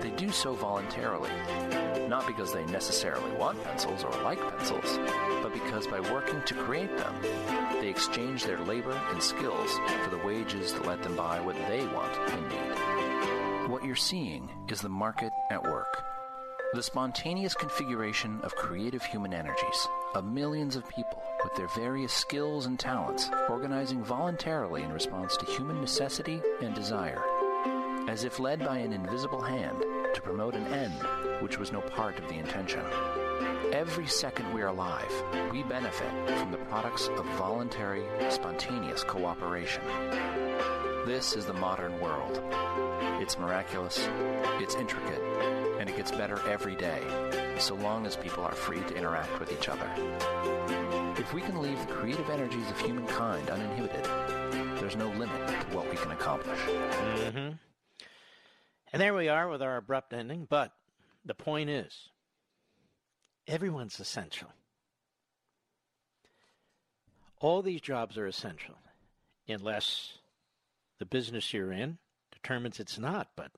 [0.00, 1.30] They do so voluntarily,
[2.08, 4.98] not because they necessarily want pencils or like pencils,
[5.42, 7.14] but because by working to create them,
[7.80, 11.86] they exchange their labor and skills for the wages that let them buy what they
[11.88, 13.70] want and need.
[13.70, 16.09] What you're seeing is the market at work.
[16.72, 22.66] The spontaneous configuration of creative human energies, of millions of people with their various skills
[22.66, 27.20] and talents, organizing voluntarily in response to human necessity and desire,
[28.08, 29.82] as if led by an invisible hand
[30.14, 30.94] to promote an end
[31.42, 32.84] which was no part of the intention.
[33.72, 35.12] Every second we are alive,
[35.50, 39.82] we benefit from the products of voluntary, spontaneous cooperation.
[41.04, 42.40] This is the modern world.
[43.20, 44.08] It's miraculous,
[44.60, 45.20] it's intricate,
[45.80, 47.02] and it gets better every day,
[47.58, 49.90] so long as people are free to interact with each other.
[51.18, 54.04] If we can leave the creative energies of humankind uninhibited,
[54.78, 56.58] there's no limit to what we can accomplish.
[56.58, 57.52] Mm-hmm.
[58.92, 60.72] And there we are with our abrupt ending, but
[61.24, 62.10] the point is
[63.48, 64.48] everyone's essential.
[67.40, 68.74] All these jobs are essential,
[69.48, 70.18] unless
[70.98, 71.96] the business you're in
[72.32, 73.28] determines it's not.
[73.34, 73.52] But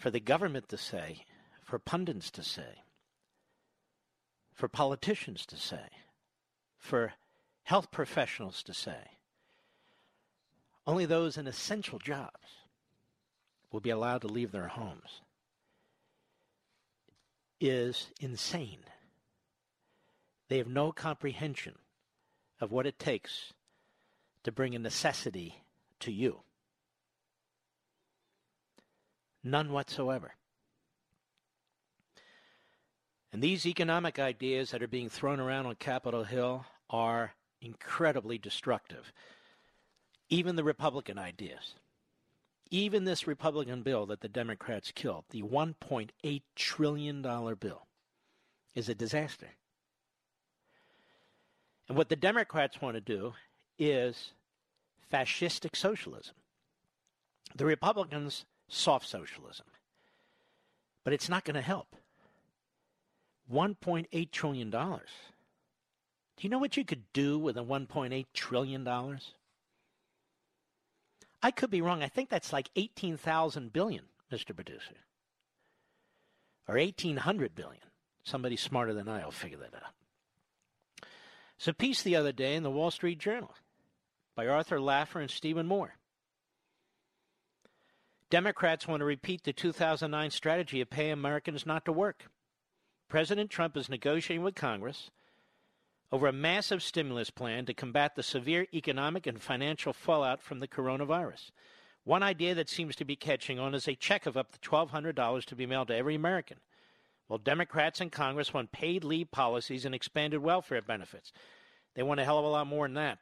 [0.00, 1.26] for the government to say,
[1.62, 2.82] for pundits to say,
[4.54, 5.90] for politicians to say,
[6.78, 7.12] for
[7.64, 9.18] health professionals to say,
[10.86, 12.64] only those in essential jobs
[13.70, 15.20] will be allowed to leave their homes
[17.60, 18.80] is insane.
[20.48, 21.74] They have no comprehension
[22.58, 23.52] of what it takes
[24.44, 25.62] to bring a necessity
[26.00, 26.40] to you.
[29.42, 30.34] None whatsoever.
[33.32, 39.12] And these economic ideas that are being thrown around on Capitol Hill are incredibly destructive.
[40.28, 41.74] Even the Republican ideas.
[42.70, 47.86] Even this Republican bill that the Democrats killed, the $1.8 trillion bill,
[48.74, 49.48] is a disaster.
[51.88, 53.34] And what the Democrats want to do
[53.78, 54.32] is
[55.12, 56.36] fascistic socialism.
[57.56, 59.66] The Republicans, soft socialism.
[61.04, 61.96] But it's not going to help.
[63.52, 64.70] $1.8 trillion.
[64.70, 64.78] Do
[66.40, 68.88] you know what you could do with a $1.8 trillion?
[71.42, 72.02] I could be wrong.
[72.02, 74.54] I think that's like 18,000 billion, Mr.
[74.54, 74.96] Producer.
[76.68, 77.82] Or 1,800 billion.
[78.22, 79.92] Somebody smarter than I will figure that out.
[81.56, 83.54] It's a piece the other day in the Wall Street Journal
[84.34, 85.94] by Arthur Laffer and Stephen Moore.
[88.30, 92.30] Democrats want to repeat the 2009 strategy of paying Americans not to work.
[93.08, 95.10] President Trump is negotiating with Congress
[96.12, 100.68] over a massive stimulus plan to combat the severe economic and financial fallout from the
[100.68, 101.50] coronavirus.
[102.04, 105.44] One idea that seems to be catching on is a check of up to $1,200
[105.44, 106.58] to be mailed to every American.
[107.28, 111.32] Well, Democrats in Congress want paid leave policies and expanded welfare benefits.
[111.94, 113.18] They want a hell of a lot more than that.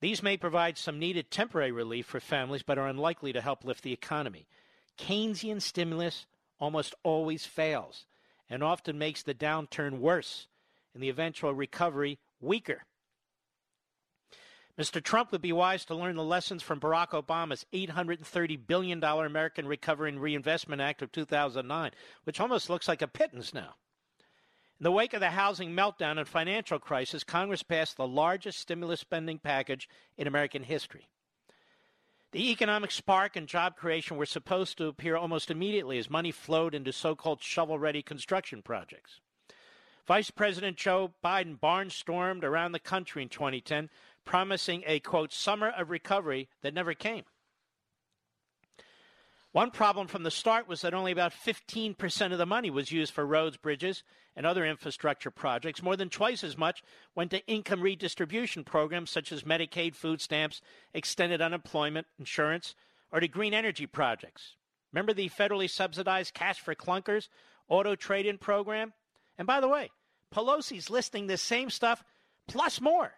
[0.00, 3.82] These may provide some needed temporary relief for families, but are unlikely to help lift
[3.82, 4.46] the economy.
[4.98, 6.26] Keynesian stimulus
[6.58, 8.06] almost always fails
[8.48, 10.46] and often makes the downturn worse
[10.94, 12.84] and the eventual recovery weaker.
[14.78, 15.02] Mr.
[15.02, 20.08] Trump would be wise to learn the lessons from Barack Obama's $830 billion American Recovery
[20.08, 21.90] and Reinvestment Act of 2009,
[22.24, 23.74] which almost looks like a pittance now.
[24.80, 29.00] In the wake of the housing meltdown and financial crisis, Congress passed the largest stimulus
[29.00, 29.86] spending package
[30.16, 31.10] in American history.
[32.32, 36.74] The economic spark and job creation were supposed to appear almost immediately as money flowed
[36.74, 39.20] into so called shovel ready construction projects.
[40.06, 43.90] Vice President Joe Biden barnstormed around the country in 2010,
[44.24, 47.24] promising a quote, summer of recovery that never came.
[49.52, 53.12] One problem from the start was that only about 15% of the money was used
[53.12, 54.04] for roads, bridges,
[54.36, 55.82] and other infrastructure projects.
[55.82, 56.84] More than twice as much
[57.16, 60.60] went to income redistribution programs such as Medicaid, food stamps,
[60.94, 62.76] extended unemployment insurance,
[63.10, 64.54] or to green energy projects.
[64.92, 67.28] Remember the federally subsidized Cash for Clunkers
[67.68, 68.92] auto trade in program?
[69.36, 69.90] And by the way,
[70.32, 72.04] Pelosi's listing this same stuff
[72.46, 73.14] plus more.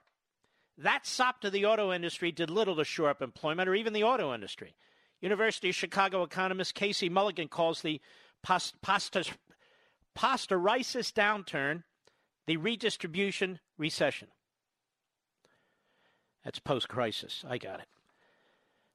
[0.79, 4.05] That sop to the auto industry did little to shore up employment or even the
[4.05, 4.75] auto industry.
[5.23, 8.01] University of Chicago economist Casey Mulligan calls the
[8.43, 9.33] post- post-
[10.15, 11.85] posterisis downturn
[12.47, 14.29] the redistribution recession.
[16.45, 17.45] That's post crisis.
[17.49, 17.87] I got it.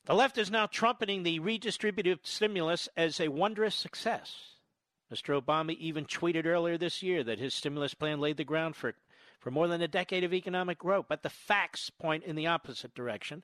[0.06, 4.56] The left is now trumpeting the redistributive stimulus as a wondrous success.
[5.14, 5.42] Mr.
[5.42, 8.96] Obama even tweeted earlier this year that his stimulus plan laid the ground for,
[9.40, 11.06] for more than a decade of economic growth.
[11.08, 13.44] But the facts point in the opposite direction.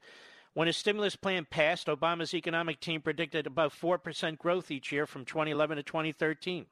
[0.53, 5.25] When his stimulus plan passed, Obama's economic team predicted above 4% growth each year from
[5.25, 6.67] 2011 to 2013.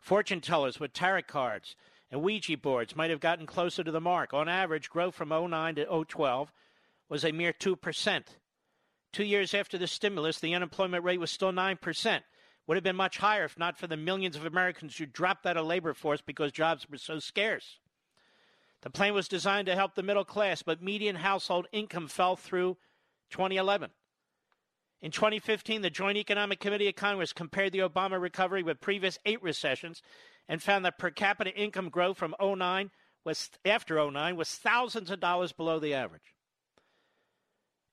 [0.00, 1.76] Fortune tellers with tarot cards
[2.10, 4.34] and Ouija boards might have gotten closer to the mark.
[4.34, 6.52] On average, growth from 09 to 012
[7.08, 8.22] was a mere 2%.
[9.12, 12.20] Two years after the stimulus, the unemployment rate was still 9%.
[12.66, 15.56] Would have been much higher if not for the millions of Americans who dropped out
[15.56, 17.78] of the labor force because jobs were so scarce.
[18.82, 22.78] The plan was designed to help the middle class, but median household income fell through
[23.30, 23.90] 2011.
[25.02, 29.42] In 2015, the Joint Economic Committee of Congress compared the Obama recovery with previous eight
[29.42, 30.02] recessions
[30.48, 32.90] and found that per capita income growth from 09
[33.24, 36.34] was after 09 was thousands of dollars below the average.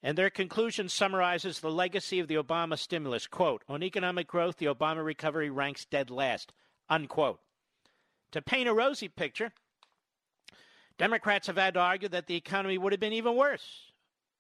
[0.04, 3.28] And their conclusion summarizes the legacy of the Obama stimulus.
[3.28, 6.54] Quote, on economic growth, the Obama recovery ranks dead last.
[6.90, 7.40] Unquote.
[8.32, 9.54] To paint a rosy picture,
[10.98, 13.92] Democrats have had to argue that the economy would have been even worse,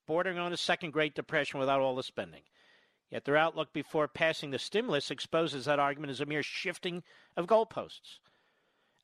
[0.07, 2.41] bordering on a second Great Depression without all the spending.
[3.11, 7.03] Yet their outlook before passing the stimulus exposes that argument as a mere shifting
[7.37, 8.19] of goalposts.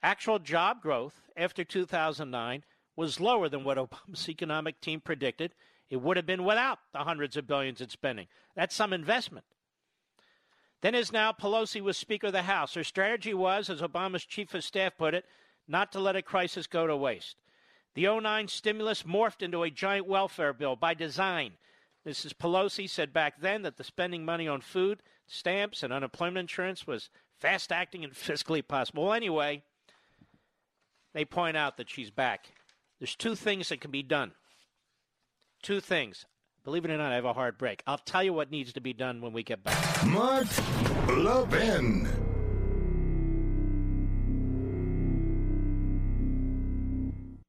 [0.01, 2.63] Actual job growth after 2009
[2.95, 5.53] was lower than what Obama's economic team predicted
[5.89, 8.27] it would have been without the hundreds of billions in spending.
[8.55, 9.45] That's some investment.
[10.81, 12.73] Then, as now, Pelosi was Speaker of the House.
[12.73, 15.25] Her strategy was, as Obama's chief of staff put it,
[15.67, 17.37] not to let a crisis go to waste.
[17.95, 21.53] The 09 stimulus morphed into a giant welfare bill by design.
[22.07, 22.33] Mrs.
[22.33, 27.09] Pelosi said back then that the spending money on food, stamps, and unemployment insurance was
[27.39, 29.13] fast acting and fiscally possible.
[29.13, 29.63] Anyway,
[31.13, 32.47] they point out that she's back.
[32.99, 34.31] There's two things that can be done.
[35.61, 36.25] Two things.
[36.63, 37.83] Believe it or not, I have a hard break.
[37.85, 40.05] I'll tell you what needs to be done when we get back.
[40.05, 40.47] Mark
[41.09, 42.22] Levin.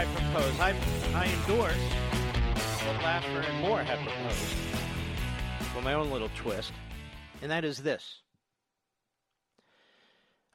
[0.00, 0.60] I propose?
[0.60, 0.70] I
[1.12, 1.76] I endorse
[2.86, 4.56] what Laffer and Moore have proposed
[5.74, 6.72] for my own little twist,
[7.42, 8.22] and that is this.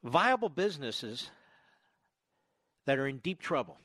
[0.03, 1.29] Viable businesses
[2.87, 3.77] that are in deep trouble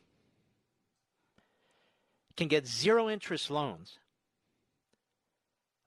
[2.38, 3.98] can get zero interest loans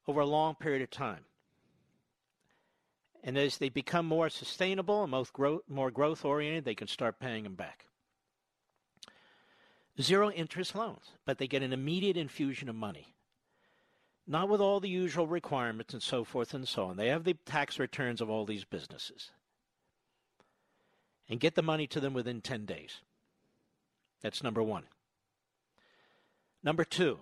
[0.07, 1.25] over a long period of time.
[3.23, 7.55] And as they become more sustainable and more growth oriented, they can start paying them
[7.55, 7.87] back.
[10.01, 13.13] Zero interest loans, but they get an immediate infusion of money.
[14.25, 16.97] Not with all the usual requirements and so forth and so on.
[16.97, 19.31] They have the tax returns of all these businesses.
[21.29, 23.01] And get the money to them within 10 days.
[24.21, 24.83] That's number one.
[26.63, 27.19] Number two,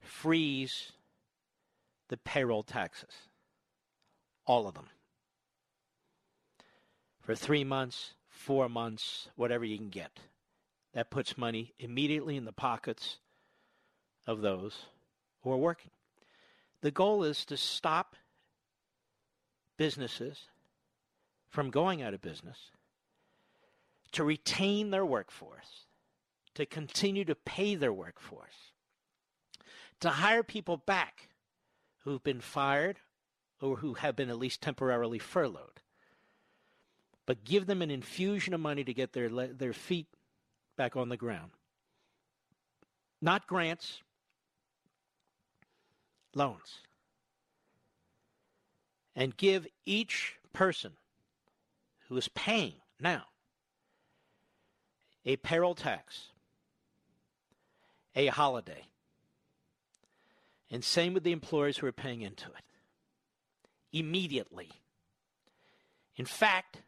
[0.00, 0.92] freeze
[2.08, 3.28] the payroll taxes.
[4.44, 4.88] All of them.
[7.20, 10.20] For three months, four months, whatever you can get.
[10.96, 13.18] That puts money immediately in the pockets
[14.26, 14.86] of those
[15.42, 15.90] who are working.
[16.80, 18.16] The goal is to stop
[19.76, 20.46] businesses
[21.50, 22.70] from going out of business,
[24.12, 25.84] to retain their workforce,
[26.54, 28.72] to continue to pay their workforce,
[30.00, 31.28] to hire people back
[32.04, 33.00] who've been fired
[33.60, 35.82] or who have been at least temporarily furloughed,
[37.26, 40.06] but give them an infusion of money to get their, their feet
[40.76, 41.50] back on the ground.
[43.20, 44.02] Not grants,
[46.34, 46.80] loans.
[49.14, 50.92] And give each person
[52.08, 53.24] who is paying now
[55.24, 56.28] a payroll tax,
[58.14, 58.84] a holiday.
[60.70, 62.64] And same with the employers who are paying into it.
[63.92, 64.70] Immediately.
[66.16, 66.78] In fact,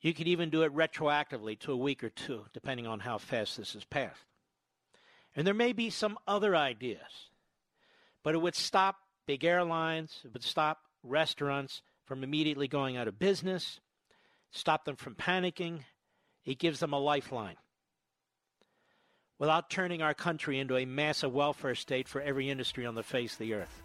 [0.00, 3.56] you could even do it retroactively to a week or two, depending on how fast
[3.56, 4.24] this is passed.
[5.34, 7.30] And there may be some other ideas,
[8.22, 8.96] but it would stop
[9.26, 13.80] big airlines, it would stop restaurants from immediately going out of business,
[14.50, 15.80] stop them from panicking.
[16.44, 17.56] It gives them a lifeline
[19.38, 23.32] without turning our country into a massive welfare state for every industry on the face
[23.32, 23.82] of the earth.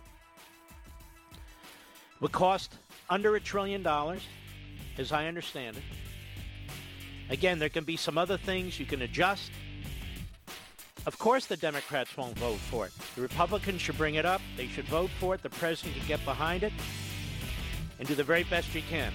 [1.34, 2.74] It would cost
[3.10, 4.22] under a trillion dollars,
[4.98, 5.84] as I understand it.
[7.34, 9.52] Again, there can be some other things you can adjust.
[11.08, 12.92] Of course, the Democrats won't vote for it.
[13.16, 14.40] The Republicans should bring it up.
[14.56, 15.42] They should vote for it.
[15.42, 16.72] The president can get behind it
[17.98, 19.12] and do the very best you can.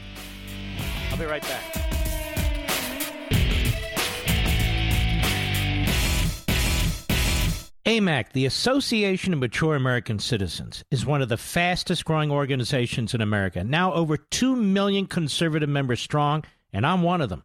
[1.12, 1.62] I'll be right back.
[7.86, 13.20] AMAC, the Association of Mature American Citizens, is one of the fastest growing organizations in
[13.20, 13.62] America.
[13.62, 16.42] Now over 2 million conservative members strong,
[16.72, 17.44] and I'm one of them.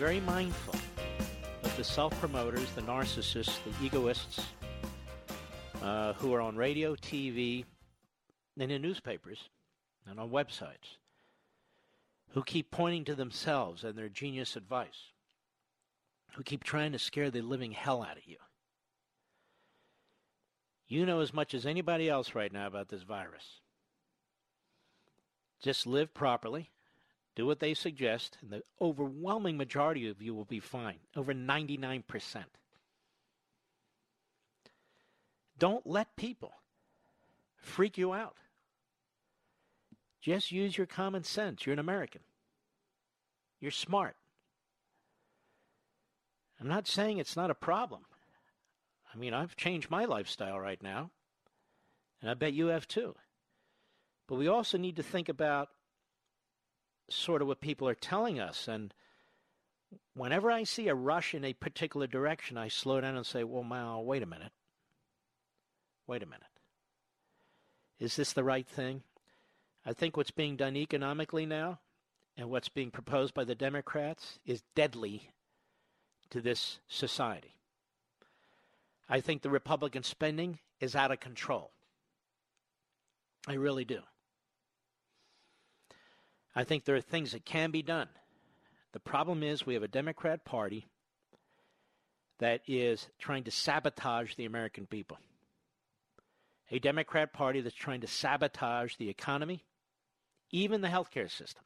[0.00, 0.74] very mindful
[1.62, 4.46] of the self promoters, the narcissists, the egoists
[5.82, 7.66] uh, who are on radio, TV,
[8.58, 9.50] and in newspapers
[10.06, 10.96] and on websites
[12.30, 15.12] who keep pointing to themselves and their genius advice,
[16.32, 18.38] who keep trying to scare the living hell out of you.
[20.88, 23.60] You know as much as anybody else right now about this virus.
[25.60, 26.70] Just live properly
[27.40, 30.98] do what they suggest, and the overwhelming majority of you will be fine.
[31.16, 32.04] Over 99%.
[35.58, 36.52] Don't let people
[37.56, 38.36] freak you out.
[40.20, 41.64] Just use your common sense.
[41.64, 42.20] You're an American.
[43.58, 44.16] You're smart.
[46.60, 48.02] I'm not saying it's not a problem.
[49.14, 51.10] I mean, I've changed my lifestyle right now,
[52.20, 53.14] and I bet you have too.
[54.28, 55.70] But we also need to think about
[57.10, 58.68] sort of what people are telling us.
[58.68, 58.94] And
[60.14, 63.64] whenever I see a rush in a particular direction, I slow down and say, well,
[63.64, 64.52] now, wait a minute.
[66.06, 66.42] Wait a minute.
[67.98, 69.02] Is this the right thing?
[69.84, 71.80] I think what's being done economically now
[72.36, 75.30] and what's being proposed by the Democrats is deadly
[76.30, 77.54] to this society.
[79.08, 81.72] I think the Republican spending is out of control.
[83.46, 84.00] I really do.
[86.54, 88.08] I think there are things that can be done.
[88.92, 90.86] The problem is we have a Democrat Party
[92.38, 95.18] that is trying to sabotage the American people.
[96.70, 99.64] A Democrat Party that's trying to sabotage the economy,
[100.50, 101.64] even the healthcare system,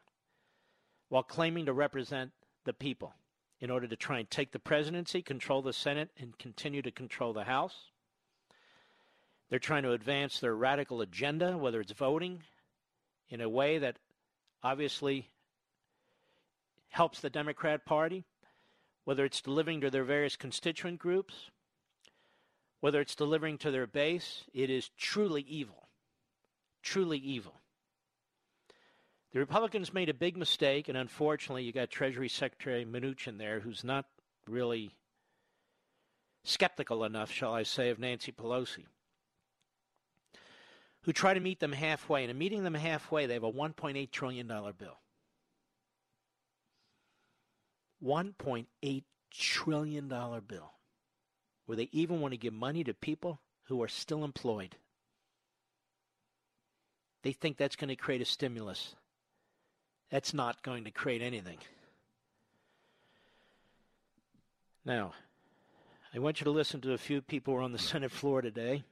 [1.09, 2.33] while claiming to represent
[2.65, 3.15] the people
[3.61, 7.33] in order to try and take the presidency, control the Senate, and continue to control
[7.33, 7.91] the House.
[9.49, 12.43] They're trying to advance their radical agenda, whether it's voting,
[13.29, 13.97] in a way that
[14.65, 15.29] obviously
[16.89, 18.25] helps the Democrat Party,
[19.05, 21.51] whether it's delivering to their various constituent groups,
[22.81, 25.89] whether it's delivering to their base, it is truly evil.
[26.83, 27.61] Truly evil.
[29.33, 33.85] The Republicans made a big mistake, and unfortunately, you got Treasury Secretary Mnuchin there, who's
[33.85, 34.07] not
[34.47, 34.95] really
[36.45, 38.85] skeptical enough, shall I say, of Nancy Pelosi
[41.05, 42.23] who try to meet them halfway.
[42.23, 44.99] And in meeting them halfway, they have a $1.8 trillion bill.
[48.05, 50.73] $1.8 trillion bill
[51.67, 54.77] where they even want to give money to people who are still employed.
[57.23, 58.95] They think that's going to create a stimulus.
[60.11, 61.57] That's not going to create anything.
[64.85, 65.15] Now,
[66.15, 68.43] I want you to listen to a few people who are on the Senate floor
[68.43, 68.85] today.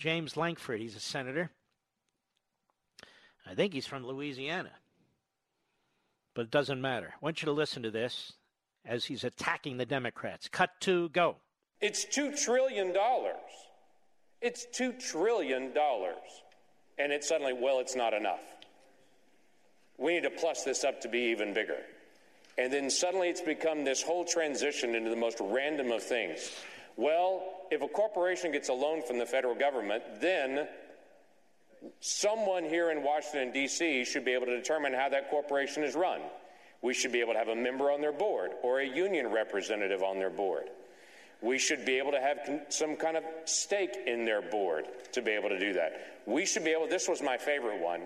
[0.00, 0.80] James Lankford.
[0.80, 1.50] He's a senator.
[3.46, 4.70] I think he's from Louisiana.
[6.34, 7.12] But it doesn't matter.
[7.12, 8.32] I want you to listen to this
[8.84, 10.48] as he's attacking the Democrats.
[10.48, 11.36] Cut to go.
[11.80, 12.94] It's $2 trillion.
[14.40, 15.72] It's $2 trillion.
[16.98, 18.40] And it's suddenly, well, it's not enough.
[19.98, 21.78] We need to plus this up to be even bigger.
[22.56, 26.50] And then suddenly it's become this whole transition into the most random of things.
[26.96, 30.68] Well, if a corporation gets a loan from the federal government, then
[32.00, 34.04] someone here in Washington, D.C.
[34.04, 36.20] should be able to determine how that corporation is run.
[36.82, 40.02] We should be able to have a member on their board or a union representative
[40.02, 40.64] on their board.
[41.42, 42.38] We should be able to have
[42.68, 46.22] some kind of stake in their board to be able to do that.
[46.26, 48.02] We should be able, this was my favorite one.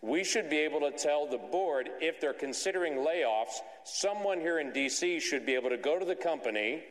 [0.00, 4.70] We should be able to tell the board if they're considering layoffs, someone here in
[4.70, 6.82] DC should be able to go to the company,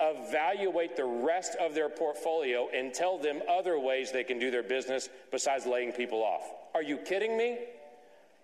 [0.00, 4.62] evaluate the rest of their portfolio, and tell them other ways they can do their
[4.62, 6.42] business besides laying people off.
[6.74, 7.58] Are you kidding me?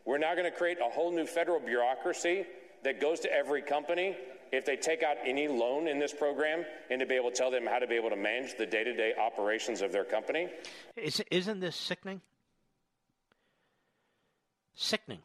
[0.05, 2.45] We're now going to create a whole new federal bureaucracy
[2.83, 4.17] that goes to every company
[4.53, 7.51] if they take out any loan in this program and to be able to tell
[7.51, 10.49] them how to be able to manage the day to day operations of their company.
[10.97, 12.21] Is, isn't this sickening?
[14.75, 15.21] Sickening.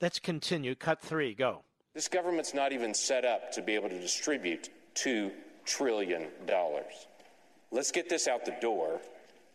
[0.00, 0.74] Let's continue.
[0.74, 1.62] Cut three, go.
[1.94, 5.30] This government's not even set up to be able to distribute $2
[5.66, 6.26] trillion.
[7.70, 9.00] Let's get this out the door.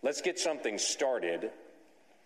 [0.03, 1.51] Let's get something started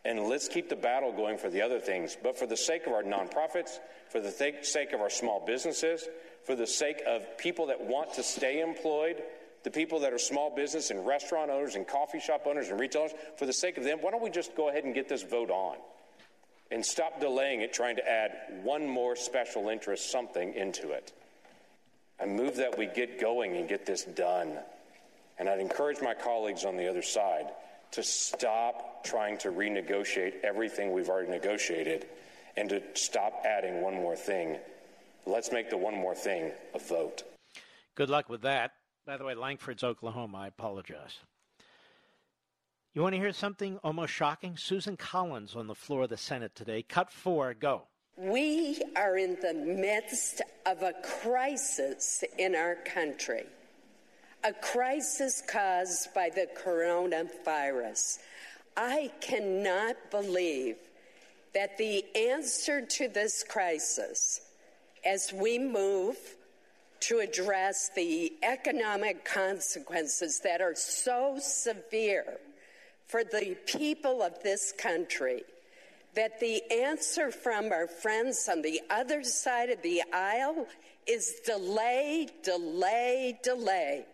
[0.04, 2.18] and let's keep the battle going for the other things.
[2.22, 3.80] But for the sake of our nonprofits,
[4.10, 6.10] for the th- sake of our small businesses,
[6.44, 9.22] for the sake of people that want to stay employed,
[9.64, 13.12] the people that are small business and restaurant owners and coffee shop owners and retailers,
[13.38, 15.52] for the sake of them, why don't we just go ahead and get this vote
[15.52, 15.78] on
[16.72, 18.32] and stop delaying it, trying to add
[18.64, 21.12] one more special interest something into it?
[22.20, 24.58] I move that we get going and get this done.
[25.40, 27.48] And I'd encourage my colleagues on the other side
[27.92, 32.08] to stop trying to renegotiate everything we've already negotiated
[32.56, 34.58] and to stop adding one more thing.
[35.26, 37.24] Let's make the one more thing a vote.
[37.96, 38.72] Good luck with that.
[39.06, 40.38] By the way, Lankford's Oklahoma.
[40.40, 41.18] I apologize.
[42.94, 44.58] You want to hear something almost shocking?
[44.58, 46.84] Susan Collins on the floor of the Senate today.
[46.84, 47.84] Cut four, go.
[48.18, 53.46] We are in the midst of a crisis in our country
[54.44, 58.20] a crisis caused by the coronavirus.
[58.76, 60.78] I cannot believe
[61.54, 64.42] that the answer to this crisis,
[65.06, 66.18] as we move
[67.02, 72.40] to address the economic consequences that are so severe
[73.12, 75.44] for the people of this country,
[76.16, 80.66] that the answer from our friends on the other side of the aisle
[81.06, 84.06] is delay, delay, delay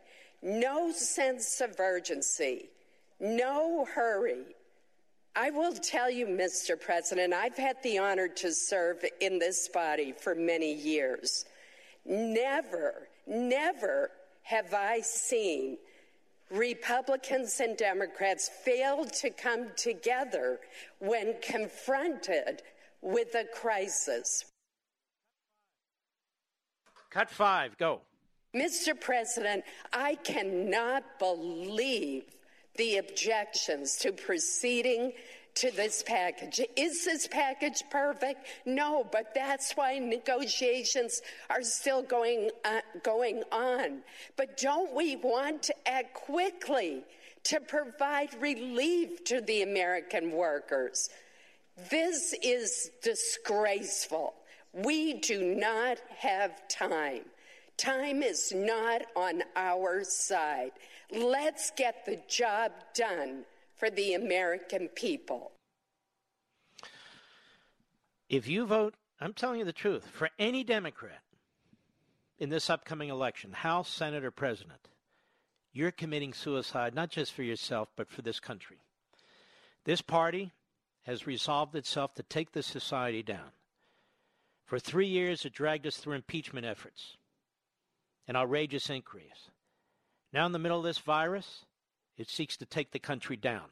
[0.41, 2.69] no sense of urgency,
[3.19, 4.44] no hurry.
[5.36, 6.80] I will tell you, Mr.
[6.80, 11.45] President, I've had the honor to serve in this body for many years.
[12.06, 14.11] Never, never
[14.44, 15.78] have I seen
[16.49, 20.60] Republicans and Democrats fail to come together
[20.99, 22.64] when confronted
[23.02, 24.45] with a crisis.
[27.10, 28.02] Cut five, go.
[28.56, 28.99] Mr.
[28.99, 29.64] President,
[29.94, 32.24] I cannot believe
[32.76, 35.14] the objections to proceeding
[35.58, 36.62] to this package.
[36.76, 38.46] Is this package perfect?
[38.66, 44.02] No, but that's why negotiations are still going uh, going on.
[44.36, 47.04] But don't we want to act quickly
[47.46, 51.10] to provide relief to the American workers?
[51.90, 54.36] This is disgraceful.
[54.74, 57.22] We do not have time.
[57.78, 60.72] Time is not on our side.
[61.12, 63.44] Let's get the job done
[63.78, 65.52] for the American people.
[68.30, 71.22] If you vote, I'm telling you the truth, for any Democrat
[72.38, 74.90] in this upcoming election, House, Senate, or President,
[75.72, 78.78] you're committing suicide not just for yourself, but for this country.
[79.86, 80.52] This party
[81.04, 83.52] has resolved itself to take this society down.
[84.66, 87.16] For three years, it dragged us through impeachment efforts
[88.28, 89.49] an outrageous increase.
[90.34, 91.64] Now, in the middle of this virus,
[92.18, 93.69] it seeks to take the country down.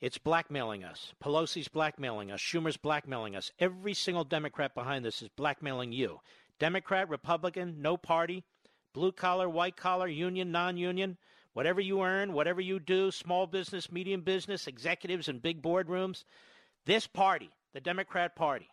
[0.00, 1.12] It's blackmailing us.
[1.22, 2.40] Pelosi's blackmailing us.
[2.40, 3.52] Schumer's blackmailing us.
[3.60, 6.18] Every single Democrat behind this is blackmailing you.
[6.58, 8.42] Democrat, Republican, no party,
[8.92, 11.18] blue collar, white collar, union, non union,
[11.52, 16.24] whatever you earn, whatever you do, small business, medium business, executives in big boardrooms,
[16.84, 18.68] this party, the Democrat Party,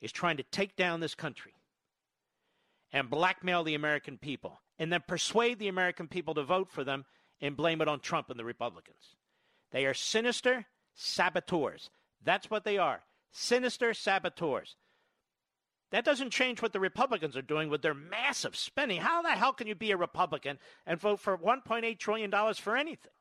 [0.00, 1.54] is trying to take down this country
[2.92, 7.04] and blackmail the American people and then persuade the American people to vote for them
[7.40, 9.16] and blame it on Trump and the Republicans.
[9.70, 11.90] They are sinister saboteurs.
[12.24, 14.76] That's what they are sinister saboteurs.
[15.90, 19.00] That doesn't change what the Republicans are doing with their massive spending.
[19.00, 23.12] How the hell can you be a Republican and vote for $1.8 trillion for anything?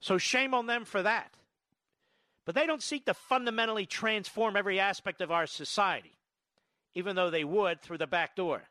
[0.00, 1.34] So shame on them for that.
[2.44, 6.20] But they don't seek to fundamentally transform every aspect of our society
[6.94, 8.62] even though they would through the back door.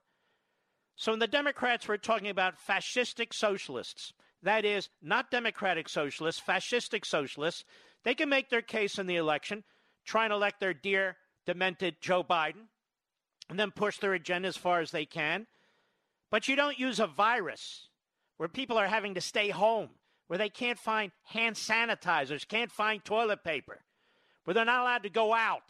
[1.00, 4.12] So, in the Democrats, we're talking about fascistic socialists.
[4.44, 7.64] That is, not democratic socialists, fascistic socialists.
[8.04, 9.64] They can make their case in the election,
[10.06, 11.16] try and elect their dear,
[11.46, 12.68] demented Joe Biden
[13.50, 15.48] and then push their agenda as far as they can.
[16.30, 17.88] But you don't use a virus
[18.36, 19.92] where people are having to stay home,
[20.28, 23.86] where they can't find hand sanitizers, can't find toilet paper,
[24.44, 25.64] where they're not allowed to go out,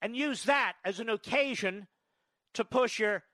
[0.00, 1.88] and use that as an occasion
[2.54, 3.24] to push your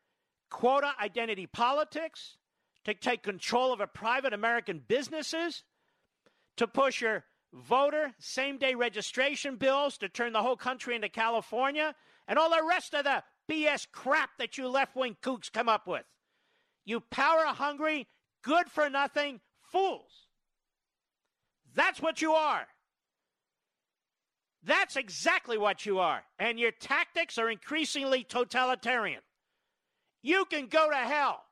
[0.50, 2.36] quota identity politics,
[2.84, 5.64] to take control of a private American businesses,
[6.56, 11.94] to push your voter same day registration bills to turn the whole country into California,
[12.28, 15.86] and all the rest of the BS crap that you left wing kooks come up
[15.86, 16.04] with.
[16.84, 18.06] You power hungry,
[18.42, 20.28] good for nothing fools.
[21.74, 22.66] That's what you are.
[24.62, 26.22] That's exactly what you are.
[26.38, 29.20] And your tactics are increasingly totalitarian.
[30.24, 31.44] You can go to hell.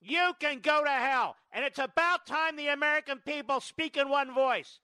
[0.00, 1.36] You can go to hell.
[1.52, 4.80] And it's about time the American people speak in one voice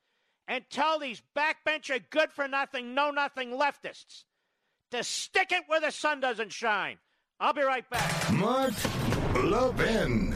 [0.47, 4.23] and tell these backbencher, good for nothing, know nothing leftists
[4.93, 6.99] to stick it where the sun doesn't shine.
[7.41, 8.33] I'll be right back.
[8.33, 8.75] Mark
[9.43, 10.36] Levin.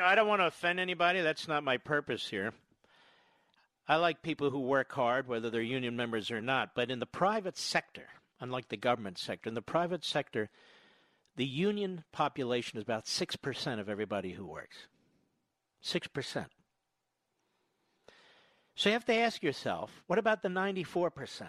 [0.00, 1.20] Know, I don't want to offend anybody.
[1.20, 2.52] That's not my purpose here.
[3.88, 6.74] I like people who work hard, whether they're union members or not.
[6.74, 8.06] But in the private sector,
[8.40, 10.50] unlike the government sector, in the private sector,
[11.36, 14.76] the union population is about 6% of everybody who works.
[15.84, 16.46] 6%.
[18.74, 21.48] So you have to ask yourself what about the 94%?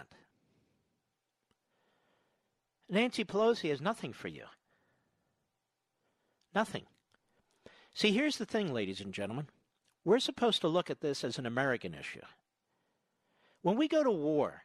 [2.88, 4.44] Nancy Pelosi has nothing for you.
[6.54, 6.84] Nothing.
[7.94, 9.48] See, here's the thing, ladies and gentlemen.
[10.04, 12.22] We're supposed to look at this as an American issue.
[13.62, 14.64] When we go to war,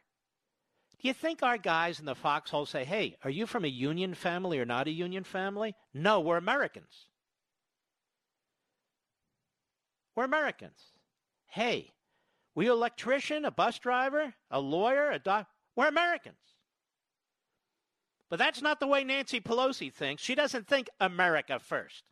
[1.00, 4.14] do you think our guys in the foxhole say, hey, are you from a union
[4.14, 5.74] family or not a union family?
[5.94, 7.06] No, we're Americans.
[10.16, 10.80] We're Americans.
[11.46, 11.92] Hey,
[12.56, 15.46] were you an electrician, a bus driver, a lawyer, a doc?
[15.76, 16.36] We're Americans.
[18.28, 20.22] But that's not the way Nancy Pelosi thinks.
[20.22, 22.02] She doesn't think America first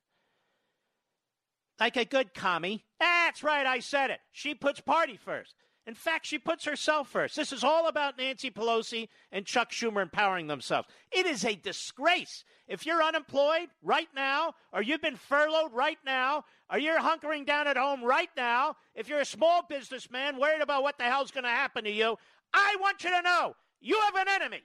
[1.79, 2.85] like a good commie.
[3.01, 4.21] That's right, I said it.
[4.33, 5.55] She puts party first.
[5.87, 7.37] In fact, she puts herself first.
[7.37, 10.89] This is all about Nancy Pelosi and Chuck Schumer empowering themselves.
[11.13, 12.45] It is a disgrace.
[12.67, 16.43] If you're unemployed right now, or you've been furloughed right now,
[16.73, 20.83] or you're hunkering down at home right now, if you're a small businessman worried about
[20.83, 22.17] what the hell's going to happen to you,
[22.53, 24.63] I want you to know you have an enemy,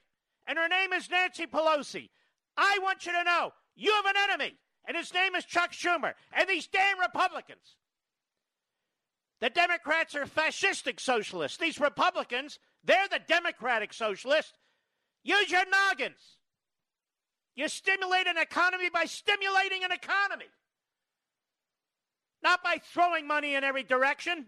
[0.47, 2.09] and her name is Nancy Pelosi.
[2.57, 4.55] I want you to know you have an enemy,
[4.85, 7.75] and his name is Chuck Schumer, and these damn Republicans.
[9.39, 11.57] The Democrats are fascistic socialists.
[11.57, 14.53] These Republicans, they're the Democratic socialists.
[15.23, 16.37] Use your noggins.
[17.55, 20.45] You stimulate an economy by stimulating an economy,
[22.43, 24.47] not by throwing money in every direction.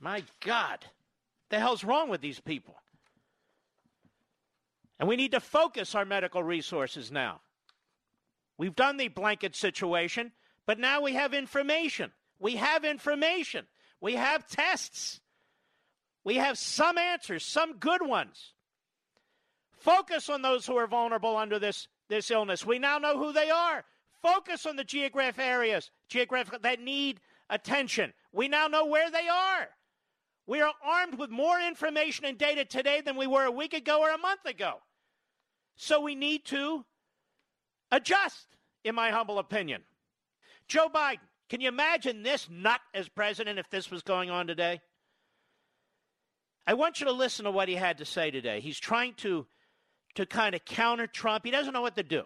[0.00, 0.84] My God,
[1.50, 2.81] the hell's wrong with these people?
[5.02, 7.40] And we need to focus our medical resources now.
[8.56, 10.30] We've done the blanket situation,
[10.64, 12.12] but now we have information.
[12.38, 13.66] We have information.
[14.00, 15.20] We have tests.
[16.22, 18.54] We have some answers, some good ones.
[19.72, 22.64] Focus on those who are vulnerable under this, this illness.
[22.64, 23.84] We now know who they are.
[24.22, 27.18] Focus on the geographic areas geographic that need
[27.50, 28.12] attention.
[28.32, 29.68] We now know where they are.
[30.46, 34.00] We are armed with more information and data today than we were a week ago
[34.00, 34.74] or a month ago.
[35.76, 36.84] So we need to
[37.90, 38.46] adjust,
[38.84, 39.82] in my humble opinion.
[40.68, 41.18] Joe Biden,
[41.48, 44.80] can you imagine this nut as president if this was going on today?
[46.66, 48.60] I want you to listen to what he had to say today.
[48.60, 49.46] He's trying to
[50.14, 51.44] to kind of counter Trump.
[51.44, 52.24] He doesn't know what to do.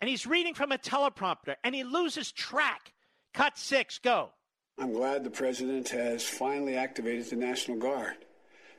[0.00, 2.92] And he's reading from a teleprompter and he loses track.
[3.34, 4.30] Cut 6, go.
[4.78, 8.16] I'm glad the president has finally activated the National Guard.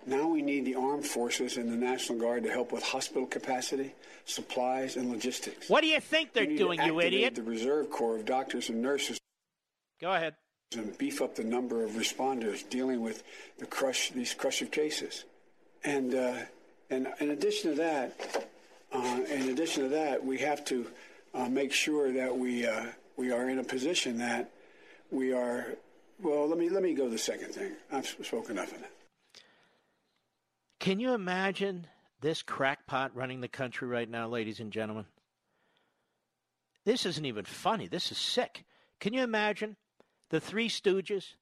[0.08, 3.94] Now we need the armed forces and the National Guard to help with hospital capacity,
[4.24, 5.70] supplies, and logistics.
[5.70, 7.36] What do you think they're doing, you idiot?
[7.36, 9.20] The Reserve Corps of doctors and nurses.
[10.00, 10.36] Go ahead.
[10.74, 13.22] And beef up the number of responders dealing with
[13.58, 15.26] the crush these crusher cases.
[15.84, 16.36] And uh,
[16.90, 18.48] and in addition to that,
[18.94, 20.88] uh, in addition to that, we have to
[21.34, 22.86] uh, make sure that we uh,
[23.18, 24.52] we are in a position that
[25.12, 25.76] we are.
[26.22, 27.74] Well, let me let me go to the second thing.
[27.92, 28.92] I've spoken enough of that.
[30.88, 31.86] Can you imagine
[32.22, 35.04] this crackpot running the country right now, ladies and gentlemen?
[36.86, 37.88] This isn't even funny.
[37.88, 38.64] This is sick.
[39.02, 39.76] Can you imagine
[40.30, 41.34] the three stooges?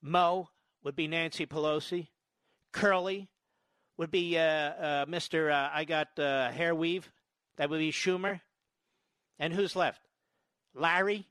[0.00, 0.50] Moe
[0.84, 2.10] would be Nancy Pelosi.
[2.70, 3.28] Curly
[3.96, 5.50] would be uh, uh, Mr.
[5.50, 7.10] Uh, I got uh, hair weave.
[7.56, 8.40] That would be Schumer.
[9.40, 10.00] And who's left?
[10.76, 11.26] Larry.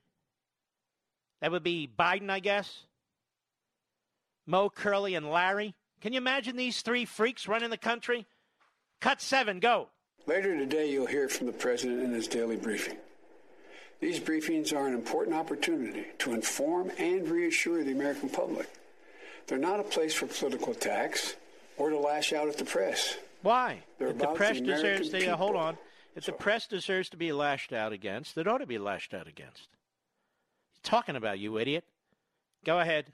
[1.40, 2.80] That would be Biden, I guess.
[4.46, 5.74] Moe, Curly, and Larry.
[6.04, 8.26] Can you imagine these three freaks running the country?
[9.00, 9.88] Cut seven, go.
[10.26, 12.98] Later today, you'll hear from the president in his daily briefing.
[14.00, 18.68] These briefings are an important opportunity to inform and reassure the American public.
[19.46, 21.36] They're not a place for political attacks
[21.78, 23.16] or to lash out at the press.
[23.40, 23.82] Why?
[23.98, 25.78] They're if the press the deserves to uh, hold on.
[26.14, 29.26] If the press deserves to be lashed out against, it ought to be lashed out
[29.26, 29.68] against.
[30.82, 31.84] talking about you idiot.
[32.62, 33.06] Go ahead.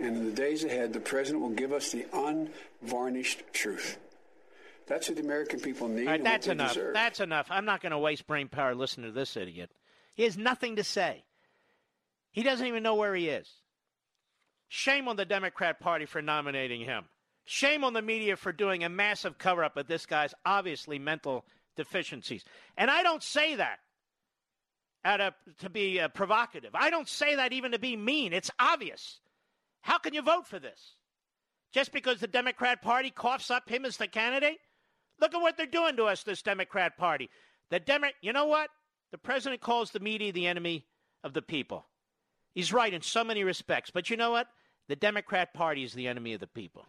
[0.00, 3.98] And in the days ahead, the president will give us the unvarnished truth.
[4.86, 6.06] That's what the American people need.
[6.06, 6.74] Right, and that's enough.
[6.74, 6.94] deserve.
[6.94, 7.46] That's enough.
[7.50, 9.70] I'm not going to waste brain power listening to this idiot.
[10.14, 11.24] He has nothing to say.
[12.30, 13.50] He doesn't even know where he is.
[14.68, 17.04] Shame on the Democrat Party for nominating him.
[17.44, 21.44] Shame on the media for doing a massive cover up of this guy's obviously mental
[21.76, 22.44] deficiencies.
[22.76, 23.78] And I don't say that
[25.04, 26.70] out of, to be uh, provocative.
[26.74, 28.32] I don't say that even to be mean.
[28.32, 29.20] It's obvious.
[29.86, 30.96] How can you vote for this?
[31.72, 34.58] Just because the Democrat Party coughs up him as the candidate?
[35.20, 37.30] Look at what they're doing to us, this Democrat Party.
[37.70, 38.70] The Demo- you know what?
[39.12, 40.86] The president calls the media the enemy
[41.22, 41.86] of the people.
[42.52, 43.92] He's right in so many respects.
[43.92, 44.48] But you know what?
[44.88, 46.86] The Democrat Party is the enemy of the people.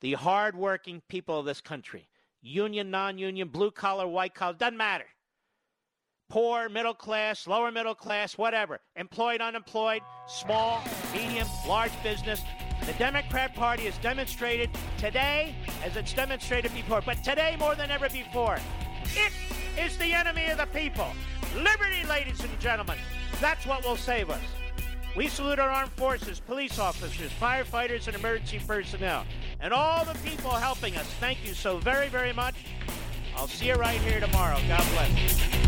[0.00, 2.08] The hardworking people of this country,
[2.40, 5.06] union, non union, blue collar, white collar, doesn't matter.
[6.30, 8.80] Poor, middle class, lower middle class, whatever.
[8.96, 10.82] Employed, unemployed, small,
[11.14, 12.42] medium, large business.
[12.84, 14.68] The Democrat Party has demonstrated
[14.98, 18.58] today, as it's demonstrated before, but today more than ever before,
[19.14, 19.32] it
[19.82, 21.06] is the enemy of the people.
[21.56, 22.98] Liberty, ladies and gentlemen.
[23.40, 24.42] That's what will save us.
[25.16, 29.24] We salute our armed forces, police officers, firefighters, and emergency personnel,
[29.60, 31.06] and all the people helping us.
[31.20, 32.54] Thank you so very, very much.
[33.34, 34.58] I'll see you right here tomorrow.
[34.68, 35.67] God bless.